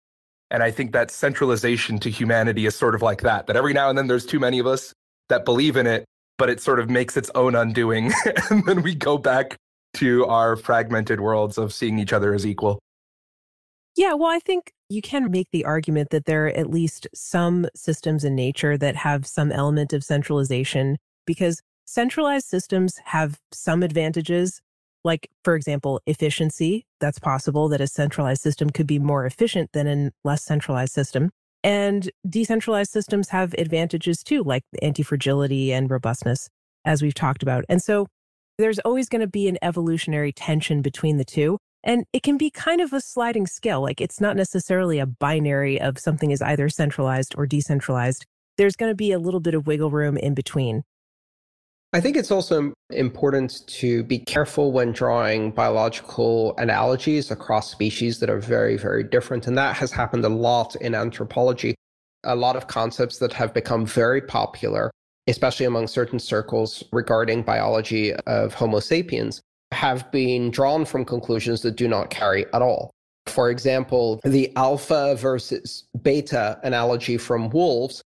And 0.53 0.62
I 0.62 0.71
think 0.71 0.93
that 0.93 1.11
centralization 1.11 1.99
to 2.01 2.11
humanity 2.11 2.67
is 2.67 2.77
sort 2.77 2.95
of 2.95 3.03
like 3.03 3.23
that, 3.23 3.49
that 3.49 3.57
every 3.57 3.73
now 3.73 3.88
and 3.88 3.99
then 3.99 4.07
there's 4.07 4.25
too 4.25 4.38
many 4.38 4.61
of 4.61 4.67
us 4.69 4.93
that 5.29 5.45
believe 5.45 5.77
in 5.77 5.88
it, 5.88 6.05
but 6.38 6.49
it 6.49 6.61
sort 6.61 6.79
of 6.79 6.88
makes 6.88 7.17
its 7.17 7.31
own 7.35 7.57
undoing. 7.57 8.12
and 8.51 8.65
then 8.67 8.83
we 8.83 8.95
go 8.95 9.19
back 9.19 9.57
to 9.95 10.25
our 10.27 10.55
fragmented 10.55 11.21
worlds 11.21 11.59
of 11.59 11.73
seeing 11.73 11.99
each 11.99 12.12
other 12.12 12.35
as 12.35 12.47
equal. 12.47 12.79
Yeah, 13.97 14.15
well, 14.15 14.31
I 14.31 14.38
think 14.38 14.73
you 14.88 15.03
can 15.03 15.31
make 15.31 15.49
the 15.51 15.65
argument 15.65 16.11
that 16.11 16.27
there 16.27 16.47
are 16.47 16.51
at 16.51 16.71
least 16.71 17.09
some 17.15 17.67
systems 17.75 18.23
in 18.23 18.35
nature 18.35 18.79
that 18.79 18.97
have 18.97 19.27
some 19.27 19.51
element 19.51 19.93
of 19.93 20.05
centralization 20.05 20.99
because 21.27 21.61
Centralized 21.93 22.47
systems 22.47 22.97
have 23.05 23.38
some 23.53 23.83
advantages, 23.83 24.62
like, 25.05 25.29
for 25.45 25.55
example, 25.55 26.01
efficiency. 26.07 26.87
That's 27.01 27.19
possible 27.19 27.69
that 27.69 27.81
a 27.81 27.87
centralized 27.87 28.43
system 28.43 28.71
could 28.71 28.87
be 28.87 28.99
more 28.99 29.27
efficient 29.27 29.71
than 29.73 29.87
a 29.87 30.11
less 30.25 30.45
centralized 30.45 30.93
system. 30.93 31.31
And 31.65 32.11
decentralized 32.29 32.91
systems 32.91 33.29
have 33.29 33.55
advantages 33.55 34.23
too, 34.23 34.43
like 34.43 34.65
anti 34.81 35.03
fragility 35.03 35.73
and 35.73 35.91
robustness, 35.91 36.49
as 36.85 37.03
we've 37.03 37.15
talked 37.15 37.43
about. 37.43 37.65
And 37.69 37.83
so 37.83 38.07
there's 38.59 38.81
always 38.81 39.09
going 39.09 39.21
to 39.21 39.29
be 39.29 39.49
an 39.49 39.59
evolutionary 39.62 40.33
tension 40.33 40.83
between 40.83 41.17
the 41.19 41.25
two. 41.25 41.59
And 41.85 42.05
it 42.12 42.23
can 42.23 42.37
be 42.37 42.51
kind 42.51 42.81
of 42.81 42.93
a 42.93 43.01
sliding 43.01 43.47
scale. 43.47 43.81
Like 43.81 44.01
it's 44.01 44.21
not 44.21 44.37
necessarily 44.37 44.99
a 44.99 45.07
binary 45.07 45.81
of 45.81 45.99
something 45.99 46.31
is 46.31 46.43
either 46.43 46.69
centralized 46.69 47.35
or 47.37 47.47
decentralized. 47.47 48.25
There's 48.57 48.77
going 48.77 48.91
to 48.91 48.97
be 48.97 49.12
a 49.12 49.19
little 49.19 49.41
bit 49.41 49.55
of 49.55 49.67
wiggle 49.67 49.91
room 49.91 50.17
in 50.17 50.35
between. 50.35 50.83
I 51.94 52.00
think 52.00 52.16
it's 52.16 52.31
also 52.31 52.72
important 52.90 53.66
to 53.66 54.02
be 54.05 54.18
careful 54.18 54.72
when 54.72 54.92
drawing 54.92 55.50
biological 55.50 56.57
analogies 56.57 57.31
across 57.31 57.70
species 57.70 58.18
that 58.20 58.31
are 58.31 58.38
very, 58.38 58.78
very 58.78 59.05
different. 59.05 59.46
And 59.46 59.59
that 59.59 59.76
has 59.76 59.92
happened 59.92 60.24
a 60.24 60.31
lot 60.31 60.74
in 60.76 60.94
anthropology. 60.94 61.74
A 62.24 62.35
lot 62.35 62.57
of 62.57 62.66
concepts 62.66 63.18
that 63.18 63.35
have 63.35 63.52
become 63.52 63.85
very 63.85 64.22
popular, 64.22 64.90
especially 65.26 65.66
among 65.66 65.87
certain 65.87 66.18
circles 66.18 66.83
regarding 66.92 67.42
biology 67.42 68.14
of 68.26 68.55
Homo 68.55 68.81
sapiens, 68.81 69.42
have 69.72 70.11
been 70.11 70.50
drawn 70.50 70.87
from 70.87 71.05
conclusions 71.05 71.61
that 71.61 71.76
do 71.76 71.88
not 71.88 72.09
carry 72.09 72.46
at 72.55 72.62
all. 72.62 72.90
For 73.26 73.50
example, 73.50 74.18
the 74.24 74.50
alpha 74.57 75.14
versus 75.16 75.85
beta 76.02 76.59
analogy 76.62 77.18
from 77.18 77.50
wolves 77.50 78.02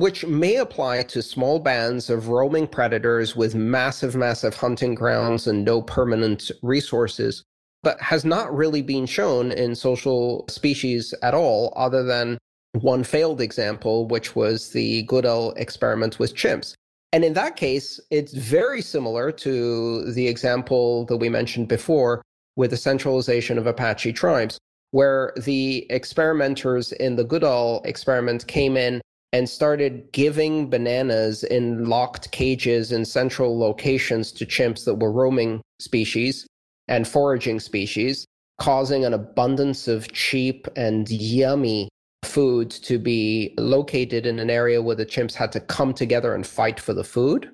which 0.00 0.24
may 0.24 0.56
apply 0.56 1.02
to 1.02 1.20
small 1.20 1.58
bands 1.58 2.08
of 2.08 2.28
roaming 2.28 2.66
predators 2.66 3.36
with 3.36 3.54
massive, 3.54 4.16
massive 4.16 4.54
hunting 4.54 4.94
grounds 4.94 5.46
and 5.46 5.62
no 5.62 5.82
permanent 5.82 6.50
resources, 6.62 7.44
but 7.82 8.00
has 8.00 8.24
not 8.24 8.54
really 8.54 8.80
been 8.80 9.04
shown 9.04 9.52
in 9.52 9.74
social 9.74 10.46
species 10.48 11.12
at 11.22 11.34
all, 11.34 11.70
other 11.76 12.02
than 12.02 12.38
one 12.80 13.04
failed 13.04 13.42
example, 13.42 14.06
which 14.08 14.34
was 14.34 14.70
the 14.70 15.02
Goodall 15.02 15.52
experiment 15.52 16.18
with 16.18 16.34
chimps. 16.34 16.72
And 17.12 17.22
in 17.22 17.34
that 17.34 17.56
case, 17.56 18.00
it's 18.10 18.32
very 18.32 18.80
similar 18.80 19.30
to 19.32 20.10
the 20.12 20.28
example 20.28 21.04
that 21.06 21.18
we 21.18 21.28
mentioned 21.28 21.68
before 21.68 22.22
with 22.56 22.70
the 22.70 22.76
centralization 22.78 23.58
of 23.58 23.66
Apache 23.66 24.14
tribes, 24.14 24.58
where 24.92 25.34
the 25.36 25.86
experimenters 25.90 26.92
in 26.92 27.16
the 27.16 27.24
Goodall 27.24 27.82
experiment 27.84 28.46
came 28.46 28.78
in 28.78 29.02
and 29.32 29.48
started 29.48 30.10
giving 30.12 30.68
bananas 30.68 31.44
in 31.44 31.84
locked 31.84 32.30
cages 32.32 32.92
in 32.92 33.04
central 33.04 33.58
locations 33.58 34.32
to 34.32 34.44
chimps 34.44 34.84
that 34.84 34.96
were 34.96 35.12
roaming 35.12 35.60
species 35.78 36.46
and 36.88 37.06
foraging 37.06 37.60
species, 37.60 38.26
causing 38.58 39.04
an 39.04 39.14
abundance 39.14 39.86
of 39.86 40.12
cheap 40.12 40.66
and 40.76 41.08
yummy 41.10 41.88
food 42.24 42.70
to 42.70 42.98
be 42.98 43.54
located 43.58 44.26
in 44.26 44.38
an 44.38 44.50
area 44.50 44.82
where 44.82 44.96
the 44.96 45.06
chimps 45.06 45.34
had 45.34 45.52
to 45.52 45.60
come 45.60 45.94
together 45.94 46.34
and 46.34 46.46
fight 46.46 46.80
for 46.80 46.92
the 46.92 47.04
food, 47.04 47.50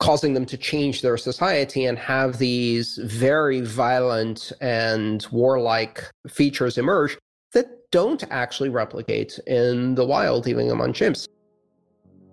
causing 0.00 0.34
them 0.34 0.46
to 0.46 0.56
change 0.56 1.02
their 1.02 1.16
society 1.16 1.84
and 1.84 1.98
have 1.98 2.38
these 2.38 2.98
very 3.04 3.60
violent 3.60 4.52
and 4.60 5.26
warlike 5.30 6.04
features 6.28 6.76
emerge 6.78 7.16
that 7.52 7.81
don't 7.92 8.24
actually 8.30 8.70
replicate 8.70 9.38
in 9.46 9.94
the 9.94 10.04
wild, 10.04 10.48
even 10.48 10.68
among 10.70 10.92
chimps. 10.92 11.28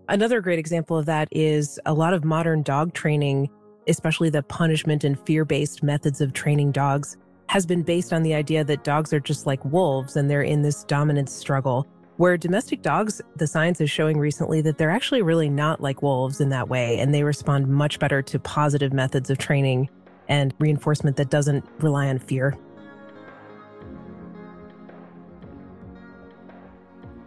Another 0.08 0.41
great 0.41 0.58
example 0.58 0.98
of 0.98 1.06
that 1.06 1.28
is 1.32 1.80
a 1.86 1.93
lot 1.93 2.15
of 2.15 2.26
modern 2.26 2.63
dog 2.63 2.93
training, 2.93 3.48
especially 3.88 4.32
the 4.32 4.41
punishment 4.41 5.04
and 5.04 5.19
fear 5.19 5.45
based 5.45 5.84
methods 5.84 6.19
of 6.19 6.34
training 6.34 6.72
dogs, 6.72 7.15
has 7.48 7.65
been 7.65 7.84
based 7.84 8.12
on 8.12 8.24
the 8.24 8.34
idea 8.34 8.63
that 8.63 8.84
dogs 8.84 9.13
are 9.13 9.19
just 9.19 9.45
like 9.45 9.63
wolves 9.65 10.15
and 10.15 10.30
they're 10.30 10.41
in 10.41 10.63
this 10.63 10.84
dominance 10.86 11.32
struggle. 11.32 11.86
Where 12.17 12.38
domestic 12.38 12.82
dogs, 12.82 13.22
the 13.36 13.48
science 13.48 13.80
is 13.80 13.91
showing 13.91 14.17
recently 14.17 14.62
that 14.62 14.78
they're 14.78 14.89
actually 14.89 15.22
really 15.22 15.50
not 15.50 15.80
like 15.80 16.02
wolves 16.02 16.41
in 16.41 16.50
that 16.50 16.67
way, 16.67 17.00
and 17.00 17.13
they 17.13 17.24
respond 17.24 17.67
much 17.67 18.00
better 18.00 18.22
to 18.22 18.39
positive 18.39 18.91
methods 18.91 19.30
of 19.30 19.38
training 19.38 19.89
and 20.28 20.54
reinforcement 20.60 21.17
that 21.17 21.30
doesn't 21.30 21.65
rely 21.80 22.08
on 22.08 22.19
fear. 22.19 22.58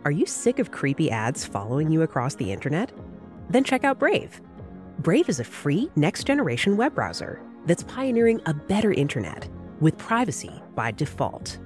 Are 0.05 0.11
you 0.11 0.27
sick 0.27 0.59
of 0.59 0.73
creepy 0.73 1.13
ads 1.13 1.45
following 1.45 1.89
you 1.89 2.03
across 2.03 2.35
the 2.35 2.51
internet? 2.51 2.91
Then 3.51 3.63
check 3.63 3.85
out 3.85 4.01
Brave. 4.01 4.41
Brave 4.99 5.29
is 5.29 5.39
a 5.39 5.45
free 5.45 5.91
next 5.95 6.25
generation 6.25 6.77
web 6.77 6.93
browser 6.93 7.41
that's 7.67 7.85
pioneering 7.85 8.41
a 8.47 8.55
better 8.55 8.93
internet 8.93 9.49
with 9.81 9.97
privacy 9.99 10.61
by 10.75 10.91
default. 10.91 11.57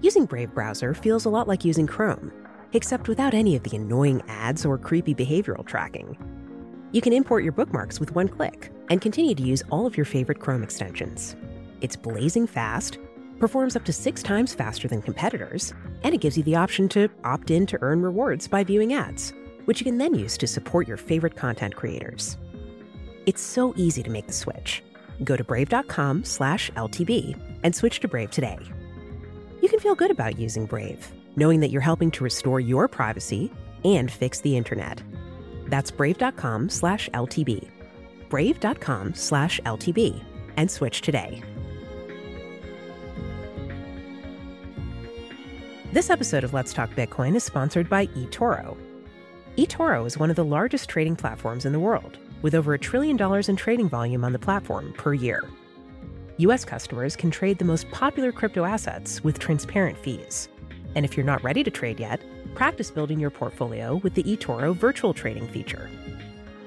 Using 0.00 0.26
Brave 0.26 0.54
browser 0.54 0.94
feels 0.94 1.24
a 1.24 1.28
lot 1.28 1.48
like 1.48 1.64
using 1.64 1.88
Chrome, 1.88 2.30
except 2.72 3.08
without 3.08 3.34
any 3.34 3.56
of 3.56 3.64
the 3.64 3.76
annoying 3.76 4.22
ads 4.28 4.64
or 4.64 4.78
creepy 4.78 5.12
behavioral 5.12 5.66
tracking. 5.66 6.16
You 6.92 7.00
can 7.00 7.12
import 7.12 7.42
your 7.42 7.52
bookmarks 7.52 7.98
with 7.98 8.14
one 8.14 8.28
click 8.28 8.72
and 8.90 9.00
continue 9.00 9.34
to 9.34 9.42
use 9.42 9.64
all 9.72 9.86
of 9.86 9.96
your 9.96 10.06
favorite 10.06 10.38
Chrome 10.38 10.62
extensions. 10.62 11.34
It's 11.80 11.96
blazing 11.96 12.46
fast 12.46 12.98
performs 13.38 13.76
up 13.76 13.84
to 13.84 13.92
six 13.92 14.22
times 14.22 14.54
faster 14.54 14.88
than 14.88 15.02
competitors, 15.02 15.72
and 16.02 16.14
it 16.14 16.20
gives 16.20 16.36
you 16.36 16.42
the 16.42 16.56
option 16.56 16.88
to 16.90 17.08
opt 17.24 17.50
in 17.50 17.66
to 17.66 17.78
earn 17.80 18.02
rewards 18.02 18.48
by 18.48 18.64
viewing 18.64 18.92
ads, 18.92 19.32
which 19.64 19.80
you 19.80 19.84
can 19.84 19.98
then 19.98 20.14
use 20.14 20.36
to 20.38 20.46
support 20.46 20.88
your 20.88 20.96
favorite 20.96 21.36
content 21.36 21.74
creators. 21.74 22.36
It's 23.26 23.42
so 23.42 23.74
easy 23.76 24.02
to 24.02 24.10
make 24.10 24.26
the 24.26 24.32
switch. 24.32 24.82
Go 25.24 25.36
to 25.36 25.44
brave.com 25.44 26.24
slash 26.24 26.70
LTB 26.72 27.38
and 27.62 27.74
switch 27.74 28.00
to 28.00 28.08
Brave 28.08 28.30
today. 28.30 28.58
You 29.60 29.68
can 29.68 29.80
feel 29.80 29.94
good 29.94 30.10
about 30.10 30.38
using 30.38 30.66
Brave, 30.66 31.10
knowing 31.36 31.60
that 31.60 31.70
you're 31.70 31.80
helping 31.82 32.10
to 32.12 32.24
restore 32.24 32.60
your 32.60 32.88
privacy 32.88 33.52
and 33.84 34.10
fix 34.10 34.40
the 34.40 34.56
internet. 34.56 35.02
That's 35.66 35.90
brave.com 35.90 36.70
slash 36.70 37.08
LTB. 37.10 37.68
Brave.com 38.28 39.14
slash 39.14 39.60
LTB 39.64 40.22
and 40.56 40.70
switch 40.70 41.00
today. 41.02 41.42
This 45.90 46.10
episode 46.10 46.44
of 46.44 46.52
Let's 46.52 46.74
Talk 46.74 46.90
Bitcoin 46.90 47.34
is 47.34 47.44
sponsored 47.44 47.88
by 47.88 48.08
eToro. 48.08 48.76
eToro 49.56 50.06
is 50.06 50.18
one 50.18 50.28
of 50.28 50.36
the 50.36 50.44
largest 50.44 50.86
trading 50.86 51.16
platforms 51.16 51.64
in 51.64 51.72
the 51.72 51.80
world, 51.80 52.18
with 52.42 52.54
over 52.54 52.74
a 52.74 52.78
trillion 52.78 53.16
dollars 53.16 53.48
in 53.48 53.56
trading 53.56 53.88
volume 53.88 54.22
on 54.22 54.34
the 54.34 54.38
platform 54.38 54.92
per 54.98 55.14
year. 55.14 55.48
US 56.36 56.62
customers 56.62 57.16
can 57.16 57.30
trade 57.30 57.56
the 57.56 57.64
most 57.64 57.90
popular 57.90 58.32
crypto 58.32 58.64
assets 58.64 59.24
with 59.24 59.38
transparent 59.38 59.96
fees. 59.96 60.50
And 60.94 61.06
if 61.06 61.16
you're 61.16 61.24
not 61.24 61.42
ready 61.42 61.64
to 61.64 61.70
trade 61.70 61.98
yet, 61.98 62.20
practice 62.54 62.90
building 62.90 63.18
your 63.18 63.30
portfolio 63.30 63.96
with 63.96 64.12
the 64.12 64.24
eToro 64.24 64.76
virtual 64.76 65.14
trading 65.14 65.48
feature. 65.48 65.88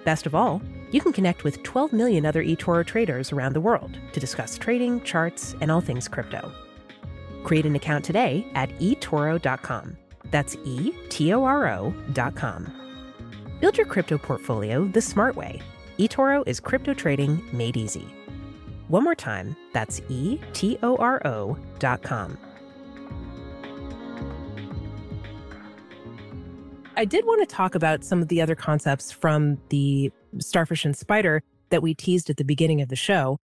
Best 0.03 0.25
of 0.25 0.33
all, 0.33 0.63
you 0.89 0.99
can 0.99 1.13
connect 1.13 1.43
with 1.43 1.61
12 1.61 1.93
million 1.93 2.25
other 2.25 2.43
eToro 2.43 2.83
traders 2.83 3.31
around 3.31 3.53
the 3.53 3.61
world 3.61 3.99
to 4.13 4.19
discuss 4.19 4.57
trading, 4.57 4.99
charts, 5.03 5.55
and 5.61 5.69
all 5.69 5.79
things 5.79 6.07
crypto. 6.07 6.51
Create 7.43 7.65
an 7.65 7.75
account 7.75 8.05
today 8.05 8.45
at 8.55 8.69
eToro.com. 8.79 9.97
That's 10.25 10.55
E 10.63 10.93
T 11.09 11.33
O 11.33 11.43
R 11.43 11.67
O.com. 11.67 12.73
Build 13.59 13.77
your 13.77 13.85
crypto 13.85 14.17
portfolio 14.17 14.85
the 14.85 15.01
smart 15.01 15.35
way. 15.35 15.61
eToro 15.97 16.43
is 16.47 16.59
crypto 16.59 16.93
trading 16.93 17.43
made 17.51 17.77
easy. 17.77 18.07
One 18.87 19.03
more 19.03 19.15
time, 19.15 19.55
that's 19.73 20.01
E 20.09 20.39
T 20.53 20.77
O 20.83 20.95
R 20.97 21.21
O.com. 21.25 22.37
I 26.97 27.05
did 27.05 27.25
want 27.25 27.47
to 27.47 27.55
talk 27.55 27.73
about 27.73 28.03
some 28.03 28.21
of 28.21 28.27
the 28.27 28.41
other 28.41 28.53
concepts 28.53 29.11
from 29.11 29.57
the 29.69 30.11
Starfish 30.39 30.85
and 30.85 30.95
Spider 30.95 31.41
that 31.69 31.81
we 31.81 31.93
teased 31.93 32.29
at 32.29 32.37
the 32.37 32.43
beginning 32.43 32.81
of 32.81 32.89
the 32.89 32.95
show. 32.95 33.37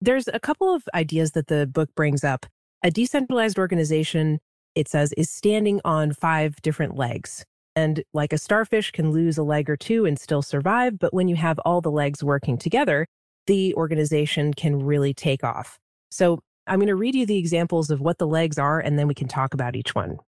There's 0.00 0.28
a 0.28 0.40
couple 0.40 0.74
of 0.74 0.82
ideas 0.94 1.32
that 1.32 1.46
the 1.46 1.66
book 1.66 1.94
brings 1.94 2.24
up 2.24 2.46
a 2.86 2.90
decentralized 2.90 3.58
organization, 3.58 4.38
it 4.76 4.86
says, 4.86 5.12
is 5.16 5.28
standing 5.28 5.80
on 5.84 6.12
five 6.12 6.62
different 6.62 6.94
legs. 6.94 7.44
And 7.74 8.04
like 8.14 8.32
a 8.32 8.38
starfish 8.38 8.92
can 8.92 9.10
lose 9.10 9.36
a 9.36 9.42
leg 9.42 9.68
or 9.68 9.76
two 9.76 10.06
and 10.06 10.16
still 10.16 10.40
survive, 10.40 10.96
but 11.00 11.12
when 11.12 11.26
you 11.26 11.34
have 11.34 11.58
all 11.64 11.80
the 11.80 11.90
legs 11.90 12.22
working 12.22 12.56
together, 12.56 13.08
the 13.48 13.74
organization 13.74 14.54
can 14.54 14.84
really 14.84 15.12
take 15.12 15.42
off. 15.42 15.80
So 16.12 16.38
I'm 16.68 16.78
going 16.78 16.86
to 16.86 16.94
read 16.94 17.16
you 17.16 17.26
the 17.26 17.38
examples 17.38 17.90
of 17.90 18.00
what 18.00 18.18
the 18.18 18.26
legs 18.26 18.56
are, 18.56 18.78
and 18.78 18.96
then 18.96 19.08
we 19.08 19.14
can 19.14 19.26
talk 19.26 19.52
about 19.52 19.74
each 19.74 19.96
one. 19.96 20.18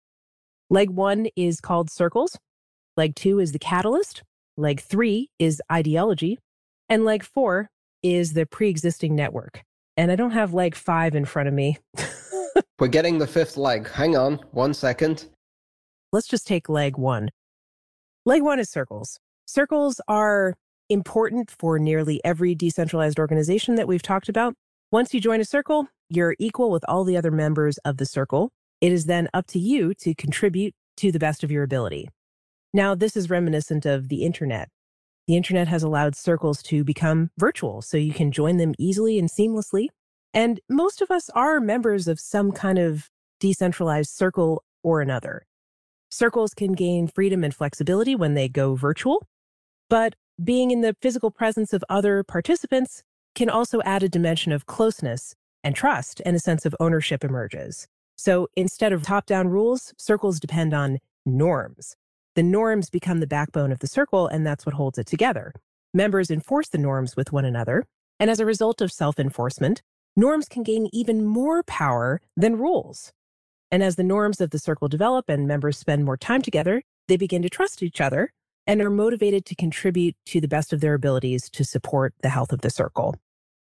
Leg 0.69 0.91
one 0.91 1.29
is 1.37 1.61
called 1.61 1.91
circles. 1.91 2.37
Leg 2.97 3.15
two 3.15 3.39
is 3.39 3.53
the 3.53 3.61
catalyst. 3.61 4.25
Leg 4.57 4.81
three 4.81 5.31
is 5.39 5.63
ideology. 5.71 6.41
And 6.89 7.05
leg 7.05 7.23
four 7.23 7.71
is 8.03 8.33
the 8.33 8.47
pre 8.47 8.69
existing 8.69 9.15
network. 9.15 9.63
And 9.97 10.11
I 10.11 10.17
don't 10.17 10.33
have 10.33 10.55
leg 10.55 10.75
five 10.75 11.15
in 11.15 11.25
front 11.25 11.47
of 11.47 11.55
me. 11.55 11.79
We're 12.79 12.89
getting 12.89 13.19
the 13.19 13.27
fifth 13.27 13.57
leg. 13.57 13.89
Hang 13.89 14.17
on 14.17 14.41
one 14.53 14.75
second. 14.75 15.27
Let's 16.13 16.29
just 16.29 16.47
take 16.47 16.69
leg 16.69 16.97
one. 16.97 17.31
Leg 18.25 18.43
one 18.43 18.59
is 18.59 18.71
circles. 18.71 19.19
Circles 19.47 20.01
are 20.09 20.55
important 20.89 21.51
for 21.51 21.79
nearly 21.79 22.21
every 22.25 22.55
decentralized 22.55 23.19
organization 23.19 23.75
that 23.75 23.89
we've 23.89 24.03
talked 24.03 24.29
about. 24.29 24.55
Once 24.91 25.13
you 25.13 25.21
join 25.21 25.41
a 25.41 25.45
circle, 25.45 25.89
you're 26.09 26.35
equal 26.39 26.71
with 26.71 26.85
all 26.89 27.05
the 27.05 27.17
other 27.17 27.31
members 27.31 27.79
of 27.79 27.99
the 27.99 28.07
circle. 28.07 28.51
It 28.81 28.93
is 28.93 29.07
then 29.07 29.29
up 29.35 29.47
to 29.49 29.59
you 29.59 29.93
to 29.95 30.15
contribute 30.15 30.75
to 30.99 31.13
the 31.13 31.19
best 31.19 31.45
of 31.45 31.51
your 31.51 31.63
ability. 31.63 32.09
Now, 32.73 32.95
this 32.95 33.17
is 33.17 33.29
reminiscent 33.29 33.85
of 33.87 34.09
the 34.09 34.25
internet. 34.25 34.69
The 35.27 35.37
internet 35.37 35.69
has 35.69 35.83
allowed 35.83 36.17
circles 36.17 36.63
to 36.65 36.85
become 36.85 37.31
virtual, 37.39 37.83
so 37.83 37.99
you 37.99 38.15
can 38.15 38.33
join 38.33 38.57
them 38.57 38.75
easily 38.79 39.19
and 39.19 39.29
seamlessly 39.29 39.89
and 40.39 40.61
most 40.69 41.03
of 41.03 41.11
us 41.11 41.29
are 41.31 41.59
members 41.59 42.07
of 42.07 42.21
some 42.21 42.53
kind 42.53 42.79
of 42.79 43.11
decentralized 43.41 44.11
circle 44.11 44.63
or 44.85 45.01
another. 45.01 45.45
Circles 46.11 46.55
can 46.55 46.75
gain 46.75 47.09
freedom 47.09 47.43
and 47.43 47.53
flexibility 47.53 48.15
when 48.15 48.35
they 48.35 48.49
go 48.49 48.77
virtual, 48.77 49.27
but 49.91 50.15
being 50.43 50.71
in 50.71 50.81
the 50.81 50.95
physical 51.03 51.33
presence 51.33 51.73
of 51.73 51.85
other 51.89 52.23
participants 52.23 53.03
can 53.35 53.51
also 53.51 53.83
add 53.83 54.05
a 54.05 54.09
dimension 54.09 54.53
of 54.53 54.67
closeness 54.67 55.35
and 55.65 55.75
trust, 55.75 56.23
and 56.25 56.37
a 56.37 56.39
sense 56.39 56.65
of 56.65 56.77
ownership 56.79 57.25
emerges. 57.25 57.89
So 58.17 58.47
instead 58.55 58.93
of 58.93 59.03
top 59.03 59.27
down 59.27 59.49
rules, 59.49 59.93
circles 59.99 60.39
depend 60.39 60.73
on 60.73 61.01
norms. 61.27 61.97
The 62.37 62.45
norms 62.45 62.91
become 62.91 63.19
the 63.19 63.27
backbone 63.27 63.73
of 63.73 63.81
the 63.81 63.89
circle, 63.89 64.29
and 64.29 64.47
that's 64.47 64.65
what 64.65 64.77
holds 64.77 64.99
it 64.99 65.09
together. 65.09 65.53
Members 65.93 66.31
enforce 66.31 66.69
the 66.69 66.79
norms 66.79 67.17
with 67.17 67.33
one 67.33 67.45
another, 67.45 67.87
and 68.21 68.31
as 68.31 68.39
a 68.39 68.47
result 68.47 68.81
of 68.81 68.93
self 68.93 69.19
enforcement, 69.19 69.83
norms 70.19 70.49
can 70.49 70.65
gain 70.65 70.89
even 70.93 71.25
more 71.25 71.63
power 71.63 72.21
than 72.37 72.59
rules. 72.59 73.13
And 73.71 73.85
as 73.85 73.95
the 73.95 74.03
norms 74.03 74.41
of 74.41 74.51
the 74.51 74.59
circle 74.59 74.89
develop 74.89 75.29
and 75.29 75.47
members 75.47 75.79
spend 75.79 76.05
more 76.05 76.17
time 76.17 76.43
together, 76.43 76.83
they 77.07 77.17
begin 77.17 77.41
to 77.43 77.49
trust 77.49 77.83
each 77.85 78.01
other 78.01 78.33
and 78.67 78.83
are 78.83 78.91
motivated 78.91 79.47
to 79.47 79.55
contribute 79.55 80.17
to 80.27 80.41
the 80.41 80.49
best 80.49 80.73
of 80.73 80.81
their 80.81 80.95
abilities 80.95 81.49
to 81.51 81.65
support 81.65 82.15
the 82.23 82.29
health 82.29 82.53
of 82.53 82.63
the 82.63 82.71
circle. 82.71 83.15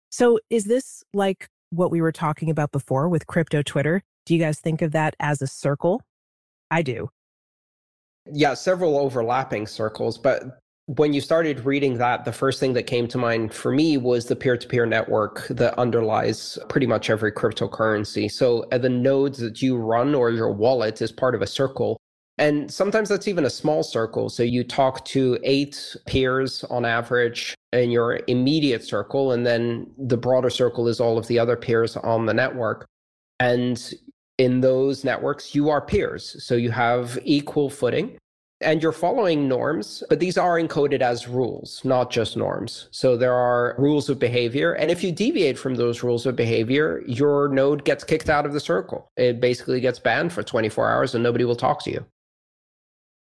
So, 0.10 0.40
is 0.50 0.64
this 0.66 1.04
like 1.14 1.50
what 1.72 1.92
we 1.92 2.00
were 2.00 2.14
talking 2.14 2.50
about 2.50 2.72
before 2.72 3.10
with 3.10 3.28
crypto 3.28 3.62
Twitter? 3.62 4.02
Do 4.26 4.34
you 4.34 4.40
guys 4.40 4.60
think 4.60 4.82
of 4.82 4.94
that 4.94 5.16
as 5.20 5.42
a 5.42 5.48
circle? 5.48 6.02
I 6.72 6.82
do. 6.82 7.10
Yeah, 8.32 8.54
several 8.54 8.98
overlapping 8.98 9.68
circles, 9.68 10.18
but 10.18 10.62
when 10.88 11.14
you 11.14 11.22
started 11.22 11.66
reading 11.66 11.98
that, 11.98 12.26
the 12.26 12.32
first 12.32 12.60
thing 12.60 12.74
that 12.74 12.84
came 12.84 13.08
to 13.08 13.18
mind 13.18 13.54
for 13.54 13.72
me 13.72 13.98
was 13.98 14.28
the 14.28 14.36
peer 14.36 14.56
to 14.56 14.68
peer 14.68 14.86
network 14.86 15.48
that 15.48 15.78
underlies 15.80 16.60
pretty 16.70 16.86
much 16.86 17.10
every 17.10 17.32
cryptocurrency. 17.32 18.30
So 18.30 18.66
uh, 18.72 18.78
the 18.78 18.90
nodes 18.90 19.40
that 19.40 19.62
you 19.62 19.78
run 19.78 20.14
or 20.14 20.30
your 20.30 20.52
wallet 20.52 21.02
is 21.02 21.12
part 21.12 21.34
of 21.34 21.42
a 21.42 21.48
circle. 21.48 21.98
And 22.38 22.70
sometimes 22.70 23.10
that's 23.10 23.28
even 23.28 23.46
a 23.46 23.50
small 23.50 23.82
circle. 23.82 24.30
So 24.30 24.44
you 24.44 24.64
talk 24.64 25.04
to 25.06 25.40
eight 25.44 25.96
peers 26.06 26.64
on 26.66 26.86
average 26.86 27.56
in 27.72 27.90
your 27.90 28.20
immediate 28.28 28.84
circle, 28.84 29.32
and 29.32 29.46
then 29.46 29.90
the 29.98 30.18
broader 30.18 30.50
circle 30.50 30.88
is 30.88 31.00
all 31.00 31.18
of 31.18 31.28
the 31.28 31.40
other 31.40 31.56
peers 31.56 31.96
on 31.98 32.26
the 32.26 32.34
network. 32.34 32.86
And 33.40 33.94
in 34.38 34.62
those 34.62 35.04
networks, 35.04 35.56
you 35.56 35.70
are 35.70 35.82
peers. 35.82 36.44
So 36.44 36.56
you 36.56 36.72
have 36.72 37.18
equal 37.24 37.70
footing 37.70 38.18
and 38.62 38.82
you're 38.82 38.92
following 38.92 39.48
norms, 39.48 40.04
but 40.10 40.20
these 40.20 40.38
are 40.38 40.60
encoded 40.60 41.02
as 41.02 41.28
rules, 41.28 41.82
not 41.84 42.10
just 42.10 42.38
norms. 42.38 42.88
So 42.92 43.18
there 43.18 43.34
are 43.34 43.76
rules 43.78 44.10
of 44.10 44.18
behavior. 44.18 44.74
And 44.74 44.90
if 44.90 45.04
you 45.04 45.12
deviate 45.12 45.60
from 45.60 45.76
those 45.76 46.04
rules 46.04 46.26
of 46.26 46.36
behavior, 46.36 47.04
your 47.06 47.50
node 47.50 47.84
gets 47.84 48.04
kicked 48.04 48.30
out 48.30 48.46
of 48.46 48.54
the 48.54 48.60
circle. 48.60 49.12
It 49.18 49.42
basically 49.42 49.82
gets 49.82 50.00
banned 50.00 50.32
for 50.32 50.42
24 50.42 50.90
hours 50.90 51.14
and 51.16 51.24
nobody 51.24 51.44
will 51.44 51.56
talk 51.56 51.84
to 51.84 51.92
you. 51.92 52.06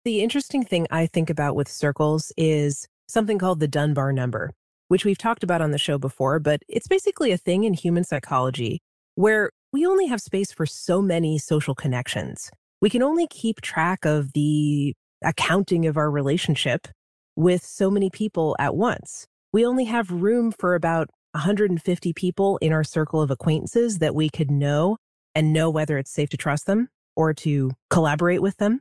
The 0.05 0.23
interesting 0.23 0.65
thing 0.65 0.87
I 0.91 1.07
think 1.07 1.31
about 1.31 1.57
with 1.57 1.69
circles 1.69 2.31
is 2.37 2.87
something 3.09 3.39
called 3.39 3.59
the 3.59 3.69
Dunbar 3.69 4.13
number, 4.13 4.53
which 4.89 5.05
we've 5.05 5.19
talked 5.19 5.43
about 5.43 5.63
on 5.63 5.73
the 5.73 5.79
show 5.79 5.99
before, 5.99 6.39
but 6.39 6.61
it's 6.69 6.87
basically 6.87 7.33
a 7.33 7.39
thing 7.39 7.65
in 7.65 7.75
human 7.75 8.05
psychology 8.05 8.81
where 9.17 9.51
we 9.73 9.87
only 9.87 10.07
have 10.07 10.21
space 10.21 10.53
for 10.53 10.67
so 10.67 11.03
many 11.03 11.39
social 11.39 11.75
connections. 11.75 12.51
We 12.81 12.91
can 12.91 13.03
only 13.03 13.27
keep 13.27 13.61
track 13.63 14.05
of 14.05 14.33
the 14.35 14.95
accounting 15.25 15.87
of 15.87 15.97
our 15.97 16.11
relationship 16.11 16.89
with 17.37 17.65
so 17.65 17.91
many 17.91 18.11
people 18.11 18.55
at 18.59 18.77
once. 18.77 19.27
We 19.53 19.65
only 19.65 19.85
have 19.85 20.11
room 20.11 20.53
for 20.53 20.75
about 20.75 21.11
150 21.33 22.13
people 22.13 22.59
in 22.59 22.73
our 22.73 22.85
circle 22.85 23.21
of 23.21 23.31
acquaintances 23.31 23.99
that 23.99 24.15
we 24.15 24.29
could 24.29 24.51
know 24.51 24.99
and 25.35 25.53
know 25.53 25.71
whether 25.71 25.99
it's 25.99 26.13
safe 26.13 26.29
to 26.31 26.37
trust 26.37 26.67
them 26.67 26.89
or 27.17 27.35
to 27.35 27.73
collaborate 27.91 28.43
with 28.43 28.57
them. 28.59 28.81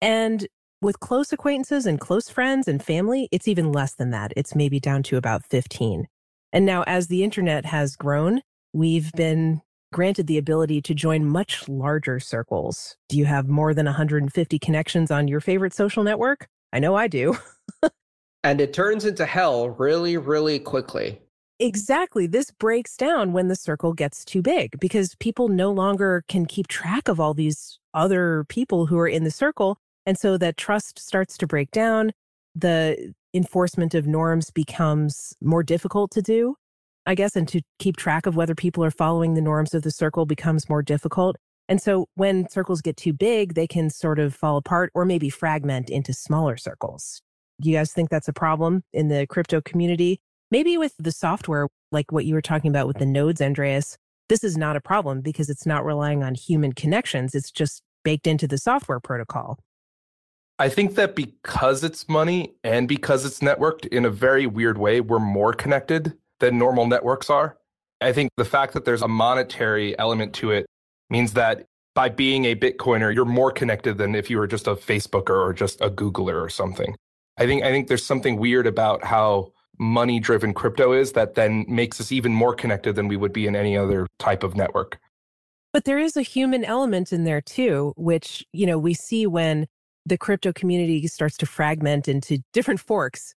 And 0.00 0.46
with 0.82 1.00
close 1.00 1.32
acquaintances 1.32 1.86
and 1.86 2.00
close 2.00 2.28
friends 2.28 2.68
and 2.68 2.82
family, 2.82 3.28
it's 3.32 3.48
even 3.48 3.72
less 3.72 3.94
than 3.94 4.10
that. 4.10 4.32
It's 4.36 4.54
maybe 4.54 4.78
down 4.78 5.02
to 5.04 5.16
about 5.16 5.44
15. 5.44 6.06
And 6.52 6.66
now, 6.66 6.82
as 6.84 7.08
the 7.08 7.24
internet 7.24 7.64
has 7.66 7.96
grown, 7.96 8.42
we've 8.72 9.12
been 9.12 9.62
granted 9.96 10.26
the 10.26 10.36
ability 10.36 10.82
to 10.82 10.92
join 10.92 11.24
much 11.24 11.66
larger 11.70 12.20
circles. 12.20 12.98
Do 13.08 13.16
you 13.16 13.24
have 13.24 13.48
more 13.48 13.72
than 13.72 13.86
150 13.86 14.58
connections 14.58 15.10
on 15.10 15.26
your 15.26 15.40
favorite 15.40 15.72
social 15.72 16.04
network? 16.04 16.48
I 16.70 16.80
know 16.80 16.94
I 16.94 17.08
do. 17.08 17.38
and 18.44 18.60
it 18.60 18.74
turns 18.74 19.06
into 19.06 19.24
hell 19.24 19.70
really, 19.70 20.18
really 20.18 20.58
quickly. 20.58 21.18
Exactly. 21.58 22.26
This 22.26 22.50
breaks 22.50 22.94
down 22.98 23.32
when 23.32 23.48
the 23.48 23.56
circle 23.56 23.94
gets 23.94 24.22
too 24.22 24.42
big 24.42 24.78
because 24.80 25.14
people 25.14 25.48
no 25.48 25.72
longer 25.72 26.24
can 26.28 26.44
keep 26.44 26.68
track 26.68 27.08
of 27.08 27.18
all 27.18 27.32
these 27.32 27.78
other 27.94 28.44
people 28.50 28.84
who 28.84 28.98
are 28.98 29.08
in 29.08 29.24
the 29.24 29.30
circle. 29.30 29.78
And 30.04 30.18
so 30.18 30.36
that 30.36 30.58
trust 30.58 30.98
starts 30.98 31.38
to 31.38 31.46
break 31.46 31.70
down. 31.70 32.12
The 32.54 33.14
enforcement 33.32 33.94
of 33.94 34.06
norms 34.06 34.50
becomes 34.50 35.34
more 35.40 35.62
difficult 35.62 36.10
to 36.10 36.20
do. 36.20 36.56
I 37.06 37.14
guess, 37.14 37.36
and 37.36 37.46
to 37.48 37.62
keep 37.78 37.96
track 37.96 38.26
of 38.26 38.34
whether 38.34 38.54
people 38.54 38.82
are 38.82 38.90
following 38.90 39.34
the 39.34 39.40
norms 39.40 39.74
of 39.74 39.82
the 39.82 39.92
circle 39.92 40.26
becomes 40.26 40.68
more 40.68 40.82
difficult. 40.82 41.36
And 41.68 41.80
so 41.80 42.06
when 42.14 42.48
circles 42.48 42.80
get 42.80 42.96
too 42.96 43.12
big, 43.12 43.54
they 43.54 43.66
can 43.66 43.90
sort 43.90 44.18
of 44.18 44.34
fall 44.34 44.56
apart 44.56 44.90
or 44.94 45.04
maybe 45.04 45.30
fragment 45.30 45.88
into 45.88 46.12
smaller 46.12 46.56
circles. 46.56 47.22
Do 47.60 47.70
you 47.70 47.76
guys 47.76 47.92
think 47.92 48.10
that's 48.10 48.28
a 48.28 48.32
problem 48.32 48.82
in 48.92 49.08
the 49.08 49.26
crypto 49.28 49.60
community? 49.60 50.20
Maybe 50.50 50.76
with 50.76 50.94
the 50.98 51.12
software, 51.12 51.68
like 51.92 52.12
what 52.12 52.24
you 52.24 52.34
were 52.34 52.42
talking 52.42 52.70
about 52.70 52.86
with 52.86 52.98
the 52.98 53.06
nodes, 53.06 53.40
Andreas, 53.40 53.96
this 54.28 54.44
is 54.44 54.56
not 54.56 54.76
a 54.76 54.80
problem 54.80 55.20
because 55.20 55.48
it's 55.48 55.66
not 55.66 55.84
relying 55.84 56.22
on 56.22 56.34
human 56.34 56.72
connections. 56.72 57.34
It's 57.34 57.50
just 57.50 57.82
baked 58.04 58.26
into 58.26 58.46
the 58.46 58.58
software 58.58 59.00
protocol. 59.00 59.58
I 60.58 60.68
think 60.68 60.94
that 60.94 61.14
because 61.14 61.84
it's 61.84 62.08
money 62.08 62.54
and 62.64 62.88
because 62.88 63.24
it's 63.24 63.40
networked 63.40 63.86
in 63.86 64.04
a 64.04 64.10
very 64.10 64.46
weird 64.46 64.78
way, 64.78 65.00
we're 65.00 65.18
more 65.18 65.52
connected 65.52 66.16
than 66.40 66.58
normal 66.58 66.86
networks 66.86 67.30
are. 67.30 67.56
I 68.00 68.12
think 68.12 68.30
the 68.36 68.44
fact 68.44 68.74
that 68.74 68.84
there's 68.84 69.02
a 69.02 69.08
monetary 69.08 69.98
element 69.98 70.34
to 70.34 70.50
it 70.50 70.66
means 71.08 71.32
that 71.32 71.66
by 71.94 72.10
being 72.10 72.44
a 72.44 72.54
Bitcoiner, 72.54 73.14
you're 73.14 73.24
more 73.24 73.50
connected 73.50 73.96
than 73.96 74.14
if 74.14 74.28
you 74.28 74.36
were 74.38 74.46
just 74.46 74.66
a 74.66 74.74
Facebooker 74.74 75.38
or 75.42 75.52
just 75.54 75.80
a 75.80 75.88
Googler 75.88 76.42
or 76.42 76.50
something. 76.50 76.94
I 77.38 77.46
think 77.46 77.64
I 77.64 77.70
think 77.70 77.88
there's 77.88 78.04
something 78.04 78.36
weird 78.36 78.66
about 78.66 79.04
how 79.04 79.52
money 79.78 80.20
driven 80.20 80.54
crypto 80.54 80.92
is 80.92 81.12
that 81.12 81.34
then 81.34 81.64
makes 81.68 82.00
us 82.00 82.12
even 82.12 82.32
more 82.32 82.54
connected 82.54 82.96
than 82.96 83.08
we 83.08 83.16
would 83.16 83.32
be 83.32 83.46
in 83.46 83.56
any 83.56 83.76
other 83.76 84.06
type 84.18 84.42
of 84.42 84.56
network. 84.56 84.98
But 85.72 85.84
there 85.84 85.98
is 85.98 86.16
a 86.16 86.22
human 86.22 86.64
element 86.64 87.12
in 87.12 87.24
there 87.24 87.42
too, 87.42 87.92
which, 87.96 88.44
you 88.52 88.66
know, 88.66 88.78
we 88.78 88.94
see 88.94 89.26
when 89.26 89.66
the 90.06 90.16
crypto 90.16 90.52
community 90.52 91.06
starts 91.08 91.36
to 91.38 91.46
fragment 91.46 92.08
into 92.08 92.38
different 92.52 92.80
forks 92.80 93.34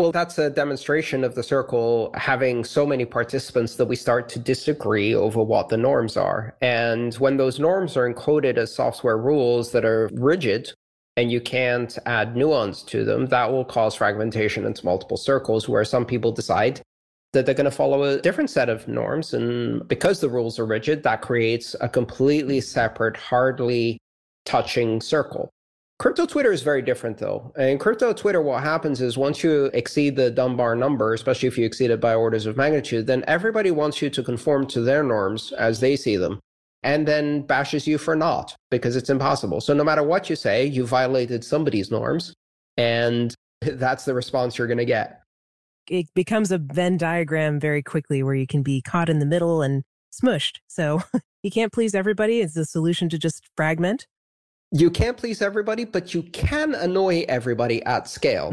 well, 0.00 0.12
that's 0.12 0.38
a 0.38 0.48
demonstration 0.48 1.24
of 1.24 1.34
the 1.34 1.42
circle 1.42 2.10
having 2.14 2.64
so 2.64 2.86
many 2.86 3.04
participants 3.04 3.76
that 3.76 3.84
we 3.84 3.94
start 3.94 4.30
to 4.30 4.38
disagree 4.38 5.14
over 5.14 5.42
what 5.42 5.68
the 5.68 5.76
norms 5.76 6.16
are. 6.16 6.56
And 6.62 7.12
when 7.16 7.36
those 7.36 7.58
norms 7.58 7.98
are 7.98 8.10
encoded 8.10 8.56
as 8.56 8.74
software 8.74 9.18
rules 9.18 9.72
that 9.72 9.84
are 9.84 10.08
rigid 10.14 10.72
and 11.18 11.30
you 11.30 11.38
can't 11.38 11.98
add 12.06 12.34
nuance 12.34 12.82
to 12.84 13.04
them, 13.04 13.26
that 13.26 13.52
will 13.52 13.64
cause 13.66 13.94
fragmentation 13.94 14.64
into 14.64 14.86
multiple 14.86 15.18
circles 15.18 15.68
where 15.68 15.84
some 15.84 16.06
people 16.06 16.32
decide 16.32 16.80
that 17.34 17.44
they're 17.44 17.54
going 17.54 17.66
to 17.66 17.70
follow 17.70 18.02
a 18.02 18.22
different 18.22 18.48
set 18.48 18.70
of 18.70 18.88
norms. 18.88 19.34
And 19.34 19.86
because 19.86 20.20
the 20.20 20.30
rules 20.30 20.58
are 20.58 20.64
rigid, 20.64 21.02
that 21.02 21.20
creates 21.20 21.76
a 21.82 21.90
completely 21.90 22.62
separate, 22.62 23.18
hardly 23.18 23.98
touching 24.46 25.02
circle. 25.02 25.50
Crypto 26.00 26.24
Twitter 26.24 26.50
is 26.50 26.62
very 26.62 26.80
different 26.80 27.18
though. 27.18 27.52
In 27.58 27.76
crypto 27.76 28.14
Twitter, 28.14 28.40
what 28.40 28.62
happens 28.62 29.02
is 29.02 29.18
once 29.18 29.44
you 29.44 29.66
exceed 29.74 30.16
the 30.16 30.30
Dunbar 30.30 30.74
number, 30.74 31.12
especially 31.12 31.46
if 31.46 31.58
you 31.58 31.66
exceed 31.66 31.90
it 31.90 32.00
by 32.00 32.14
orders 32.14 32.46
of 32.46 32.56
magnitude, 32.56 33.06
then 33.06 33.22
everybody 33.26 33.70
wants 33.70 34.00
you 34.00 34.08
to 34.08 34.22
conform 34.22 34.66
to 34.68 34.80
their 34.80 35.02
norms 35.02 35.52
as 35.52 35.80
they 35.80 35.96
see 35.96 36.16
them 36.16 36.40
and 36.82 37.06
then 37.06 37.42
bashes 37.42 37.86
you 37.86 37.98
for 37.98 38.16
not 38.16 38.56
because 38.70 38.96
it's 38.96 39.10
impossible. 39.10 39.60
So 39.60 39.74
no 39.74 39.84
matter 39.84 40.02
what 40.02 40.30
you 40.30 40.36
say, 40.36 40.64
you 40.64 40.86
violated 40.86 41.44
somebody's 41.44 41.90
norms 41.90 42.32
and 42.78 43.34
that's 43.60 44.06
the 44.06 44.14
response 44.14 44.56
you're 44.56 44.68
going 44.68 44.78
to 44.78 44.86
get. 44.86 45.20
It 45.86 46.06
becomes 46.14 46.50
a 46.50 46.56
Venn 46.56 46.96
diagram 46.96 47.60
very 47.60 47.82
quickly 47.82 48.22
where 48.22 48.34
you 48.34 48.46
can 48.46 48.62
be 48.62 48.80
caught 48.80 49.10
in 49.10 49.18
the 49.18 49.26
middle 49.26 49.60
and 49.60 49.82
smushed. 50.10 50.60
So 50.66 51.02
you 51.42 51.50
can't 51.50 51.74
please 51.74 51.94
everybody. 51.94 52.40
Is 52.40 52.54
the 52.54 52.64
solution 52.64 53.10
to 53.10 53.18
just 53.18 53.50
fragment? 53.54 54.06
You 54.70 54.90
can't 54.90 55.16
please 55.16 55.42
everybody, 55.42 55.84
but 55.84 56.14
you 56.14 56.22
can 56.22 56.74
annoy 56.74 57.24
everybody 57.28 57.82
at 57.84 58.08
scale. 58.08 58.52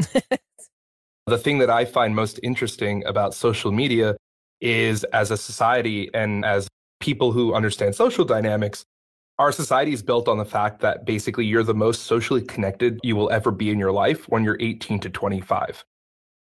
the 1.26 1.38
thing 1.38 1.58
that 1.58 1.70
I 1.70 1.84
find 1.84 2.14
most 2.14 2.40
interesting 2.42 3.04
about 3.06 3.34
social 3.34 3.72
media 3.72 4.16
is 4.60 5.04
as 5.04 5.30
a 5.30 5.36
society 5.36 6.10
and 6.14 6.44
as 6.44 6.68
people 7.00 7.32
who 7.32 7.54
understand 7.54 7.94
social 7.94 8.24
dynamics, 8.24 8.84
our 9.38 9.52
society 9.52 9.92
is 9.92 10.02
built 10.02 10.26
on 10.26 10.38
the 10.38 10.44
fact 10.44 10.80
that 10.80 11.04
basically 11.04 11.46
you're 11.46 11.62
the 11.62 11.74
most 11.74 12.04
socially 12.04 12.42
connected 12.42 12.98
you 13.04 13.14
will 13.14 13.30
ever 13.30 13.52
be 13.52 13.70
in 13.70 13.78
your 13.78 13.92
life 13.92 14.28
when 14.28 14.42
you're 14.42 14.56
18 14.58 14.98
to 15.00 15.10
25. 15.10 15.84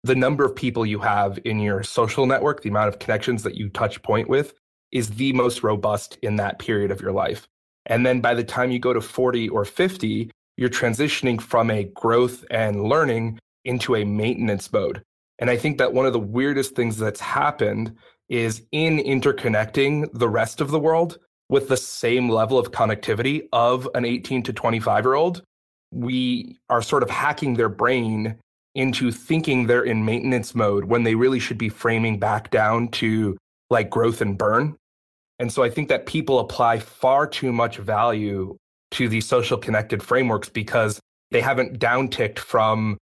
The 0.05 0.15
number 0.15 0.45
of 0.45 0.57
people 0.57 0.87
you 0.87 1.01
have 1.01 1.39
in 1.45 1.61
your 1.61 1.83
social 1.83 2.25
network, 2.25 2.63
the 2.63 2.71
amount 2.71 2.89
of 2.89 2.99
connections 2.99 3.43
that 3.43 3.57
you 3.57 3.69
touch 3.69 4.03
point 4.03 4.29
with, 4.29 4.55
is 4.93 5.11
the 5.11 5.35
most 5.35 5.63
robust 5.63 6.17
in 6.23 6.37
that 6.37 6.59
period 6.59 6.91
of 6.91 7.03
your 7.03 7.13
life. 7.13 7.49
And 7.87 8.05
then 8.05 8.21
by 8.21 8.35
the 8.35 8.45
time 8.45 8.71
you 8.71 8.79
go 8.79 8.93
to 8.93 9.01
40 9.01 9.49
or 9.49 9.65
50, 9.65 10.31
you're 10.57 10.69
transitioning 10.69 11.41
from 11.41 11.71
a 11.71 11.85
growth 11.85 12.45
and 12.51 12.85
learning 12.85 13.39
into 13.65 13.97
a 13.97 14.05
maintenance 14.05 14.73
mode. 14.73 15.03
And 15.39 15.51
I 15.51 15.57
think 15.57 15.79
that 15.79 15.93
one 15.93 16.07
of 16.07 16.13
the 16.13 16.19
weirdest 16.19 16.75
things 16.75 16.97
that's 16.97 17.21
happened 17.21 17.95
is 18.29 18.63
in 18.73 18.99
interconnecting 18.99 20.09
the 20.13 20.29
rest 20.29 20.61
of 20.61 20.71
the 20.71 20.81
world 20.81 21.19
with 21.49 21.69
the 21.69 21.77
same 21.77 22.29
level 22.29 22.59
of 22.59 22.73
connectivity 22.73 23.47
of 23.53 23.89
an 23.95 24.05
18 24.05 24.43
to 24.45 24.53
25 24.53 25.05
year 25.05 25.15
old, 25.15 25.43
we 25.93 26.59
are 26.69 26.83
sort 26.83 27.03
of 27.03 27.11
hacking 27.11 27.55
their 27.55 27.69
brain 27.69 28.37
into 28.75 29.11
thinking 29.11 29.67
they're 29.67 29.85
in 29.85 30.05
maintenance 30.05 30.55
mode 30.55 30.85
when 30.85 31.05
they 31.05 31.15
really 31.15 31.39
should 31.39 31.59
be 31.59 31.69
framing 31.69 32.19
back 32.19 32.51
down 32.51 32.89
to 32.89 33.37
like 33.71 33.91
growth 33.91 34.21
and 34.21 34.37
burn. 34.37 34.77
And 35.39 35.53
so 35.53 35.63
I 35.63 35.71
think 35.71 35.89
that 35.89 36.07
people 36.07 36.39
apply 36.39 36.79
far 36.79 37.27
too 37.27 37.53
much 37.53 37.77
value 37.77 38.57
to 38.93 39.09
these 39.09 39.27
social 39.27 39.59
connected 39.59 40.03
frameworks 40.03 40.49
because 40.49 41.01
they 41.31 41.41
haven't 41.41 41.79
downticked 41.79 42.39
from 42.39 42.97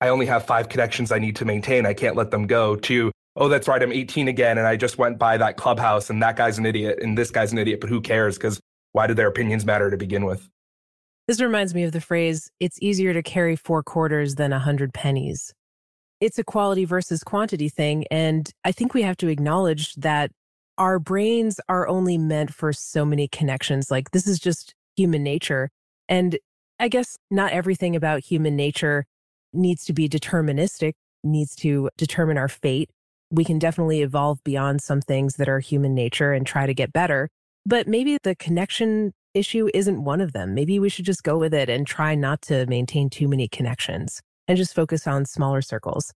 I 0.00 0.08
only 0.08 0.26
have 0.26 0.46
five 0.46 0.68
connections 0.68 1.12
I 1.12 1.18
need 1.18 1.36
to 1.36 1.44
maintain. 1.44 1.84
I 1.84 1.92
can't 1.92 2.16
let 2.16 2.30
them 2.30 2.46
go 2.46 2.76
to, 2.76 3.12
oh, 3.36 3.48
that's 3.48 3.68
right. 3.68 3.82
I'm 3.82 3.92
18 3.92 4.28
again. 4.28 4.56
And 4.56 4.66
I 4.66 4.76
just 4.76 4.96
went 4.96 5.18
by 5.18 5.36
that 5.36 5.56
clubhouse 5.58 6.08
and 6.08 6.22
that 6.22 6.36
guy's 6.36 6.58
an 6.58 6.64
idiot 6.64 7.00
and 7.02 7.18
this 7.18 7.30
guy's 7.30 7.52
an 7.52 7.58
idiot, 7.58 7.80
but 7.80 7.90
who 7.90 8.00
cares? 8.00 8.38
Because 8.38 8.60
why 8.92 9.06
do 9.06 9.14
their 9.14 9.28
opinions 9.28 9.66
matter 9.66 9.90
to 9.90 9.96
begin 9.96 10.24
with? 10.24 10.48
This 11.28 11.40
reminds 11.40 11.74
me 11.74 11.84
of 11.84 11.92
the 11.92 12.00
phrase, 12.00 12.50
it's 12.60 12.78
easier 12.80 13.12
to 13.12 13.22
carry 13.22 13.56
four 13.56 13.82
quarters 13.82 14.36
than 14.36 14.52
a 14.52 14.58
hundred 14.58 14.94
pennies. 14.94 15.52
It's 16.20 16.38
a 16.38 16.44
quality 16.44 16.84
versus 16.84 17.22
quantity 17.22 17.68
thing. 17.68 18.06
And 18.10 18.50
I 18.64 18.72
think 18.72 18.94
we 18.94 19.02
have 19.02 19.16
to 19.18 19.28
acknowledge 19.28 19.94
that 19.96 20.32
our 20.78 20.98
brains 20.98 21.60
are 21.68 21.86
only 21.86 22.18
meant 22.18 22.54
for 22.54 22.72
so 22.72 23.04
many 23.04 23.28
connections. 23.28 23.90
Like 23.90 24.10
this 24.10 24.26
is 24.26 24.38
just 24.38 24.74
human 24.96 25.22
nature. 25.22 25.70
And 26.08 26.38
I 26.78 26.88
guess 26.88 27.16
not 27.30 27.52
everything 27.52 27.94
about 27.94 28.24
human 28.24 28.56
nature 28.56 29.04
needs 29.52 29.84
to 29.84 29.92
be 29.92 30.08
deterministic, 30.08 30.94
needs 31.22 31.54
to 31.56 31.90
determine 31.96 32.38
our 32.38 32.48
fate. 32.48 32.90
We 33.30 33.44
can 33.44 33.58
definitely 33.58 34.02
evolve 34.02 34.42
beyond 34.42 34.82
some 34.82 35.00
things 35.00 35.34
that 35.36 35.48
are 35.48 35.60
human 35.60 35.94
nature 35.94 36.32
and 36.32 36.46
try 36.46 36.66
to 36.66 36.74
get 36.74 36.92
better. 36.92 37.28
But 37.66 37.86
maybe 37.86 38.18
the 38.22 38.34
connection 38.34 39.12
issue 39.34 39.68
isn't 39.74 40.02
one 40.02 40.20
of 40.20 40.32
them. 40.32 40.54
Maybe 40.54 40.78
we 40.78 40.88
should 40.88 41.04
just 41.04 41.22
go 41.22 41.38
with 41.38 41.54
it 41.54 41.68
and 41.68 41.86
try 41.86 42.14
not 42.14 42.42
to 42.42 42.66
maintain 42.66 43.10
too 43.10 43.28
many 43.28 43.46
connections 43.46 44.20
and 44.48 44.56
just 44.56 44.74
focus 44.74 45.06
on 45.06 45.26
smaller 45.26 45.62
circles. 45.62 46.12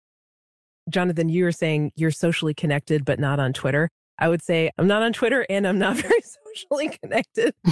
Jonathan, 0.90 1.30
you 1.30 1.44
were 1.44 1.52
saying 1.52 1.92
you're 1.96 2.12
socially 2.12 2.54
connected, 2.54 3.06
but 3.06 3.20
not 3.20 3.40
on 3.40 3.54
Twitter. 3.54 3.90
I 4.24 4.30
would 4.30 4.42
say 4.42 4.72
I'm 4.78 4.88
not 4.88 5.04
on 5.04 5.12
Twitter 5.12 5.46
and 5.50 5.68
I'm 5.68 5.78
not 5.78 5.98
very 6.08 6.22
socially 6.22 6.98
connected. 7.02 7.54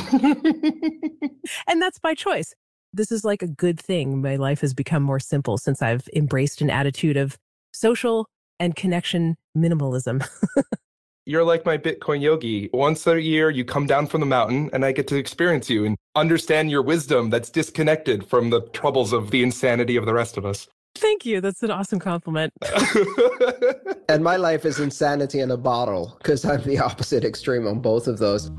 and 1.67 1.81
that's 1.81 1.99
by 1.99 2.13
choice 2.13 2.53
this 2.93 3.11
is 3.11 3.23
like 3.23 3.41
a 3.41 3.47
good 3.47 3.79
thing. 3.79 4.21
My 4.21 4.35
life 4.35 4.61
has 4.61 4.73
become 4.73 5.03
more 5.03 5.19
simple 5.19 5.57
since 5.57 5.81
I've 5.81 6.07
embraced 6.13 6.61
an 6.61 6.69
attitude 6.69 7.17
of 7.17 7.37
social 7.71 8.27
and 8.59 8.75
connection 8.75 9.37
minimalism. 9.57 10.27
You're 11.25 11.43
like 11.43 11.65
my 11.65 11.77
Bitcoin 11.77 12.21
yogi. 12.21 12.69
Once 12.73 13.05
a 13.07 13.21
year, 13.21 13.49
you 13.49 13.63
come 13.63 13.85
down 13.85 14.07
from 14.07 14.21
the 14.21 14.25
mountain 14.25 14.69
and 14.73 14.83
I 14.83 14.91
get 14.91 15.07
to 15.09 15.15
experience 15.15 15.69
you 15.69 15.85
and 15.85 15.95
understand 16.15 16.71
your 16.71 16.81
wisdom 16.81 17.29
that's 17.29 17.49
disconnected 17.49 18.27
from 18.27 18.49
the 18.49 18.61
troubles 18.73 19.13
of 19.13 19.31
the 19.31 19.43
insanity 19.43 19.95
of 19.95 20.05
the 20.05 20.13
rest 20.13 20.35
of 20.35 20.45
us. 20.45 20.67
Thank 20.95 21.25
you. 21.25 21.41
That's 21.41 21.63
an 21.63 21.71
awesome 21.71 21.99
compliment. 21.99 22.53
and 24.09 24.23
my 24.23 24.35
life 24.35 24.65
is 24.65 24.79
insanity 24.79 25.39
in 25.39 25.51
a 25.51 25.57
bottle 25.57 26.15
because 26.17 26.45
I'm 26.45 26.63
the 26.63 26.79
opposite 26.79 27.23
extreme 27.23 27.67
on 27.67 27.79
both 27.79 28.07
of 28.07 28.19
those. 28.19 28.51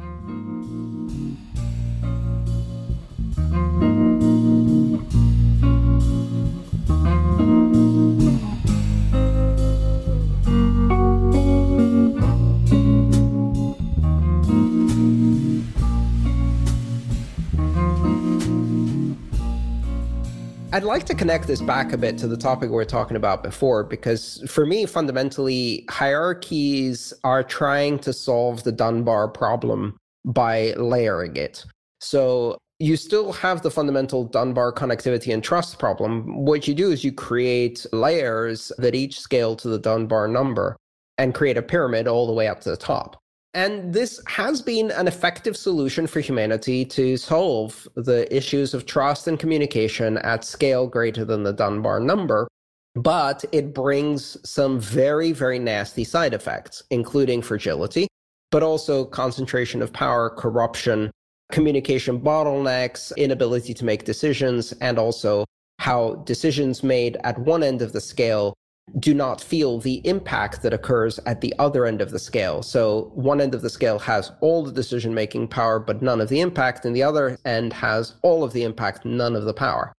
I'd 20.74 20.84
like 20.84 21.04
to 21.04 21.14
connect 21.14 21.46
this 21.46 21.60
back 21.60 21.92
a 21.92 21.98
bit 21.98 22.16
to 22.16 22.26
the 22.26 22.36
topic 22.36 22.70
we 22.70 22.76
were 22.76 22.86
talking 22.86 23.18
about 23.18 23.42
before, 23.42 23.84
because 23.84 24.42
for 24.48 24.64
me, 24.64 24.86
fundamentally, 24.86 25.84
hierarchies 25.90 27.12
are 27.24 27.42
trying 27.42 27.98
to 27.98 28.12
solve 28.14 28.62
the 28.62 28.72
Dunbar 28.72 29.28
problem 29.28 29.98
by 30.24 30.72
layering 30.78 31.36
it. 31.36 31.66
So 32.00 32.56
you 32.78 32.96
still 32.96 33.34
have 33.34 33.60
the 33.60 33.70
fundamental 33.70 34.24
Dunbar 34.24 34.72
connectivity 34.72 35.34
and 35.34 35.44
trust 35.44 35.78
problem. 35.78 36.42
What 36.42 36.66
you 36.66 36.72
do 36.72 36.90
is 36.90 37.04
you 37.04 37.12
create 37.12 37.84
layers 37.92 38.72
that 38.78 38.94
each 38.94 39.20
scale 39.20 39.54
to 39.56 39.68
the 39.68 39.78
Dunbar 39.78 40.26
number 40.26 40.78
and 41.18 41.34
create 41.34 41.58
a 41.58 41.62
pyramid 41.62 42.08
all 42.08 42.26
the 42.26 42.32
way 42.32 42.48
up 42.48 42.62
to 42.62 42.70
the 42.70 42.78
top. 42.78 43.18
And 43.54 43.92
this 43.92 44.20
has 44.28 44.62
been 44.62 44.90
an 44.92 45.06
effective 45.06 45.56
solution 45.56 46.06
for 46.06 46.20
humanity 46.20 46.84
to 46.86 47.18
solve 47.18 47.86
the 47.94 48.34
issues 48.34 48.72
of 48.72 48.86
trust 48.86 49.28
and 49.28 49.38
communication 49.38 50.16
at 50.18 50.44
scale 50.44 50.86
greater 50.86 51.24
than 51.24 51.42
the 51.42 51.52
Dunbar 51.52 52.00
number. 52.00 52.48
But 52.94 53.44
it 53.52 53.74
brings 53.74 54.36
some 54.48 54.78
very, 54.80 55.32
very 55.32 55.58
nasty 55.58 56.04
side 56.04 56.34
effects, 56.34 56.82
including 56.90 57.42
fragility, 57.42 58.08
but 58.50 58.62
also 58.62 59.04
concentration 59.04 59.82
of 59.82 59.92
power, 59.92 60.30
corruption, 60.30 61.10
communication 61.50 62.20
bottlenecks, 62.20 63.14
inability 63.16 63.74
to 63.74 63.84
make 63.84 64.04
decisions, 64.04 64.72
and 64.80 64.98
also 64.98 65.44
how 65.78 66.14
decisions 66.24 66.82
made 66.82 67.18
at 67.24 67.38
one 67.38 67.62
end 67.62 67.82
of 67.82 67.92
the 67.92 68.00
scale 68.00 68.54
do 68.98 69.14
not 69.14 69.40
feel 69.40 69.78
the 69.78 70.06
impact 70.06 70.62
that 70.62 70.72
occurs 70.72 71.18
at 71.24 71.40
the 71.40 71.54
other 71.58 71.86
end 71.86 72.00
of 72.00 72.10
the 72.10 72.18
scale. 72.18 72.62
So 72.62 73.10
one 73.14 73.40
end 73.40 73.54
of 73.54 73.62
the 73.62 73.70
scale 73.70 73.98
has 74.00 74.32
all 74.40 74.62
the 74.64 74.72
decision 74.72 75.14
making 75.14 75.48
power, 75.48 75.78
but 75.78 76.02
none 76.02 76.20
of 76.20 76.28
the 76.28 76.40
impact, 76.40 76.84
and 76.84 76.94
the 76.94 77.02
other 77.02 77.38
end 77.44 77.72
has 77.72 78.14
all 78.22 78.44
of 78.44 78.52
the 78.52 78.64
impact, 78.64 79.04
none 79.04 79.36
of 79.36 79.44
the 79.44 79.54
power. 79.54 79.92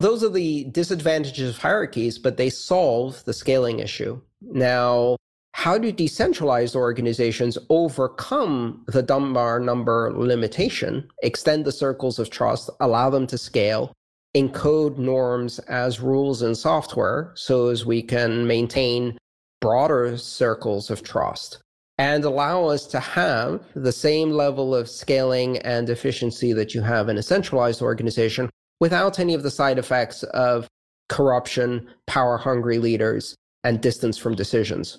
Those 0.00 0.24
are 0.24 0.28
the 0.28 0.64
disadvantages 0.64 1.50
of 1.50 1.58
hierarchies, 1.58 2.18
but 2.18 2.36
they 2.36 2.50
solve 2.50 3.24
the 3.24 3.32
scaling 3.32 3.78
issue. 3.78 4.20
Now, 4.42 5.16
how 5.52 5.78
do 5.78 5.92
decentralized 5.92 6.74
organizations 6.74 7.56
overcome 7.70 8.84
the 8.88 9.02
Dunbar 9.02 9.60
number 9.60 10.12
limitation, 10.14 11.08
extend 11.22 11.64
the 11.64 11.72
circles 11.72 12.18
of 12.18 12.28
trust, 12.28 12.68
allow 12.80 13.08
them 13.08 13.26
to 13.28 13.38
scale, 13.38 13.92
encode 14.34 14.98
norms 14.98 15.58
as 15.60 16.00
rules 16.00 16.42
in 16.42 16.54
software 16.54 17.32
so 17.34 17.68
as 17.68 17.86
we 17.86 18.02
can 18.02 18.46
maintain 18.46 19.16
broader 19.60 20.16
circles 20.16 20.90
of 20.90 21.02
trust 21.02 21.62
and 21.98 22.24
allow 22.24 22.64
us 22.66 22.86
to 22.86 22.98
have 22.98 23.64
the 23.74 23.92
same 23.92 24.30
level 24.30 24.74
of 24.74 24.90
scaling 24.90 25.58
and 25.58 25.88
efficiency 25.88 26.52
that 26.52 26.74
you 26.74 26.82
have 26.82 27.08
in 27.08 27.18
a 27.18 27.22
centralized 27.22 27.80
organization 27.80 28.50
without 28.80 29.18
any 29.18 29.34
of 29.34 29.42
the 29.42 29.50
side 29.50 29.78
effects 29.78 30.22
of 30.24 30.66
corruption, 31.08 31.88
power 32.06 32.36
hungry 32.36 32.78
leaders, 32.78 33.36
and 33.62 33.80
distance 33.80 34.18
from 34.18 34.34
decisions. 34.34 34.98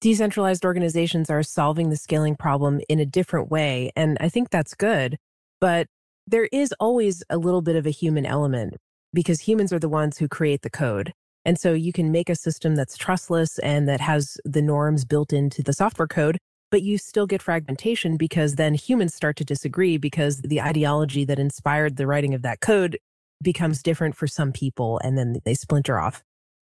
Decentralized 0.00 0.64
organizations 0.64 1.30
are 1.30 1.42
solving 1.42 1.88
the 1.88 1.96
scaling 1.96 2.36
problem 2.36 2.80
in 2.88 2.98
a 2.98 3.06
different 3.06 3.50
way. 3.50 3.90
And 3.96 4.18
I 4.20 4.28
think 4.28 4.50
that's 4.50 4.74
good. 4.74 5.16
But 5.60 5.86
there 6.26 6.48
is 6.52 6.74
always 6.80 7.22
a 7.30 7.38
little 7.38 7.62
bit 7.62 7.76
of 7.76 7.86
a 7.86 7.90
human 7.90 8.26
element 8.26 8.76
because 9.12 9.40
humans 9.40 9.72
are 9.72 9.78
the 9.78 9.88
ones 9.88 10.18
who 10.18 10.28
create 10.28 10.62
the 10.62 10.70
code. 10.70 11.12
And 11.44 11.58
so 11.58 11.72
you 11.72 11.92
can 11.92 12.10
make 12.10 12.28
a 12.28 12.34
system 12.34 12.74
that's 12.74 12.96
trustless 12.96 13.58
and 13.60 13.88
that 13.88 14.00
has 14.00 14.36
the 14.44 14.62
norms 14.62 15.04
built 15.04 15.32
into 15.32 15.62
the 15.62 15.72
software 15.72 16.08
code, 16.08 16.38
but 16.72 16.82
you 16.82 16.98
still 16.98 17.26
get 17.26 17.40
fragmentation 17.40 18.16
because 18.16 18.56
then 18.56 18.74
humans 18.74 19.14
start 19.14 19.36
to 19.36 19.44
disagree 19.44 19.96
because 19.96 20.40
the 20.42 20.60
ideology 20.60 21.24
that 21.24 21.38
inspired 21.38 21.96
the 21.96 22.06
writing 22.06 22.34
of 22.34 22.42
that 22.42 22.60
code 22.60 22.98
becomes 23.40 23.82
different 23.82 24.16
for 24.16 24.26
some 24.26 24.50
people 24.50 24.98
and 25.04 25.16
then 25.16 25.36
they 25.44 25.54
splinter 25.54 26.00
off. 26.00 26.24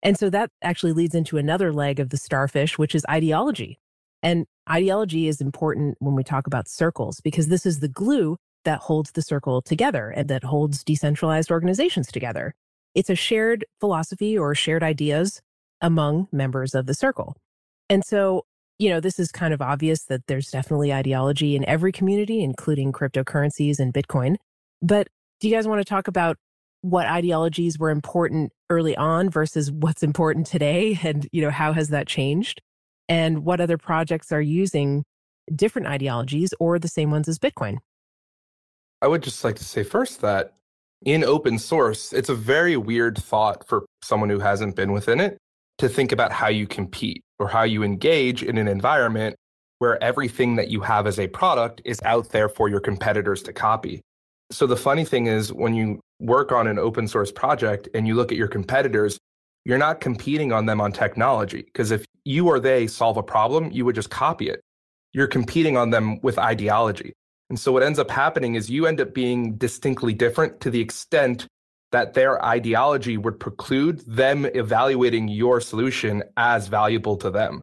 And 0.03 0.19
so 0.19 0.29
that 0.31 0.51
actually 0.63 0.93
leads 0.93 1.15
into 1.15 1.39
another 1.39 1.73
leg 1.73 2.01
of 2.01 2.11
the 2.11 2.17
starfish, 2.17 2.77
which 2.77 2.95
is 2.95 3.07
ideology. 3.09 3.79
And 4.23 4.47
ideology 4.69 5.29
is 5.29 5.41
important 5.41 5.97
when 6.01 6.15
we 6.15 6.25
talk 6.25 6.47
about 6.47 6.69
circles 6.69 7.21
because 7.21 7.47
this 7.47 7.65
is 7.65 7.79
the 7.79 7.89
glue 7.89 8.37
that 8.65 8.81
holds 8.81 9.13
the 9.13 9.23
circle 9.23 9.63
together 9.63 10.11
and 10.11 10.29
that 10.29 10.45
holds 10.45 10.85
decentralized 10.85 11.51
organizations 11.51 12.09
together. 12.11 12.55
It's 12.95 13.11
a 13.11 13.15
shared 13.15 13.65
philosophy 13.81 14.37
or 14.39 14.55
shared 14.55 14.83
ideas 14.83 15.43
among 15.81 16.29
members 16.33 16.75
of 16.75 16.87
the 16.87 16.95
circle. 16.95 17.37
And 17.91 18.05
so, 18.05 18.45
you 18.79 18.89
know, 18.89 19.01
this 19.01 19.19
is 19.19 19.31
kind 19.31 19.53
of 19.53 19.61
obvious 19.61 20.05
that 20.05 20.27
there's 20.27 20.51
definitely 20.51 20.93
ideology 20.93 21.57
in 21.57 21.65
every 21.67 21.93
community, 21.93 22.43
including 22.43 22.93
cryptocurrencies 22.93 23.79
and 23.79 23.93
Bitcoin. 23.93 24.37
But 24.81 25.09
do 25.41 25.49
you 25.49 25.55
guys 25.55 25.69
want 25.69 25.81
to 25.81 25.85
talk 25.85 26.09
about 26.09 26.37
what 26.85 27.07
ideologies 27.07 27.79
were 27.79 27.89
important 27.89 28.53
early 28.69 28.95
on 28.97 29.31
versus 29.31 29.73
what's 29.73 30.03
important 30.03 30.47
today 30.47 30.99
and 31.03 31.27
you 31.33 31.41
know 31.41 31.51
how 31.51 31.73
has 31.73 31.89
that 31.89 32.07
changed 32.07 32.61
and 33.09 33.45
what 33.45 33.61
other 33.61 33.79
projects 33.79 34.31
are 34.33 34.43
using 34.43 35.03
different 35.55 35.89
ideologies 35.89 36.53
or 36.61 36.79
the 36.79 36.89
same 36.89 37.11
ones 37.11 37.27
as 37.27 37.39
bitcoin 37.39 37.79
I 39.03 39.07
would 39.07 39.23
just 39.23 39.45
like 39.45 39.57
to 39.57 39.65
say 39.65 39.83
first 39.83 40.21
that 40.23 40.55
in 41.05 41.25
open 41.25 41.59
source, 41.59 42.13
it's 42.13 42.29
a 42.29 42.35
very 42.35 42.77
weird 42.77 43.19
thought 43.19 43.67
for 43.69 43.85
someone 44.03 44.31
who 44.31 44.39
hasn't 44.39 44.77
been 44.77 44.93
within 44.93 45.21
it 45.21 45.37
to 45.79 45.89
think 45.89 46.13
about 46.13 46.33
how 46.33 46.49
you 46.49 46.67
compete 46.67 47.23
or 47.39 47.49
how 47.49 47.63
you 47.63 47.83
engage 47.83 48.43
in 48.43 48.59
an 48.59 48.69
environment 48.69 49.37
where 49.79 50.03
everything 50.03 50.57
that 50.57 50.69
you 50.69 50.81
have 50.81 51.07
as 51.07 51.19
a 51.19 51.27
product 51.29 51.83
is 51.85 52.01
out 52.05 52.31
there 52.31 52.49
for 52.49 52.69
your 52.69 52.81
competitors 52.81 53.43
to 53.43 53.53
copy. 53.53 54.01
So 54.51 54.67
the 54.67 54.77
funny 54.77 55.05
thing 55.05 55.27
is, 55.27 55.53
when 55.53 55.75
you 55.75 56.01
work 56.21 56.53
on 56.53 56.67
an 56.67 56.79
open 56.79 57.09
source 57.09 57.33
project 57.33 57.89
and 57.95 58.07
you 58.07 58.15
look 58.15 58.31
at 58.31 58.39
your 58.39 58.49
competitors, 58.49 59.19
you're 59.65 59.79
not 59.79 60.01
competing 60.01 60.53
on 60.53 60.67
them 60.67 60.81
on 60.81 60.93
technology. 60.93 61.63
Because 61.63 61.91
if 61.91 62.05
you 62.25 62.47
or 62.47 62.61
they 62.61 62.87
solve 62.87 63.17
a 63.17 63.23
problem, 63.23 63.71
you 63.73 63.85
would 63.85 63.95
just 63.95 64.11
copy 64.11 64.49
it. 64.49 64.61
You're 65.13 65.27
competing 65.27 65.77
on 65.77 65.91
them 65.91 66.21
with 66.23 66.39
ideology. 66.39 67.13
And 67.51 67.59
so 67.59 67.73
what 67.73 67.83
ends 67.83 67.99
up 67.99 68.11
happening 68.11 68.55
is 68.55 68.71
you 68.71 68.87
end 68.87 69.01
up 69.01 69.15
being 69.15 69.57
distinctly 69.57 70.15
different 70.15 70.61
to 70.61 70.71
the 70.71 70.81
extent 70.81 71.47
that 71.93 72.15
their 72.15 72.45
ideology 72.45 73.17
would 73.17 73.39
preclude 73.39 74.01
them 74.01 74.47
evaluating 74.47 75.29
your 75.29 75.61
solution 75.61 76.25
as 76.37 76.67
valuable 76.67 77.17
to 77.17 77.31
them. 77.31 77.61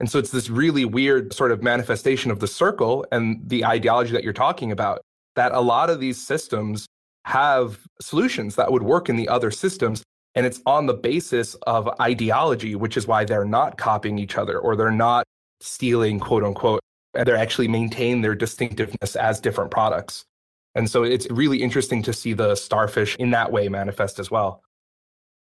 And 0.00 0.10
so 0.10 0.18
it's 0.18 0.30
this 0.30 0.48
really 0.50 0.84
weird 0.84 1.32
sort 1.32 1.52
of 1.52 1.62
manifestation 1.62 2.30
of 2.30 2.40
the 2.40 2.46
circle 2.46 3.04
and 3.12 3.40
the 3.46 3.64
ideology 3.64 4.12
that 4.12 4.24
you're 4.24 4.32
talking 4.32 4.72
about 4.72 5.02
that 5.36 5.52
a 5.52 5.60
lot 5.60 5.90
of 5.90 6.00
these 6.00 6.24
systems 6.24 6.86
have 7.24 7.80
solutions 8.00 8.56
that 8.56 8.72
would 8.72 8.82
work 8.82 9.08
in 9.08 9.16
the 9.16 9.28
other 9.28 9.50
systems. 9.50 10.02
And 10.34 10.46
it's 10.46 10.60
on 10.66 10.86
the 10.86 10.94
basis 10.94 11.54
of 11.66 11.88
ideology, 12.00 12.74
which 12.74 12.96
is 12.96 13.06
why 13.06 13.24
they're 13.24 13.44
not 13.44 13.78
copying 13.78 14.18
each 14.18 14.36
other 14.36 14.58
or 14.58 14.76
they're 14.76 14.90
not 14.90 15.24
stealing, 15.60 16.18
quote 16.20 16.42
unquote. 16.42 16.80
They're 17.14 17.36
actually 17.36 17.68
maintain 17.68 18.20
their 18.20 18.34
distinctiveness 18.34 19.16
as 19.16 19.40
different 19.40 19.70
products. 19.70 20.24
And 20.74 20.90
so 20.90 21.04
it's 21.04 21.30
really 21.30 21.62
interesting 21.62 22.02
to 22.02 22.12
see 22.12 22.32
the 22.32 22.54
starfish 22.56 23.16
in 23.16 23.30
that 23.30 23.52
way 23.52 23.68
manifest 23.68 24.18
as 24.18 24.30
well. 24.30 24.62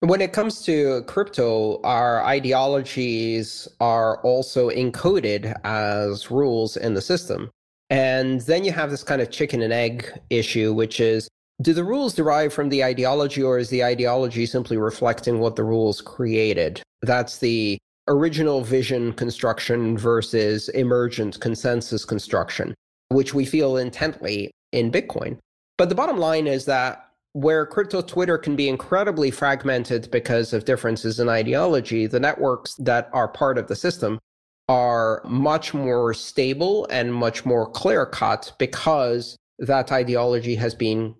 When 0.01 0.21
it 0.21 0.31
comes 0.31 0.61
to 0.61 1.03
crypto, 1.07 1.81
our 1.83 2.23
ideologies 2.23 3.67
are 3.81 4.21
also 4.21 4.69
encoded 4.69 5.53
as 5.65 6.31
rules 6.31 6.77
in 6.77 6.93
the 6.93 7.01
system. 7.01 7.49
And 7.89 8.39
then 8.41 8.63
you 8.63 8.71
have 8.71 8.91
this 8.91 9.03
kind 9.03 9.21
of 9.21 9.29
chicken 9.29 9.61
and 9.61 9.73
egg 9.73 10.09
issue, 10.29 10.71
which 10.73 11.01
is 11.01 11.27
do 11.61 11.73
the 11.73 11.83
rules 11.83 12.13
derive 12.13 12.53
from 12.53 12.69
the 12.69 12.81
ideology, 12.81 13.43
or 13.43 13.57
is 13.57 13.69
the 13.69 13.83
ideology 13.83 14.45
simply 14.45 14.77
reflecting 14.77 15.39
what 15.39 15.57
the 15.57 15.65
rules 15.65 15.99
created? 15.99 16.81
That's 17.01 17.39
the 17.39 17.77
original 18.09 18.63
vision 18.63 19.13
construction 19.13 19.97
versus 19.97 20.67
emergent 20.69 21.39
consensus 21.39 22.03
construction, 22.03 22.73
which 23.09 23.33
we 23.33 23.45
feel 23.45 23.77
intently 23.77 24.51
in 24.71 24.91
Bitcoin. 24.91 25.37
But 25.77 25.89
the 25.89 25.95
bottom 25.95 26.17
line 26.17 26.47
is 26.47 26.65
that 26.65 27.05
where 27.33 27.65
crypto 27.65 28.01
Twitter 28.01 28.37
can 28.37 28.55
be 28.55 28.67
incredibly 28.67 29.31
fragmented 29.31 30.09
because 30.11 30.51
of 30.51 30.65
differences 30.65 31.19
in 31.19 31.29
ideology, 31.29 32.07
the 32.07 32.19
networks 32.19 32.75
that 32.75 33.09
are 33.13 33.27
part 33.27 33.57
of 33.57 33.67
the 33.67 33.75
system 33.75 34.19
are 34.67 35.21
much 35.23 35.73
more 35.73 36.13
stable 36.13 36.87
and 36.89 37.13
much 37.13 37.45
more 37.45 37.69
clear 37.69 38.05
cut 38.05 38.51
because 38.57 39.37
that 39.59 39.91
ideology 39.91 40.55
has 40.55 40.73
been 40.73 41.15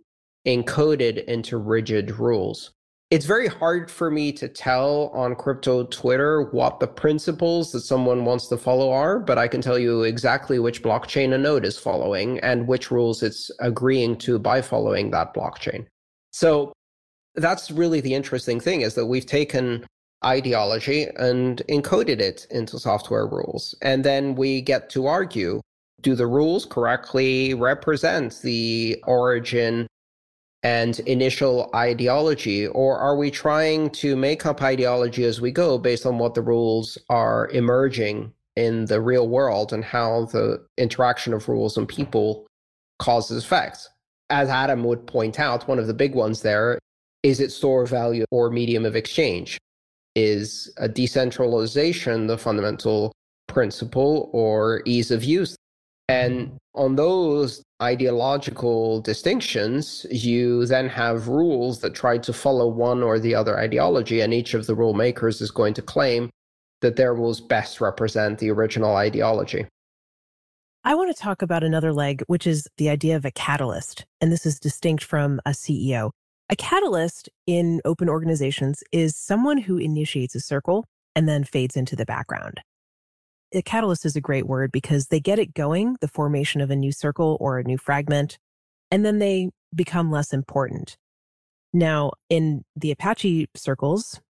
encoded 0.47 1.23
into 1.25 1.57
rigid 1.57 2.11
rules. 2.11 2.71
It's 3.12 3.26
very 3.26 3.47
hard 3.47 3.89
for 3.89 4.12
me 4.12 4.32
to 4.34 4.47
tell 4.47 5.07
on 5.16 5.36
crypto 5.36 5.86
Twitter 5.86 6.43
what 6.51 6.80
the 6.80 6.86
principles 6.86 7.72
that 7.72 7.82
someone 7.82 8.24
wants 8.24 8.47
to 8.49 8.57
follow 8.57 8.91
are, 8.91 9.20
but 9.20 9.39
I 9.39 9.47
can 9.47 9.62
tell 9.62 9.80
you 9.80 10.03
exactly 10.03 10.60
which 10.60 10.84
blockchain 10.84 11.34
a 11.34 11.38
node 11.39 11.66
is 11.66 11.80
following 11.80 12.39
and 12.41 12.68
which 12.68 12.91
rules 12.91 13.24
it's 13.24 13.49
agreeing 13.60 14.16
to 14.18 14.38
by 14.38 14.62
following 14.62 15.10
that 15.10 15.34
blockchain. 15.34 15.88
So 16.32 16.72
that's 17.34 17.72
really 17.72 17.99
the 17.99 18.14
interesting 18.14 18.60
thing 18.60 18.82
is 18.82 18.93
that 18.93 19.07
we've 19.07 19.26
taken 19.26 19.88
ideology 20.24 21.07
and 21.18 21.64
encoded 21.68 22.20
it 22.20 22.45
into 22.51 22.78
software 22.78 23.26
rules. 23.26 23.74
And 23.82 24.03
then 24.03 24.36
we 24.36 24.62
get 24.62 24.88
to 24.91 25.07
argue 25.07 25.62
do 26.01 26.14
the 26.14 26.28
rules 26.28 26.66
correctly 26.66 27.55
represent 27.55 28.39
the 28.43 29.03
origin 29.07 29.88
and 30.64 30.99
initial 31.01 31.70
ideology, 31.74 32.68
or 32.68 32.97
are 32.97 33.16
we 33.16 33.32
trying 33.32 33.89
to 33.91 34.16
make 34.16 34.45
up 34.45 34.62
ideology 34.62 35.24
as 35.24 35.39
we 35.39 35.51
go 35.51 35.78
based 35.78 36.05
on 36.05 36.18
what 36.18 36.34
the 36.34 36.41
rules 36.41 36.97
are 37.10 37.49
emerging 37.49 38.34
in 38.55 38.86
the 38.86 38.99
real 38.99 39.30
world 39.30 39.72
and 39.72 39.86
how 39.86 40.26
the 40.26 40.62
interaction 40.78 41.34
of 41.34 41.47
rules 41.47 41.78
and 41.78 41.88
people 41.88 42.45
causes 42.99 43.43
effects? 43.43 43.89
As 44.30 44.49
Adam 44.49 44.84
would 44.84 45.07
point 45.07 45.39
out, 45.39 45.68
one 45.68 45.80
of 45.80 45.88
the 45.88 45.93
big 45.93 46.14
ones 46.14 46.41
there 46.41 46.78
is 47.24 47.39
it 47.39 47.51
store 47.51 47.86
value 47.86 48.26
or 48.32 48.49
medium 48.49 48.86
of 48.86 48.95
exchange? 48.95 49.57
Is 50.16 50.74
a 50.78 50.88
decentralization 50.88 52.28
the 52.28 52.38
fundamental 52.38 53.12
principle 53.47 54.30
or 54.34 54.82
ease 54.86 55.12
of 55.12 55.24
use? 55.24 55.55
And 56.10 56.57
on 56.74 56.95
those 56.95 57.64
ideological 57.82 59.01
distinctions, 59.01 60.07
you 60.10 60.66
then 60.66 60.89
have 60.89 61.28
rules 61.28 61.82
that 61.82 61.93
try 61.93 62.18
to 62.18 62.34
follow 62.34 62.68
one 62.68 63.03
or 63.03 63.20
the 63.20 63.36
other 63.36 63.60
ideology, 63.60 64.22
and 64.22 64.34
each 64.34 64.53
of 64.53 64.66
the 64.66 64.76
rule 64.76 64.93
makers 64.93 65.39
is 65.39 65.51
going 65.51 65.76
to 65.76 65.82
claim 65.82 66.32
that 66.82 66.95
their 66.95 67.14
rules 67.14 67.39
best 67.39 67.80
represent 67.80 68.39
the 68.39 68.49
original 68.49 68.95
ideology. 68.95 69.68
I 70.84 70.95
want 70.95 71.16
to 71.16 71.22
talk 71.22 71.41
about 71.41 71.64
another 71.64 71.93
leg, 71.93 72.24
which 72.28 72.47
is 72.47 72.68
the 72.78 72.89
idea 72.89 73.16
of 73.16 73.26
a 73.26 73.32
catalyst. 73.32 74.05
And 74.20 74.32
this 74.32 74.45
is 74.45 74.60
distinct 74.60 75.03
from 75.03 75.39
a 75.45 75.51
CEO. 75.51 76.12
A 76.49 76.55
catalyst 76.55 77.30
in 77.45 77.82
open 77.86 78.10
organizations 78.10 78.82
is 78.91 79.16
someone 79.16 79.60
who 79.60 79.78
initiates 79.78 80.34
a 80.34 80.39
circle 80.39 80.86
and 81.16 81.30
then 81.30 81.43
fades 81.43 81.76
into 81.76 81.95
the 81.95 82.05
background. 82.05 82.62
A 83.54 83.62
catalyst 83.62 84.06
is 84.06 84.16
a 84.16 84.22
great 84.22 84.45
word 84.45 84.72
because 84.72 85.08
they 85.08 85.20
get 85.20 85.39
it 85.39 85.54
going, 85.54 85.97
the 86.02 86.08
formation 86.08 86.62
of 86.62 86.70
a 86.70 86.76
new 86.76 86.91
circle 86.91 87.38
or 87.39 87.58
a 87.58 87.64
new 87.64 87.78
fragment, 87.78 88.38
and 88.91 89.04
then 89.04 89.20
they 89.20 89.50
become 89.74 90.12
less 90.12 90.34
important. 90.34 90.97
Now, 91.74 92.12
in 92.30 92.64
the 92.76 92.91
Apache 92.91 93.47
circles, 93.56 94.22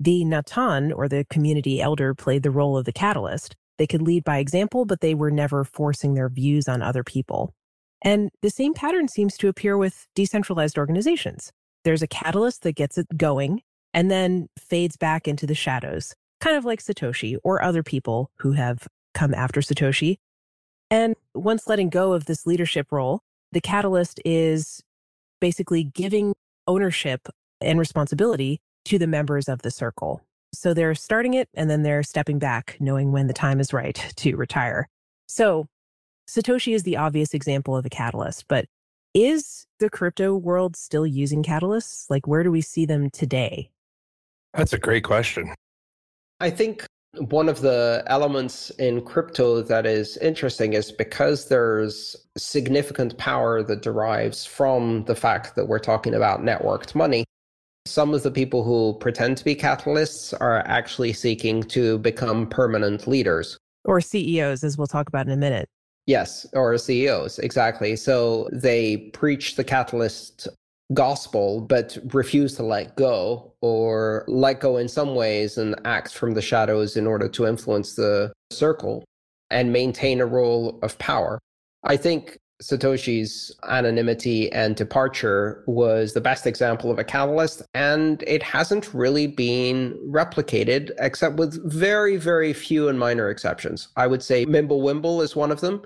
the 0.00 0.24
Nant'an 0.24 0.92
or 0.94 1.08
the 1.08 1.26
community 1.30 1.80
elder 1.80 2.14
played 2.14 2.42
the 2.42 2.50
role 2.50 2.76
of 2.76 2.84
the 2.84 2.92
catalyst. 2.92 3.56
They 3.78 3.86
could 3.86 4.02
lead 4.02 4.24
by 4.24 4.38
example, 4.38 4.84
but 4.84 5.00
they 5.00 5.14
were 5.14 5.30
never 5.30 5.64
forcing 5.64 6.14
their 6.14 6.28
views 6.28 6.68
on 6.68 6.82
other 6.82 7.04
people. 7.04 7.52
And 8.02 8.30
the 8.42 8.50
same 8.50 8.74
pattern 8.74 9.08
seems 9.08 9.36
to 9.38 9.48
appear 9.48 9.76
with 9.76 10.06
decentralized 10.14 10.78
organizations. 10.78 11.52
There's 11.84 12.02
a 12.02 12.08
catalyst 12.08 12.62
that 12.62 12.76
gets 12.76 12.98
it 12.98 13.06
going 13.16 13.62
and 13.92 14.10
then 14.10 14.48
fades 14.58 14.96
back 14.96 15.26
into 15.26 15.46
the 15.46 15.54
shadows, 15.54 16.14
kind 16.40 16.56
of 16.56 16.64
like 16.64 16.80
Satoshi 16.80 17.36
or 17.42 17.62
other 17.62 17.82
people 17.82 18.30
who 18.38 18.52
have 18.52 18.86
come 19.14 19.34
after 19.34 19.60
Satoshi. 19.60 20.18
And 20.90 21.14
once 21.34 21.66
letting 21.66 21.90
go 21.90 22.12
of 22.12 22.26
this 22.26 22.46
leadership 22.46 22.90
role, 22.90 23.20
the 23.52 23.60
catalyst 23.60 24.20
is 24.24 24.82
basically 25.40 25.84
giving 25.84 26.34
ownership 26.66 27.28
and 27.60 27.78
responsibility 27.78 28.60
to 28.84 28.98
the 28.98 29.06
members 29.06 29.48
of 29.48 29.62
the 29.62 29.70
circle. 29.70 30.22
So 30.54 30.72
they're 30.72 30.94
starting 30.94 31.34
it 31.34 31.48
and 31.54 31.68
then 31.68 31.82
they're 31.82 32.02
stepping 32.02 32.38
back, 32.38 32.76
knowing 32.80 33.12
when 33.12 33.26
the 33.26 33.34
time 33.34 33.60
is 33.60 33.72
right 33.72 33.94
to 34.16 34.36
retire. 34.36 34.88
So 35.26 35.66
Satoshi 36.28 36.74
is 36.74 36.82
the 36.82 36.96
obvious 36.96 37.34
example 37.34 37.76
of 37.76 37.84
a 37.84 37.90
catalyst, 37.90 38.46
but 38.48 38.66
is 39.14 39.66
the 39.78 39.90
crypto 39.90 40.36
world 40.36 40.76
still 40.76 41.06
using 41.06 41.42
catalysts? 41.42 42.06
Like, 42.10 42.26
where 42.26 42.42
do 42.42 42.50
we 42.50 42.60
see 42.60 42.86
them 42.86 43.10
today? 43.10 43.70
That's 44.54 44.72
a 44.72 44.78
great 44.78 45.04
question. 45.04 45.54
I 46.40 46.50
think 46.50 46.86
one 47.16 47.48
of 47.48 47.62
the 47.62 48.04
elements 48.06 48.70
in 48.70 49.00
crypto 49.02 49.62
that 49.62 49.86
is 49.86 50.16
interesting 50.18 50.74
is 50.74 50.92
because 50.92 51.48
there's 51.48 52.14
significant 52.36 53.16
power 53.18 53.62
that 53.62 53.82
derives 53.82 54.44
from 54.44 55.04
the 55.04 55.16
fact 55.16 55.56
that 55.56 55.66
we're 55.66 55.78
talking 55.78 56.14
about 56.14 56.42
networked 56.42 56.94
money. 56.94 57.24
Some 57.86 58.14
of 58.14 58.22
the 58.22 58.30
people 58.30 58.62
who 58.62 58.96
pretend 59.00 59.38
to 59.38 59.44
be 59.44 59.56
catalysts 59.56 60.34
are 60.40 60.58
actually 60.66 61.12
seeking 61.12 61.62
to 61.64 61.98
become 61.98 62.46
permanent 62.46 63.06
leaders. 63.06 63.58
Or 63.84 64.00
CEOs, 64.00 64.62
as 64.62 64.76
we'll 64.76 64.86
talk 64.86 65.08
about 65.08 65.26
in 65.26 65.32
a 65.32 65.36
minute. 65.36 65.68
Yes, 66.06 66.46
or 66.52 66.76
CEOs, 66.78 67.38
exactly. 67.38 67.96
So 67.96 68.48
they 68.52 68.96
preach 69.12 69.56
the 69.56 69.64
catalyst 69.64 70.48
gospel, 70.94 71.60
but 71.60 71.98
refuse 72.12 72.54
to 72.54 72.62
let 72.62 72.96
go 72.96 73.52
or 73.60 74.24
let 74.26 74.60
go 74.60 74.76
in 74.76 74.88
some 74.88 75.14
ways 75.14 75.58
and 75.58 75.74
act 75.84 76.14
from 76.14 76.34
the 76.34 76.42
shadows 76.42 76.96
in 76.96 77.06
order 77.06 77.28
to 77.28 77.46
influence 77.46 77.94
the 77.94 78.32
circle 78.50 79.04
and 79.50 79.72
maintain 79.72 80.20
a 80.20 80.26
role 80.26 80.78
of 80.82 80.98
power. 80.98 81.38
I 81.84 81.96
think 81.96 82.38
Satoshi's 82.62 83.54
anonymity 83.68 84.50
and 84.52 84.74
departure 84.74 85.62
was 85.66 86.12
the 86.12 86.20
best 86.20 86.46
example 86.46 86.90
of 86.90 86.98
a 86.98 87.04
catalyst, 87.04 87.62
and 87.74 88.22
it 88.26 88.42
hasn't 88.42 88.92
really 88.92 89.28
been 89.28 89.96
replicated 90.08 90.90
except 90.98 91.36
with 91.36 91.64
very, 91.70 92.16
very 92.16 92.52
few 92.52 92.88
and 92.88 92.98
minor 92.98 93.30
exceptions. 93.30 93.88
I 93.96 94.08
would 94.08 94.22
say 94.22 94.44
Mimblewimble 94.44 95.22
is 95.22 95.36
one 95.36 95.52
of 95.52 95.60
them. 95.60 95.82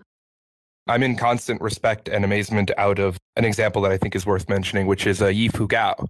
I'm 0.87 1.03
in 1.03 1.17
constant 1.17 1.61
respect 1.61 2.09
and 2.09 2.25
amazement 2.25 2.71
out 2.77 2.99
of 2.99 3.19
an 3.37 3.45
example 3.45 3.83
that 3.83 3.93
I 3.93 3.99
think 3.99 4.17
is 4.17 4.27
worth 4.27 4.49
mentioning, 4.49 4.87
which 4.87 5.07
is 5.07 5.23
uh, 5.23 5.27
Yifu 5.27 5.69
Guo. 5.69 6.09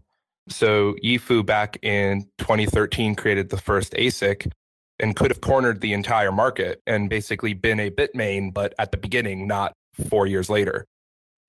So 0.49 0.95
Yifu 1.05 1.45
back 1.45 1.79
in 1.83 2.27
2013 2.39 3.15
created 3.15 3.51
the 3.51 3.59
first 3.59 3.93
ASIC 3.93 4.51
and 4.99 5.15
could 5.15 5.31
have 5.31 5.41
cornered 5.41 5.81
the 5.81 5.93
entire 5.93 6.33
market 6.33 6.81
and 6.87 7.11
basically 7.11 7.55
been 7.55 7.81
a 7.81 7.91
Bitmain, 7.91 8.53
but 8.53 8.75
at 8.79 8.93
the 8.93 8.97
beginning, 8.97 9.47
not 9.47 9.73
four 10.09 10.27
years 10.27 10.49
later. 10.49 10.87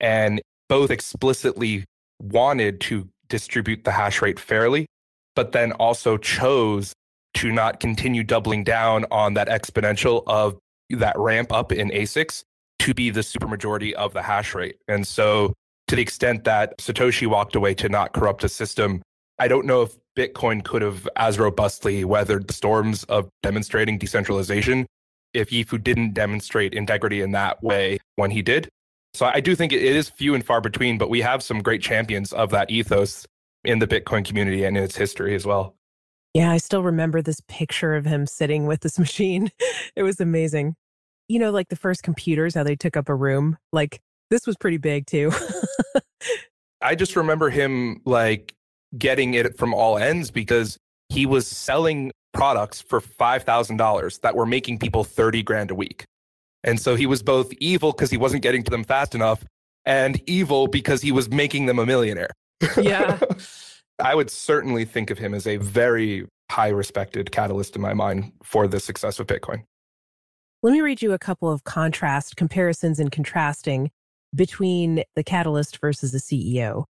And 0.00 0.42
both 0.68 0.90
explicitly 0.90 1.84
wanted 2.20 2.80
to 2.82 3.08
distribute 3.28 3.84
the 3.84 3.92
hash 3.92 4.20
rate 4.20 4.38
fairly, 4.38 4.86
but 5.34 5.52
then 5.52 5.72
also 5.72 6.16
chose 6.16 6.92
to 7.34 7.50
not 7.50 7.80
continue 7.80 8.22
doubling 8.22 8.64
down 8.64 9.06
on 9.10 9.34
that 9.34 9.48
exponential 9.48 10.22
of 10.26 10.58
that 10.90 11.18
ramp 11.18 11.52
up 11.52 11.72
in 11.72 11.90
ASICs 11.90 12.44
to 12.84 12.92
be 12.92 13.08
the 13.08 13.20
supermajority 13.20 13.94
of 13.94 14.12
the 14.12 14.20
hash 14.20 14.54
rate. 14.54 14.76
And 14.88 15.06
so, 15.06 15.54
to 15.88 15.96
the 15.96 16.02
extent 16.02 16.44
that 16.44 16.76
Satoshi 16.76 17.26
walked 17.26 17.56
away 17.56 17.72
to 17.74 17.88
not 17.88 18.12
corrupt 18.12 18.44
a 18.44 18.48
system, 18.48 19.00
I 19.38 19.48
don't 19.48 19.64
know 19.64 19.80
if 19.80 19.96
Bitcoin 20.18 20.62
could 20.62 20.82
have 20.82 21.08
as 21.16 21.38
robustly 21.38 22.04
weathered 22.04 22.46
the 22.46 22.52
storms 22.52 23.04
of 23.04 23.30
demonstrating 23.42 23.96
decentralization 23.96 24.86
if 25.32 25.48
Yifu 25.48 25.82
didn't 25.82 26.12
demonstrate 26.12 26.74
integrity 26.74 27.22
in 27.22 27.32
that 27.32 27.62
way 27.62 27.98
when 28.16 28.30
he 28.30 28.42
did. 28.42 28.68
So 29.14 29.24
I 29.24 29.40
do 29.40 29.54
think 29.54 29.72
it 29.72 29.82
is 29.82 30.10
few 30.10 30.34
and 30.34 30.44
far 30.44 30.60
between, 30.60 30.98
but 30.98 31.08
we 31.08 31.22
have 31.22 31.42
some 31.42 31.62
great 31.62 31.80
champions 31.80 32.34
of 32.34 32.50
that 32.50 32.70
ethos 32.70 33.26
in 33.64 33.78
the 33.78 33.86
Bitcoin 33.86 34.26
community 34.26 34.64
and 34.64 34.76
in 34.76 34.82
its 34.82 34.96
history 34.96 35.34
as 35.34 35.46
well. 35.46 35.74
Yeah, 36.34 36.50
I 36.50 36.58
still 36.58 36.82
remember 36.82 37.22
this 37.22 37.40
picture 37.48 37.94
of 37.94 38.04
him 38.04 38.26
sitting 38.26 38.66
with 38.66 38.80
this 38.80 38.98
machine. 39.06 39.50
it 39.96 40.02
was 40.02 40.20
amazing. 40.20 40.76
You 41.28 41.38
know, 41.38 41.50
like 41.50 41.68
the 41.68 41.76
first 41.76 42.02
computers, 42.02 42.54
how 42.54 42.62
they 42.62 42.76
took 42.76 42.96
up 42.96 43.08
a 43.08 43.14
room. 43.14 43.56
Like 43.72 44.00
this 44.30 44.46
was 44.46 44.56
pretty 44.56 44.78
big 44.78 45.06
too. 45.06 45.32
I 46.82 46.94
just 46.94 47.16
remember 47.16 47.50
him 47.50 48.02
like 48.04 48.54
getting 48.96 49.34
it 49.34 49.56
from 49.56 49.72
all 49.72 49.98
ends 49.98 50.30
because 50.30 50.78
he 51.08 51.26
was 51.26 51.46
selling 51.46 52.12
products 52.32 52.82
for 52.82 53.00
$5,000 53.00 54.20
that 54.20 54.36
were 54.36 54.46
making 54.46 54.78
people 54.78 55.04
30 55.04 55.42
grand 55.42 55.70
a 55.70 55.74
week. 55.74 56.04
And 56.62 56.80
so 56.80 56.94
he 56.94 57.06
was 57.06 57.22
both 57.22 57.52
evil 57.54 57.92
because 57.92 58.10
he 58.10 58.16
wasn't 58.16 58.42
getting 58.42 58.62
to 58.64 58.70
them 58.70 58.84
fast 58.84 59.14
enough 59.14 59.44
and 59.86 60.20
evil 60.28 60.66
because 60.66 61.02
he 61.02 61.12
was 61.12 61.30
making 61.30 61.66
them 61.66 61.78
a 61.78 61.86
millionaire. 61.86 62.30
Yeah. 62.76 63.18
I 63.98 64.14
would 64.14 64.30
certainly 64.30 64.84
think 64.84 65.10
of 65.10 65.18
him 65.18 65.34
as 65.34 65.46
a 65.46 65.56
very 65.58 66.26
high 66.50 66.68
respected 66.68 67.30
catalyst 67.30 67.76
in 67.76 67.82
my 67.82 67.94
mind 67.94 68.32
for 68.42 68.66
the 68.66 68.80
success 68.80 69.18
of 69.20 69.26
Bitcoin. 69.26 69.64
Let 70.64 70.72
me 70.72 70.80
read 70.80 71.02
you 71.02 71.12
a 71.12 71.18
couple 71.18 71.52
of 71.52 71.64
contrast 71.64 72.36
comparisons 72.36 72.98
and 72.98 73.12
contrasting 73.12 73.90
between 74.34 75.04
the 75.14 75.22
catalyst 75.22 75.78
versus 75.78 76.10
the 76.10 76.16
CEO. 76.16 76.86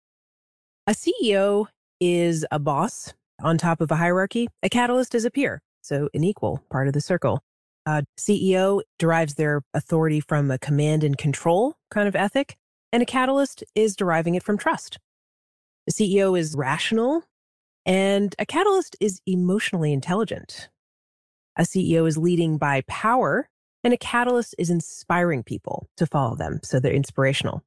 A 0.86 0.92
CEO 0.92 1.66
is 1.98 2.46
a 2.52 2.60
boss 2.60 3.14
on 3.42 3.58
top 3.58 3.80
of 3.80 3.90
a 3.90 3.96
hierarchy. 3.96 4.46
A 4.62 4.68
catalyst 4.68 5.12
is 5.12 5.24
a 5.24 5.30
peer, 5.32 5.60
so 5.82 6.08
an 6.14 6.22
equal 6.22 6.62
part 6.70 6.86
of 6.86 6.94
the 6.94 7.00
circle. 7.00 7.40
A 7.84 8.04
CEO 8.16 8.82
derives 9.00 9.34
their 9.34 9.62
authority 9.74 10.20
from 10.20 10.52
a 10.52 10.58
command 10.58 11.02
and 11.02 11.18
control 11.18 11.74
kind 11.90 12.06
of 12.06 12.14
ethic, 12.14 12.56
and 12.92 13.02
a 13.02 13.06
catalyst 13.06 13.64
is 13.74 13.96
deriving 13.96 14.36
it 14.36 14.44
from 14.44 14.56
trust. 14.56 15.00
The 15.88 15.92
CEO 15.92 16.38
is 16.38 16.54
rational, 16.54 17.24
and 17.84 18.36
a 18.38 18.46
catalyst 18.46 18.94
is 19.00 19.20
emotionally 19.26 19.92
intelligent. 19.92 20.68
A 21.56 21.62
CEO 21.62 22.06
is 22.06 22.16
leading 22.16 22.56
by 22.56 22.82
power, 22.86 23.48
and 23.84 23.92
a 23.92 23.98
catalyst 23.98 24.54
is 24.58 24.70
inspiring 24.70 25.42
people 25.42 25.88
to 25.98 26.06
follow 26.06 26.34
them. 26.34 26.60
So 26.62 26.80
they're 26.80 26.92
inspirational. 26.92 27.62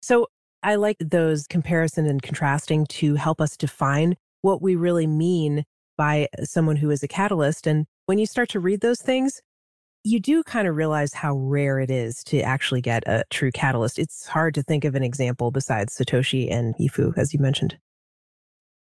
So 0.00 0.28
I 0.62 0.76
like 0.76 0.96
those 1.00 1.46
comparison 1.46 2.06
and 2.06 2.22
contrasting 2.22 2.86
to 2.86 3.16
help 3.16 3.40
us 3.40 3.56
define 3.56 4.16
what 4.42 4.62
we 4.62 4.76
really 4.76 5.06
mean 5.06 5.64
by 5.98 6.28
uh, 6.38 6.44
someone 6.44 6.76
who 6.76 6.90
is 6.90 7.02
a 7.02 7.08
catalyst. 7.08 7.66
And 7.66 7.86
when 8.06 8.18
you 8.18 8.26
start 8.26 8.48
to 8.50 8.60
read 8.60 8.80
those 8.80 9.02
things, 9.02 9.42
you 10.04 10.18
do 10.18 10.42
kind 10.42 10.66
of 10.66 10.76
realize 10.76 11.14
how 11.14 11.36
rare 11.36 11.78
it 11.78 11.90
is 11.90 12.24
to 12.24 12.40
actually 12.40 12.80
get 12.80 13.04
a 13.06 13.24
true 13.30 13.52
catalyst. 13.52 13.98
It's 13.98 14.26
hard 14.26 14.54
to 14.54 14.62
think 14.62 14.84
of 14.84 14.94
an 14.94 15.02
example 15.02 15.50
besides 15.50 15.96
Satoshi 15.96 16.50
and 16.50 16.74
Yifu, 16.76 17.16
as 17.16 17.32
you 17.32 17.40
mentioned. 17.40 17.78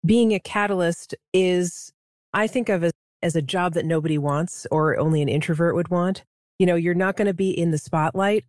Being 0.05 0.33
a 0.33 0.41
catalyst 0.41 1.15
is, 1.33 1.93
I 2.33 2.47
think 2.47 2.69
of 2.69 2.85
as, 2.85 2.93
as 3.23 3.35
a 3.35 3.43
job 3.43 3.75
that 3.75 3.85
nobody 3.85 4.19
wants 4.19 4.67
or 4.71 4.97
only 4.99 5.21
an 5.21 5.29
introvert 5.29 5.75
would 5.75 5.89
want. 5.89 6.25
You 6.61 6.67
know, 6.67 6.75
you're 6.75 6.93
not 6.93 7.17
going 7.17 7.27
to 7.27 7.33
be 7.33 7.59
in 7.59 7.71
the 7.71 7.79
spotlight. 7.79 8.45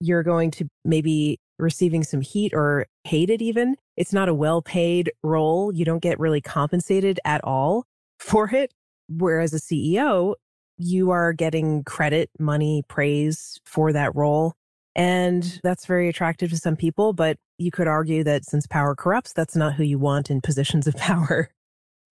You're 0.00 0.22
going 0.22 0.50
to 0.52 0.68
maybe 0.82 1.38
receiving 1.58 2.02
some 2.02 2.22
heat 2.22 2.54
or 2.54 2.86
hated 3.04 3.42
even. 3.42 3.76
It's 3.98 4.14
not 4.14 4.30
a 4.30 4.34
well 4.34 4.62
paid 4.62 5.12
role. 5.22 5.70
You 5.70 5.84
don't 5.84 6.02
get 6.02 6.18
really 6.18 6.40
compensated 6.40 7.20
at 7.26 7.44
all 7.44 7.84
for 8.18 8.48
it. 8.48 8.72
Whereas 9.10 9.52
a 9.52 9.60
CEO, 9.60 10.36
you 10.78 11.10
are 11.10 11.34
getting 11.34 11.84
credit, 11.84 12.30
money, 12.38 12.82
praise 12.88 13.60
for 13.66 13.92
that 13.92 14.16
role. 14.16 14.54
And 14.96 15.60
that's 15.62 15.84
very 15.84 16.08
attractive 16.08 16.48
to 16.50 16.56
some 16.56 16.76
people. 16.76 17.12
But 17.12 17.36
you 17.58 17.70
could 17.70 17.88
argue 17.88 18.24
that 18.24 18.46
since 18.46 18.66
power 18.66 18.94
corrupts, 18.94 19.34
that's 19.34 19.54
not 19.54 19.74
who 19.74 19.84
you 19.84 19.98
want 19.98 20.30
in 20.30 20.40
positions 20.40 20.86
of 20.86 20.96
power. 20.96 21.50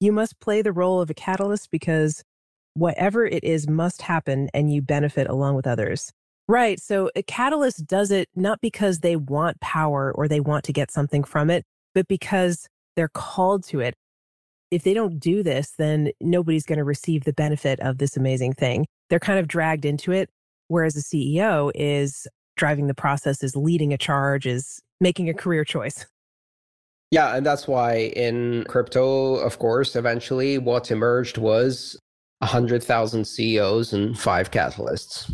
You 0.00 0.10
must 0.10 0.40
play 0.40 0.60
the 0.60 0.72
role 0.72 1.00
of 1.00 1.08
a 1.08 1.14
catalyst 1.14 1.70
because 1.70 2.24
whatever 2.76 3.24
it 3.24 3.42
is 3.42 3.68
must 3.68 4.02
happen 4.02 4.48
and 4.52 4.72
you 4.72 4.82
benefit 4.82 5.28
along 5.28 5.54
with 5.54 5.66
others. 5.66 6.12
Right. 6.48 6.80
So 6.80 7.10
a 7.16 7.22
catalyst 7.22 7.86
does 7.86 8.10
it 8.10 8.28
not 8.36 8.60
because 8.60 9.00
they 9.00 9.16
want 9.16 9.60
power 9.60 10.12
or 10.14 10.28
they 10.28 10.40
want 10.40 10.64
to 10.64 10.72
get 10.72 10.92
something 10.92 11.24
from 11.24 11.50
it, 11.50 11.64
but 11.94 12.06
because 12.06 12.68
they're 12.94 13.08
called 13.08 13.64
to 13.64 13.80
it. 13.80 13.94
If 14.70 14.82
they 14.82 14.94
don't 14.94 15.18
do 15.18 15.42
this, 15.42 15.72
then 15.78 16.10
nobody's 16.20 16.66
going 16.66 16.78
to 16.78 16.84
receive 16.84 17.24
the 17.24 17.32
benefit 17.32 17.80
of 17.80 17.98
this 17.98 18.16
amazing 18.16 18.52
thing. 18.52 18.86
They're 19.10 19.18
kind 19.18 19.38
of 19.38 19.48
dragged 19.48 19.84
into 19.84 20.12
it. 20.12 20.28
Whereas 20.68 20.96
a 20.96 21.02
CEO 21.02 21.70
is 21.74 22.26
driving 22.56 22.88
the 22.88 22.94
process, 22.94 23.42
is 23.42 23.54
leading 23.54 23.92
a 23.92 23.98
charge, 23.98 24.46
is 24.46 24.80
making 25.00 25.28
a 25.28 25.34
career 25.34 25.64
choice. 25.64 26.06
Yeah, 27.12 27.36
and 27.36 27.46
that's 27.46 27.68
why 27.68 28.12
in 28.16 28.64
crypto, 28.64 29.36
of 29.36 29.58
course, 29.60 29.94
eventually 29.94 30.58
what 30.58 30.90
emerged 30.90 31.38
was 31.38 31.96
100,000 32.38 33.24
CEOs 33.24 33.92
and 33.92 34.18
five 34.18 34.50
catalysts. 34.50 35.30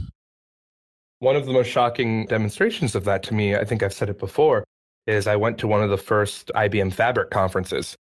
One 1.19 1.37
of 1.37 1.47
the 1.47 1.53
most 1.53 1.69
shocking 1.69 2.27
demonstrations 2.27 2.95
of 2.95 3.05
that 3.05 3.23
to 3.25 3.35
me, 3.35 3.55
I 3.57 3.65
think 3.65 3.83
I've 3.83 3.93
said 3.93 4.09
it 4.09 4.19
before, 4.19 4.65
is 5.07 5.27
I 5.27 5.37
went 5.37 5.59
to 5.59 5.69
one 5.69 5.83
of 5.83 5.91
the 5.91 5.97
first 5.97 6.51
IBM 6.55 6.93
Fabric 6.93 7.31
conferences. 7.31 7.97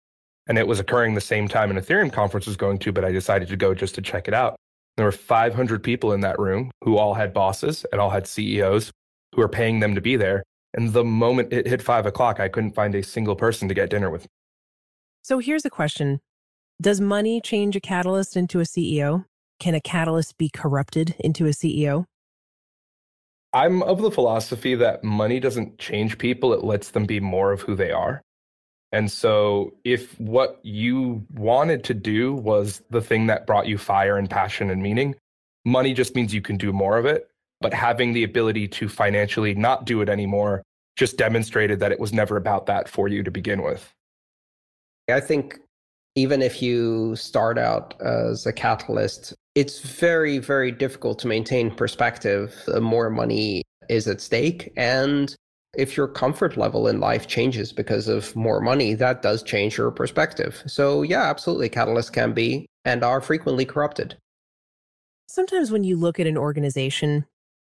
And 0.48 0.58
it 0.58 0.66
was 0.66 0.80
occurring 0.80 1.14
the 1.14 1.20
same 1.20 1.46
time 1.46 1.70
an 1.70 1.76
Ethereum 1.76 2.12
conference 2.12 2.46
was 2.46 2.56
going 2.56 2.78
to, 2.80 2.92
but 2.92 3.04
I 3.04 3.12
decided 3.12 3.48
to 3.48 3.56
go 3.56 3.74
just 3.74 3.94
to 3.94 4.02
check 4.02 4.26
it 4.26 4.34
out. 4.34 4.56
There 4.96 5.06
were 5.06 5.12
500 5.12 5.82
people 5.82 6.12
in 6.12 6.20
that 6.20 6.38
room 6.38 6.70
who 6.84 6.98
all 6.98 7.14
had 7.14 7.32
bosses 7.32 7.86
and 7.92 8.00
all 8.00 8.10
had 8.10 8.26
CEOs 8.26 8.90
who 9.34 9.40
were 9.40 9.48
paying 9.48 9.80
them 9.80 9.94
to 9.94 10.00
be 10.00 10.16
there. 10.16 10.42
And 10.74 10.92
the 10.92 11.04
moment 11.04 11.52
it 11.52 11.66
hit 11.66 11.82
five 11.82 12.06
o'clock, 12.06 12.40
I 12.40 12.48
couldn't 12.48 12.74
find 12.74 12.94
a 12.94 13.02
single 13.02 13.36
person 13.36 13.68
to 13.68 13.74
get 13.74 13.90
dinner 13.90 14.10
with. 14.10 14.26
So 15.22 15.38
here's 15.38 15.64
a 15.64 15.70
question 15.70 16.20
Does 16.82 17.00
money 17.00 17.40
change 17.40 17.76
a 17.76 17.80
catalyst 17.80 18.36
into 18.36 18.58
a 18.58 18.64
CEO? 18.64 19.24
Can 19.60 19.76
a 19.76 19.80
catalyst 19.80 20.36
be 20.36 20.50
corrupted 20.52 21.14
into 21.20 21.46
a 21.46 21.50
CEO? 21.50 22.06
I'm 23.52 23.84
of 23.84 24.02
the 24.02 24.10
philosophy 24.10 24.74
that 24.74 25.04
money 25.04 25.38
doesn't 25.38 25.78
change 25.78 26.18
people, 26.18 26.52
it 26.52 26.64
lets 26.64 26.90
them 26.90 27.06
be 27.06 27.20
more 27.20 27.52
of 27.52 27.60
who 27.60 27.76
they 27.76 27.92
are. 27.92 28.20
And 28.90 29.12
so, 29.12 29.74
if 29.84 30.18
what 30.18 30.58
you 30.64 31.24
wanted 31.32 31.84
to 31.84 31.94
do 31.94 32.34
was 32.34 32.82
the 32.90 33.00
thing 33.00 33.28
that 33.28 33.46
brought 33.46 33.68
you 33.68 33.78
fire 33.78 34.18
and 34.18 34.28
passion 34.28 34.68
and 34.68 34.82
meaning, 34.82 35.14
money 35.64 35.94
just 35.94 36.16
means 36.16 36.34
you 36.34 36.42
can 36.42 36.56
do 36.56 36.72
more 36.72 36.98
of 36.98 37.06
it. 37.06 37.28
But 37.60 37.72
having 37.72 38.12
the 38.12 38.24
ability 38.24 38.66
to 38.66 38.88
financially 38.88 39.54
not 39.54 39.84
do 39.84 40.00
it 40.00 40.08
anymore 40.08 40.64
just 40.96 41.16
demonstrated 41.16 41.78
that 41.78 41.92
it 41.92 42.00
was 42.00 42.12
never 42.12 42.36
about 42.36 42.66
that 42.66 42.88
for 42.88 43.06
you 43.06 43.22
to 43.22 43.30
begin 43.30 43.62
with. 43.62 43.88
I 45.08 45.20
think 45.20 45.60
even 46.14 46.42
if 46.42 46.60
you 46.60 47.16
start 47.16 47.58
out 47.58 47.94
as 48.00 48.46
a 48.46 48.52
catalyst, 48.52 49.34
it's 49.54 49.80
very, 49.80 50.38
very 50.38 50.72
difficult 50.72 51.18
to 51.20 51.26
maintain 51.26 51.70
perspective. 51.70 52.54
The 52.66 52.80
more 52.80 53.10
money 53.10 53.62
is 53.88 54.06
at 54.06 54.20
stake. 54.20 54.72
And 54.76 55.34
if 55.76 55.96
your 55.96 56.08
comfort 56.08 56.56
level 56.56 56.86
in 56.86 57.00
life 57.00 57.26
changes 57.26 57.72
because 57.72 58.08
of 58.08 58.36
more 58.36 58.60
money, 58.60 58.94
that 58.94 59.22
does 59.22 59.42
change 59.42 59.78
your 59.78 59.90
perspective. 59.90 60.62
So, 60.66 61.02
yeah, 61.02 61.22
absolutely, 61.22 61.70
catalysts 61.70 62.12
can 62.12 62.32
be 62.32 62.66
and 62.84 63.02
are 63.02 63.20
frequently 63.20 63.64
corrupted. 63.64 64.16
Sometimes 65.28 65.70
when 65.70 65.82
you 65.82 65.96
look 65.96 66.20
at 66.20 66.26
an 66.26 66.36
organization, 66.36 67.24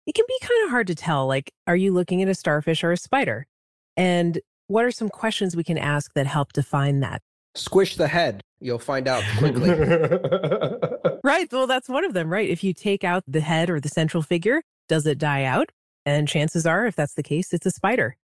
it 0.06 0.14
can 0.14 0.24
be 0.26 0.38
kind 0.40 0.64
of 0.64 0.70
hard 0.70 0.86
to 0.86 0.94
tell 0.94 1.26
like, 1.26 1.52
are 1.66 1.76
you 1.76 1.92
looking 1.92 2.22
at 2.22 2.28
a 2.28 2.34
starfish 2.34 2.82
or 2.82 2.92
a 2.92 2.96
spider? 2.96 3.46
And 3.96 4.40
what 4.68 4.86
are 4.86 4.90
some 4.90 5.10
questions 5.10 5.54
we 5.54 5.64
can 5.64 5.76
ask 5.76 6.14
that 6.14 6.26
help 6.26 6.54
define 6.54 7.00
that? 7.00 7.20
Squish 7.54 7.96
the 7.96 8.08
head. 8.08 8.42
You'll 8.60 8.78
find 8.78 9.08
out 9.08 9.24
quickly. 9.38 9.70
right. 11.24 11.52
Well, 11.52 11.66
that's 11.66 11.88
one 11.88 12.04
of 12.04 12.14
them, 12.14 12.32
right? 12.32 12.48
If 12.48 12.62
you 12.62 12.72
take 12.72 13.04
out 13.04 13.24
the 13.26 13.40
head 13.40 13.68
or 13.68 13.80
the 13.80 13.88
central 13.88 14.22
figure, 14.22 14.62
does 14.88 15.06
it 15.06 15.18
die 15.18 15.44
out? 15.44 15.70
And 16.06 16.28
chances 16.28 16.66
are, 16.66 16.86
if 16.86 16.96
that's 16.96 17.14
the 17.14 17.22
case, 17.22 17.52
it's 17.52 17.66
a 17.66 17.70
spider. 17.70 18.16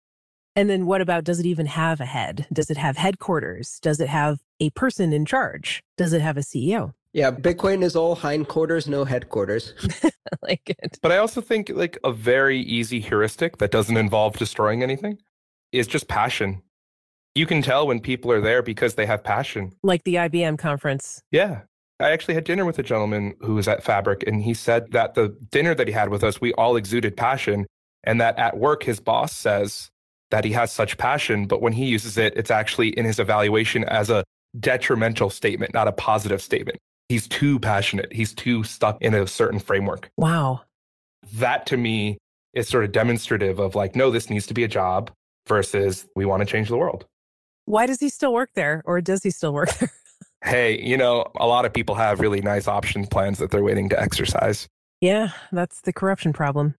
And 0.57 0.69
then 0.69 0.87
what 0.87 1.01
about 1.01 1.25
does 1.25 1.39
it 1.39 1.47
even 1.47 1.67
have 1.67 2.01
a 2.01 2.05
head? 2.05 2.47
Does 2.53 2.71
it 2.71 2.77
have 2.77 2.97
headquarters? 2.97 3.79
Does 3.81 4.01
it 4.01 4.09
have 4.09 4.41
a 4.59 4.71
person 4.71 5.13
in 5.13 5.25
charge? 5.25 5.83
Does 5.97 6.13
it 6.13 6.21
have 6.21 6.37
a 6.37 6.41
CEO? 6.41 6.95
Yeah, 7.13 7.31
Bitcoin 7.31 7.83
is 7.83 7.97
all 7.97 8.17
hindquarters, 8.17 8.87
no 8.87 9.05
headquarters. 9.05 9.73
I 10.03 10.11
like 10.43 10.69
it. 10.69 10.99
But 11.01 11.13
I 11.13 11.19
also 11.19 11.41
think 11.41 11.71
like 11.73 11.99
a 12.05 12.13
very 12.13 12.61
easy 12.61 13.01
heuristic 13.01 13.59
that 13.59 13.71
doesn't 13.71 13.97
involve 13.97 14.37
destroying 14.37 14.83
anything 14.83 15.19
is 15.73 15.87
just 15.87 16.09
passion. 16.09 16.63
You 17.35 17.47
can 17.47 17.63
tell 17.63 17.87
when 17.87 18.01
people 18.01 18.33
are 18.33 18.41
there 18.41 18.63
because 18.63 18.95
they 18.95 19.07
have 19.07 19.23
passion. 19.23 19.73
Like 19.83 20.05
the 20.05 20.17
IBM 20.17 20.59
conference. 20.59 21.23
Yeah. 21.31 21.63
I 22.01 22.11
actually 22.11 22.35
had 22.35 22.45
dinner 22.45 22.65
with 22.65 22.79
a 22.79 22.83
gentleman 22.83 23.35
who 23.41 23.57
was 23.57 23.67
at 23.67 23.83
Fabric, 23.83 24.23
and 24.27 24.41
he 24.43 24.55
said 24.55 24.93
that 24.93 25.15
the 25.15 25.37
dinner 25.51 25.75
that 25.75 25.89
he 25.89 25.93
had 25.93 26.11
with 26.11 26.23
us, 26.23 26.41
we 26.41 26.53
all 26.55 26.77
exuded 26.77 27.17
passion, 27.17 27.67
and 28.05 28.21
that 28.21 28.39
at 28.39 28.57
work, 28.57 28.85
his 28.85 29.01
boss 29.01 29.33
says 29.33 29.91
that 30.31 30.45
he 30.45 30.53
has 30.53 30.71
such 30.71 30.97
passion, 30.97 31.47
but 31.47 31.61
when 31.61 31.73
he 31.73 31.87
uses 31.87 32.17
it, 32.17 32.35
it's 32.37 32.51
actually 32.51 32.91
in 32.91 33.05
his 33.05 33.19
evaluation 33.19 33.83
as 33.85 34.11
a 34.11 34.23
detrimental 34.61 35.31
statement, 35.31 35.75
not 35.75 35.89
a 35.89 35.93
positive 35.93 36.41
statement. 36.41 36.79
He's 37.09 37.27
too 37.27 37.59
passionate. 37.59 38.13
He's 38.13 38.35
too 38.35 38.63
stuck 38.63 39.01
in 39.01 39.15
a 39.15 39.27
certain 39.27 39.59
framework. 39.59 40.11
Wow. 40.17 40.63
That 41.35 41.67
to 41.67 41.77
me 41.77 42.19
is 42.53 42.69
sort 42.69 42.85
of 42.85 42.93
demonstrative 42.93 43.59
of 43.59 43.75
like, 43.75 43.97
no, 43.97 44.11
this 44.11 44.31
needs 44.31 44.47
to 44.47 44.55
be 44.55 44.65
a 44.65 44.69
job 44.69 45.11
versus 45.47 46.07
we 46.15 46.27
want 46.27 46.41
to 46.41 46.47
change 46.47 46.69
the 46.69 46.77
world. 46.77 47.07
Why 47.69 47.85
does 47.85 48.01
he 48.01 48.09
still 48.09 48.33
work 48.33 48.51
there 48.55 48.83
or 48.87 49.03
does 49.03 49.23
he 49.23 49.31
still 49.31 49.53
work 49.53 49.71
there? 49.79 49.93
hey, 50.43 50.81
you 50.81 50.97
know, 50.97 51.27
a 51.37 51.47
lot 51.47 51.67
of 51.67 51.73
people 51.75 51.95
have 51.95 52.19
really 52.19 52.41
nice 52.41 52.67
option 52.67 53.07
plans 53.07 53.39
that 53.39 53.51
they're 53.51 53.63
waiting 53.63 53.91
to 53.91 54.01
exercise. 54.01 54.67
Yeah, 55.03 55.29
that's 55.53 55.83
the 55.83 55.93
corruption 55.93 56.33
problem. 56.33 56.75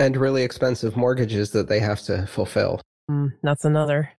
And 0.00 0.16
really 0.16 0.42
expensive 0.42 0.96
mortgages 0.96 1.52
that 1.52 1.68
they 1.68 1.78
have 1.78 2.00
to 2.02 2.26
fulfill. 2.26 2.80
Mm, 3.08 3.34
that's 3.44 3.64
another. 3.64 4.10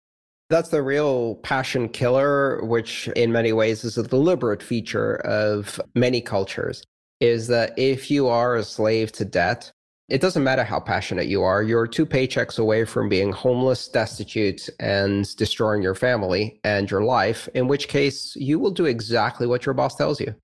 That's 0.48 0.68
the 0.68 0.82
real 0.82 1.36
passion 1.36 1.88
killer, 1.88 2.62
which 2.64 3.08
in 3.08 3.32
many 3.32 3.52
ways 3.52 3.82
is 3.82 3.98
a 3.98 4.02
deliberate 4.02 4.62
feature 4.62 5.16
of 5.26 5.80
many 5.96 6.20
cultures, 6.20 6.84
is 7.20 7.48
that 7.48 7.76
if 7.76 8.10
you 8.10 8.28
are 8.28 8.54
a 8.54 8.62
slave 8.62 9.10
to 9.12 9.24
debt, 9.24 9.72
it 10.08 10.20
doesn't 10.20 10.44
matter 10.44 10.64
how 10.64 10.80
passionate 10.80 11.26
you 11.26 11.42
are, 11.42 11.62
you're 11.62 11.86
two 11.86 12.04
paychecks 12.04 12.58
away 12.58 12.84
from 12.84 13.08
being 13.08 13.32
homeless, 13.32 13.88
destitute, 13.88 14.68
and 14.78 15.34
destroying 15.36 15.82
your 15.82 15.94
family 15.94 16.60
and 16.64 16.90
your 16.90 17.02
life, 17.02 17.48
in 17.54 17.68
which 17.68 17.88
case 17.88 18.36
you 18.36 18.58
will 18.58 18.70
do 18.70 18.84
exactly 18.84 19.46
what 19.46 19.64
your 19.64 19.74
boss 19.74 19.94
tells 19.94 20.20
you. 20.20 20.34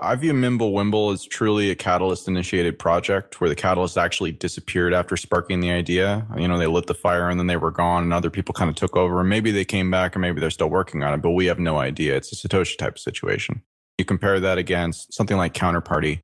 I 0.00 0.14
view 0.14 0.32
Mimblewimble 0.32 1.12
as 1.12 1.24
truly 1.24 1.70
a 1.70 1.74
catalyst 1.74 2.28
initiated 2.28 2.78
project 2.78 3.40
where 3.40 3.50
the 3.50 3.56
catalyst 3.56 3.98
actually 3.98 4.30
disappeared 4.30 4.94
after 4.94 5.16
sparking 5.16 5.58
the 5.58 5.72
idea. 5.72 6.24
You 6.36 6.46
know, 6.46 6.56
they 6.56 6.68
lit 6.68 6.86
the 6.86 6.94
fire 6.94 7.28
and 7.28 7.40
then 7.40 7.48
they 7.48 7.56
were 7.56 7.72
gone 7.72 8.04
and 8.04 8.12
other 8.12 8.30
people 8.30 8.52
kind 8.52 8.70
of 8.70 8.76
took 8.76 8.96
over 8.96 9.18
and 9.18 9.28
maybe 9.28 9.50
they 9.50 9.64
came 9.64 9.90
back 9.90 10.14
or 10.14 10.20
maybe 10.20 10.40
they're 10.40 10.50
still 10.50 10.70
working 10.70 11.02
on 11.02 11.14
it, 11.14 11.22
but 11.22 11.30
we 11.30 11.46
have 11.46 11.58
no 11.58 11.78
idea. 11.78 12.14
It's 12.16 12.32
a 12.32 12.48
Satoshi 12.48 12.78
type 12.78 12.96
situation. 12.96 13.62
You 13.98 14.04
compare 14.04 14.38
that 14.38 14.56
against 14.56 15.12
something 15.12 15.36
like 15.36 15.52
Counterparty. 15.52 16.20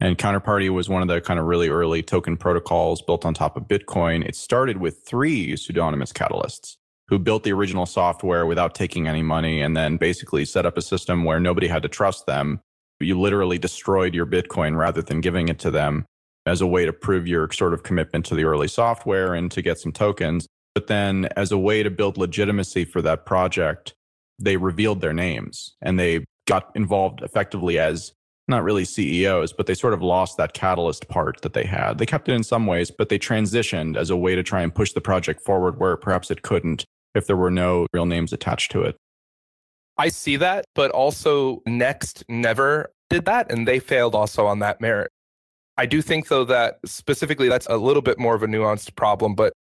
And 0.00 0.18
Counterparty 0.18 0.68
was 0.68 0.88
one 0.88 1.02
of 1.02 1.08
the 1.08 1.20
kind 1.20 1.40
of 1.40 1.46
really 1.46 1.68
early 1.68 2.02
token 2.02 2.36
protocols 2.36 3.00
built 3.00 3.24
on 3.24 3.32
top 3.32 3.56
of 3.56 3.64
Bitcoin. 3.64 4.26
It 4.26 4.36
started 4.36 4.76
with 4.76 5.02
three 5.06 5.56
pseudonymous 5.56 6.12
catalysts 6.12 6.76
who 7.08 7.18
built 7.18 7.44
the 7.44 7.52
original 7.52 7.86
software 7.86 8.46
without 8.46 8.74
taking 8.74 9.08
any 9.08 9.22
money 9.22 9.62
and 9.62 9.76
then 9.76 9.96
basically 9.96 10.44
set 10.44 10.66
up 10.66 10.76
a 10.76 10.82
system 10.82 11.24
where 11.24 11.40
nobody 11.40 11.68
had 11.68 11.82
to 11.82 11.88
trust 11.88 12.26
them 12.26 12.60
you 13.00 13.18
literally 13.20 13.58
destroyed 13.58 14.14
your 14.14 14.26
Bitcoin 14.26 14.76
rather 14.76 15.02
than 15.02 15.20
giving 15.20 15.48
it 15.48 15.58
to 15.60 15.70
them 15.70 16.06
as 16.46 16.60
a 16.60 16.66
way 16.66 16.86
to 16.86 16.92
prove 16.92 17.26
your 17.26 17.50
sort 17.52 17.74
of 17.74 17.82
commitment 17.82 18.24
to 18.26 18.34
the 18.34 18.44
early 18.44 18.68
software 18.68 19.34
and 19.34 19.50
to 19.50 19.62
get 19.62 19.78
some 19.78 19.92
tokens. 19.92 20.46
But 20.74 20.86
then, 20.86 21.28
as 21.36 21.52
a 21.52 21.58
way 21.58 21.82
to 21.82 21.90
build 21.90 22.16
legitimacy 22.16 22.84
for 22.84 23.02
that 23.02 23.26
project, 23.26 23.94
they 24.38 24.56
revealed 24.56 25.00
their 25.00 25.14
names 25.14 25.74
and 25.80 25.98
they 25.98 26.24
got 26.46 26.70
involved 26.74 27.22
effectively 27.22 27.78
as 27.78 28.12
not 28.48 28.62
really 28.62 28.84
CEOs, 28.84 29.52
but 29.52 29.66
they 29.66 29.74
sort 29.74 29.92
of 29.92 30.02
lost 30.02 30.36
that 30.36 30.52
catalyst 30.52 31.08
part 31.08 31.40
that 31.42 31.52
they 31.52 31.64
had. 31.64 31.98
They 31.98 32.06
kept 32.06 32.28
it 32.28 32.32
in 32.34 32.44
some 32.44 32.66
ways, 32.66 32.90
but 32.90 33.08
they 33.08 33.18
transitioned 33.18 33.96
as 33.96 34.10
a 34.10 34.16
way 34.16 34.34
to 34.34 34.42
try 34.42 34.62
and 34.62 34.74
push 34.74 34.92
the 34.92 35.00
project 35.00 35.40
forward 35.40 35.78
where 35.80 35.96
perhaps 35.96 36.30
it 36.30 36.42
couldn't 36.42 36.84
if 37.14 37.26
there 37.26 37.36
were 37.36 37.50
no 37.50 37.86
real 37.92 38.06
names 38.06 38.32
attached 38.32 38.70
to 38.72 38.82
it. 38.82 38.96
I 39.98 40.08
see 40.08 40.36
that, 40.36 40.66
but 40.74 40.90
also 40.90 41.60
Nxt 41.66 42.22
never 42.28 42.92
did 43.08 43.24
that, 43.24 43.50
and 43.50 43.66
they 43.66 43.78
failed 43.78 44.14
also 44.14 44.46
on 44.46 44.58
that 44.60 44.80
merit. 44.80 45.10
I 45.78 45.86
do 45.86 46.00
think, 46.00 46.28
though, 46.28 46.44
that 46.44 46.78
specifically 46.84 47.48
that's 47.48 47.66
a 47.66 47.76
little 47.76 48.02
bit 48.02 48.18
more 48.18 48.34
of 48.34 48.42
a 48.42 48.46
nuanced 48.46 48.94
problem, 48.94 49.34
but 49.34 49.52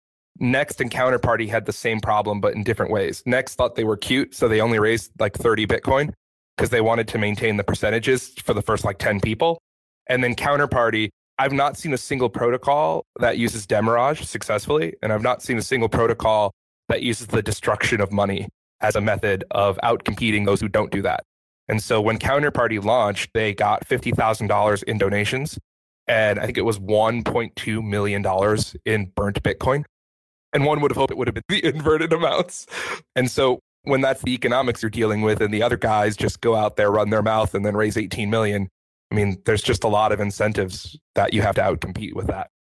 Nxt 0.40 0.80
and 0.80 0.90
Counterparty 0.90 1.48
had 1.48 1.66
the 1.66 1.72
same 1.72 2.00
problem, 2.00 2.40
but 2.40 2.54
in 2.54 2.64
different 2.64 2.90
ways. 2.90 3.22
Nxt 3.26 3.54
thought 3.54 3.76
they 3.76 3.84
were 3.84 3.96
cute, 3.96 4.34
so 4.34 4.48
they 4.48 4.60
only 4.60 4.78
raised 4.78 5.12
like 5.18 5.34
30 5.34 5.66
Bitcoin 5.66 6.12
because 6.56 6.70
they 6.70 6.80
wanted 6.80 7.08
to 7.08 7.18
maintain 7.18 7.56
the 7.56 7.64
percentages 7.64 8.32
for 8.44 8.54
the 8.54 8.62
first 8.62 8.84
like 8.84 8.98
10 8.98 9.20
people. 9.20 9.58
And 10.06 10.22
then 10.22 10.34
Counterparty, 10.34 11.08
I've 11.38 11.52
not 11.52 11.76
seen 11.76 11.92
a 11.92 11.98
single 11.98 12.28
protocol 12.28 13.04
that 13.18 13.38
uses 13.38 13.66
demurrage 13.66 14.24
successfully, 14.24 14.94
and 15.02 15.12
I've 15.12 15.22
not 15.22 15.42
seen 15.42 15.58
a 15.58 15.62
single 15.62 15.88
protocol 15.88 16.52
that 16.88 17.02
uses 17.02 17.28
the 17.28 17.42
destruction 17.42 18.00
of 18.00 18.12
money 18.12 18.48
as 18.80 18.94
a 18.94 19.00
method 19.00 19.44
of 19.50 19.78
outcompeting 19.82 20.44
those 20.46 20.60
who 20.60 20.68
don't 20.68 20.90
do 20.90 21.02
that. 21.02 21.24
And 21.68 21.82
so 21.82 22.00
when 22.00 22.18
Counterparty 22.18 22.82
launched, 22.82 23.30
they 23.32 23.54
got 23.54 23.88
$50,000 23.88 24.82
in 24.84 24.98
donations. 24.98 25.58
And 26.06 26.38
I 26.38 26.44
think 26.44 26.58
it 26.58 26.64
was 26.64 26.78
$1.2 26.78 27.82
million 27.82 28.24
in 28.84 29.12
burnt 29.16 29.42
Bitcoin. 29.42 29.84
And 30.52 30.66
one 30.66 30.80
would 30.80 30.90
have 30.90 30.96
hoped 30.96 31.10
it 31.10 31.16
would 31.16 31.28
have 31.28 31.34
been 31.34 31.42
the 31.48 31.64
inverted 31.64 32.12
amounts. 32.12 32.66
And 33.16 33.30
so 33.30 33.60
when 33.84 34.00
that's 34.00 34.22
the 34.22 34.32
economics 34.32 34.82
you're 34.82 34.90
dealing 34.90 35.22
with, 35.22 35.40
and 35.40 35.52
the 35.52 35.62
other 35.62 35.76
guys 35.76 36.16
just 36.16 36.40
go 36.40 36.56
out 36.56 36.76
there, 36.76 36.90
run 36.90 37.10
their 37.10 37.22
mouth, 37.22 37.54
and 37.54 37.64
then 37.64 37.76
raise 37.76 37.96
18 37.96 38.28
million, 38.28 38.68
I 39.10 39.14
mean, 39.14 39.40
there's 39.44 39.62
just 39.62 39.84
a 39.84 39.88
lot 39.88 40.12
of 40.12 40.20
incentives 40.20 40.98
that 41.14 41.32
you 41.32 41.42
have 41.42 41.54
to 41.56 41.60
outcompete 41.60 42.14
with 42.14 42.26
that. 42.26 42.50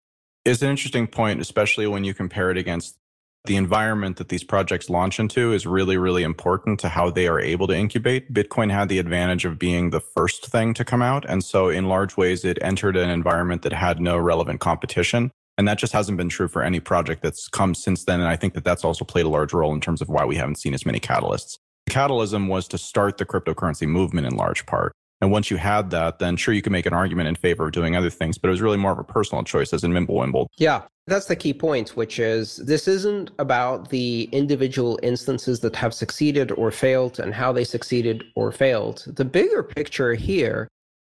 It's 0.44 0.62
an 0.62 0.70
interesting 0.70 1.06
point, 1.06 1.40
especially 1.40 1.86
when 1.86 2.04
you 2.04 2.14
compare 2.14 2.50
it 2.50 2.56
against 2.56 2.98
the 3.46 3.56
environment 3.56 4.16
that 4.16 4.28
these 4.28 4.44
projects 4.44 4.88
launch 4.88 5.20
into 5.20 5.52
is 5.52 5.66
really, 5.66 5.98
really 5.98 6.22
important 6.22 6.80
to 6.80 6.88
how 6.88 7.10
they 7.10 7.26
are 7.26 7.40
able 7.40 7.66
to 7.66 7.74
incubate. 7.74 8.32
Bitcoin 8.32 8.70
had 8.70 8.88
the 8.88 8.98
advantage 8.98 9.44
of 9.44 9.58
being 9.58 9.90
the 9.90 10.00
first 10.00 10.46
thing 10.46 10.72
to 10.74 10.84
come 10.84 11.02
out. 11.02 11.26
And 11.28 11.44
so, 11.44 11.68
in 11.68 11.86
large 11.86 12.16
ways, 12.16 12.44
it 12.44 12.58
entered 12.62 12.96
an 12.96 13.10
environment 13.10 13.62
that 13.62 13.72
had 13.72 14.00
no 14.00 14.16
relevant 14.16 14.60
competition. 14.60 15.30
And 15.56 15.68
that 15.68 15.78
just 15.78 15.92
hasn't 15.92 16.18
been 16.18 16.28
true 16.28 16.48
for 16.48 16.62
any 16.62 16.80
project 16.80 17.22
that's 17.22 17.48
come 17.48 17.74
since 17.74 18.04
then. 18.04 18.20
And 18.20 18.28
I 18.28 18.36
think 18.36 18.54
that 18.54 18.64
that's 18.64 18.84
also 18.84 19.04
played 19.04 19.26
a 19.26 19.28
large 19.28 19.52
role 19.52 19.72
in 19.72 19.80
terms 19.80 20.02
of 20.02 20.08
why 20.08 20.24
we 20.24 20.36
haven't 20.36 20.56
seen 20.56 20.74
as 20.74 20.84
many 20.84 20.98
catalysts. 20.98 21.58
The 21.86 21.92
catalysm 21.92 22.48
was 22.48 22.66
to 22.68 22.78
start 22.78 23.18
the 23.18 23.26
cryptocurrency 23.26 23.86
movement 23.86 24.26
in 24.26 24.36
large 24.36 24.66
part. 24.66 24.92
And 25.20 25.30
once 25.30 25.50
you 25.50 25.56
had 25.56 25.90
that, 25.90 26.18
then 26.18 26.36
sure, 26.36 26.52
you 26.52 26.60
can 26.60 26.72
make 26.72 26.86
an 26.86 26.92
argument 26.92 27.28
in 27.28 27.34
favor 27.34 27.66
of 27.66 27.72
doing 27.72 27.96
other 27.96 28.10
things, 28.10 28.36
but 28.36 28.48
it 28.48 28.50
was 28.50 28.60
really 28.60 28.76
more 28.76 28.92
of 28.92 28.98
a 28.98 29.04
personal 29.04 29.44
choice 29.44 29.72
as 29.72 29.84
in 29.84 29.92
Mimblewimble. 29.92 30.46
Yeah, 30.58 30.82
that's 31.06 31.26
the 31.26 31.36
key 31.36 31.54
point, 31.54 31.96
which 31.96 32.18
is 32.18 32.56
this 32.56 32.88
isn't 32.88 33.30
about 33.38 33.90
the 33.90 34.28
individual 34.32 34.98
instances 35.02 35.60
that 35.60 35.76
have 35.76 35.94
succeeded 35.94 36.50
or 36.52 36.70
failed 36.70 37.20
and 37.20 37.32
how 37.32 37.52
they 37.52 37.64
succeeded 37.64 38.24
or 38.34 38.52
failed. 38.52 39.04
The 39.06 39.24
bigger 39.24 39.62
picture 39.62 40.14
here 40.14 40.68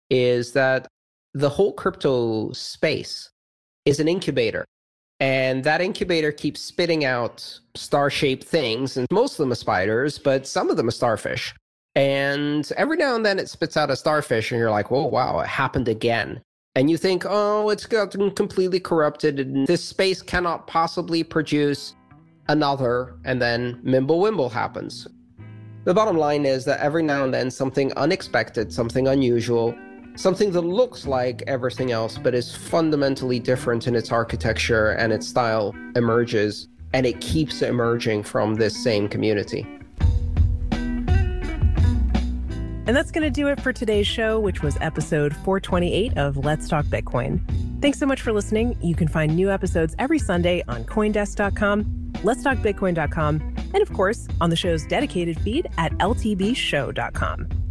is 0.09 0.51
that 0.51 0.87
the 1.33 1.49
whole 1.49 1.73
crypto 1.73 2.51
space 2.51 3.29
is 3.85 3.99
an 3.99 4.07
incubator. 4.07 4.65
And 5.19 5.63
that 5.63 5.81
incubator 5.81 6.31
keeps 6.31 6.59
spitting 6.59 7.05
out 7.05 7.59
star 7.75 8.09
shaped 8.09 8.43
things, 8.43 8.97
and 8.97 9.07
most 9.11 9.33
of 9.33 9.37
them 9.37 9.51
are 9.51 9.55
spiders, 9.55 10.19
but 10.19 10.47
some 10.47 10.69
of 10.69 10.77
them 10.77 10.87
are 10.87 10.91
starfish. 10.91 11.53
And 11.95 12.69
every 12.75 12.97
now 12.97 13.15
and 13.15 13.25
then 13.25 13.39
it 13.39 13.49
spits 13.49 13.77
out 13.77 13.91
a 13.91 13.95
starfish, 13.95 14.51
and 14.51 14.59
you're 14.59 14.71
like, 14.71 14.91
whoa, 14.91 15.05
wow, 15.05 15.39
it 15.39 15.47
happened 15.47 15.87
again 15.87 16.41
and 16.75 16.89
you 16.89 16.97
think, 16.97 17.23
oh, 17.27 17.69
it's 17.69 17.85
gotten 17.85 18.31
completely 18.31 18.79
corrupted, 18.79 19.39
and 19.39 19.67
this 19.67 19.83
space 19.83 20.21
cannot 20.21 20.65
possibly 20.65 21.23
produce 21.23 21.93
another, 22.47 23.15
and 23.25 23.41
then 23.41 23.79
Mimblewimble 23.85 24.51
happens. 24.51 25.07
The 25.83 25.93
bottom 25.93 26.17
line 26.17 26.45
is 26.45 26.65
that 26.65 26.79
every 26.79 27.03
now 27.03 27.25
and 27.25 27.33
then 27.33 27.51
something 27.51 27.93
unexpected, 27.93 28.73
something 28.73 29.07
unusual, 29.07 29.75
something 30.15 30.51
that 30.51 30.61
looks 30.61 31.07
like 31.07 31.43
everything 31.47 31.91
else 31.91 32.17
but 32.17 32.33
is 32.33 32.55
fundamentally 32.55 33.39
different 33.39 33.87
in 33.87 33.95
its 33.95 34.11
architecture 34.11 34.91
and 34.91 35.11
its 35.11 35.27
style 35.27 35.75
emerges, 35.95 36.67
and 36.93 37.05
it 37.05 37.19
keeps 37.21 37.61
emerging 37.61 38.23
from 38.23 38.55
this 38.55 38.81
same 38.81 39.07
community. 39.07 39.67
And 42.85 42.95
that's 42.95 43.11
going 43.11 43.23
to 43.23 43.31
do 43.31 43.47
it 43.47 43.61
for 43.61 43.71
today's 43.71 44.07
show, 44.07 44.39
which 44.39 44.61
was 44.61 44.77
episode 44.81 45.33
428 45.37 46.17
of 46.17 46.35
Let's 46.37 46.67
Talk 46.67 46.85
Bitcoin. 46.85 47.39
Thanks 47.81 47.97
so 47.97 48.05
much 48.05 48.21
for 48.21 48.33
listening. 48.33 48.77
You 48.81 48.95
can 48.95 49.07
find 49.07 49.35
new 49.35 49.49
episodes 49.49 49.95
every 49.99 50.19
Sunday 50.19 50.63
on 50.67 50.83
Coindesk.com, 50.83 51.85
letstalkbitcoin.com, 52.23 53.55
and 53.73 53.81
of 53.81 53.91
course, 53.93 54.27
on 54.41 54.49
the 54.49 54.55
show's 54.55 54.85
dedicated 54.85 55.39
feed 55.39 55.69
at 55.77 55.93
ltbshow.com. 55.93 57.62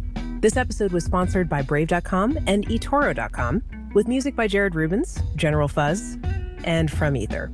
This 0.43 0.57
episode 0.57 0.91
was 0.91 1.05
sponsored 1.05 1.47
by 1.47 1.61
Brave.com 1.61 2.37
and 2.47 2.67
eToro.com, 2.67 3.63
with 3.93 4.09
music 4.09 4.35
by 4.35 4.45
Jared 4.45 4.75
Rubens, 4.75 5.23
General 5.37 5.69
Fuzz, 5.69 6.17
and 6.65 6.91
from 6.91 7.15
Ether. 7.15 7.49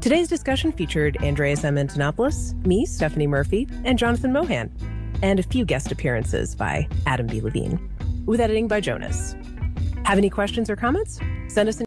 Today's 0.00 0.26
discussion 0.26 0.72
featured 0.72 1.18
Andreas 1.22 1.62
M. 1.62 1.76
Antonopoulos, 1.76 2.54
me, 2.64 2.86
Stephanie 2.86 3.26
Murphy, 3.26 3.68
and 3.84 3.98
Jonathan 3.98 4.32
Mohan, 4.32 4.70
and 5.20 5.38
a 5.38 5.42
few 5.42 5.66
guest 5.66 5.92
appearances 5.92 6.54
by 6.54 6.88
Adam 7.04 7.26
B. 7.26 7.42
Levine, 7.42 7.78
with 8.24 8.40
editing 8.40 8.66
by 8.66 8.80
Jonas. 8.80 9.36
Have 10.06 10.16
any 10.16 10.30
questions 10.30 10.70
or 10.70 10.76
comments? 10.76 11.20
Send 11.48 11.68
us 11.68 11.80
an 11.80 11.82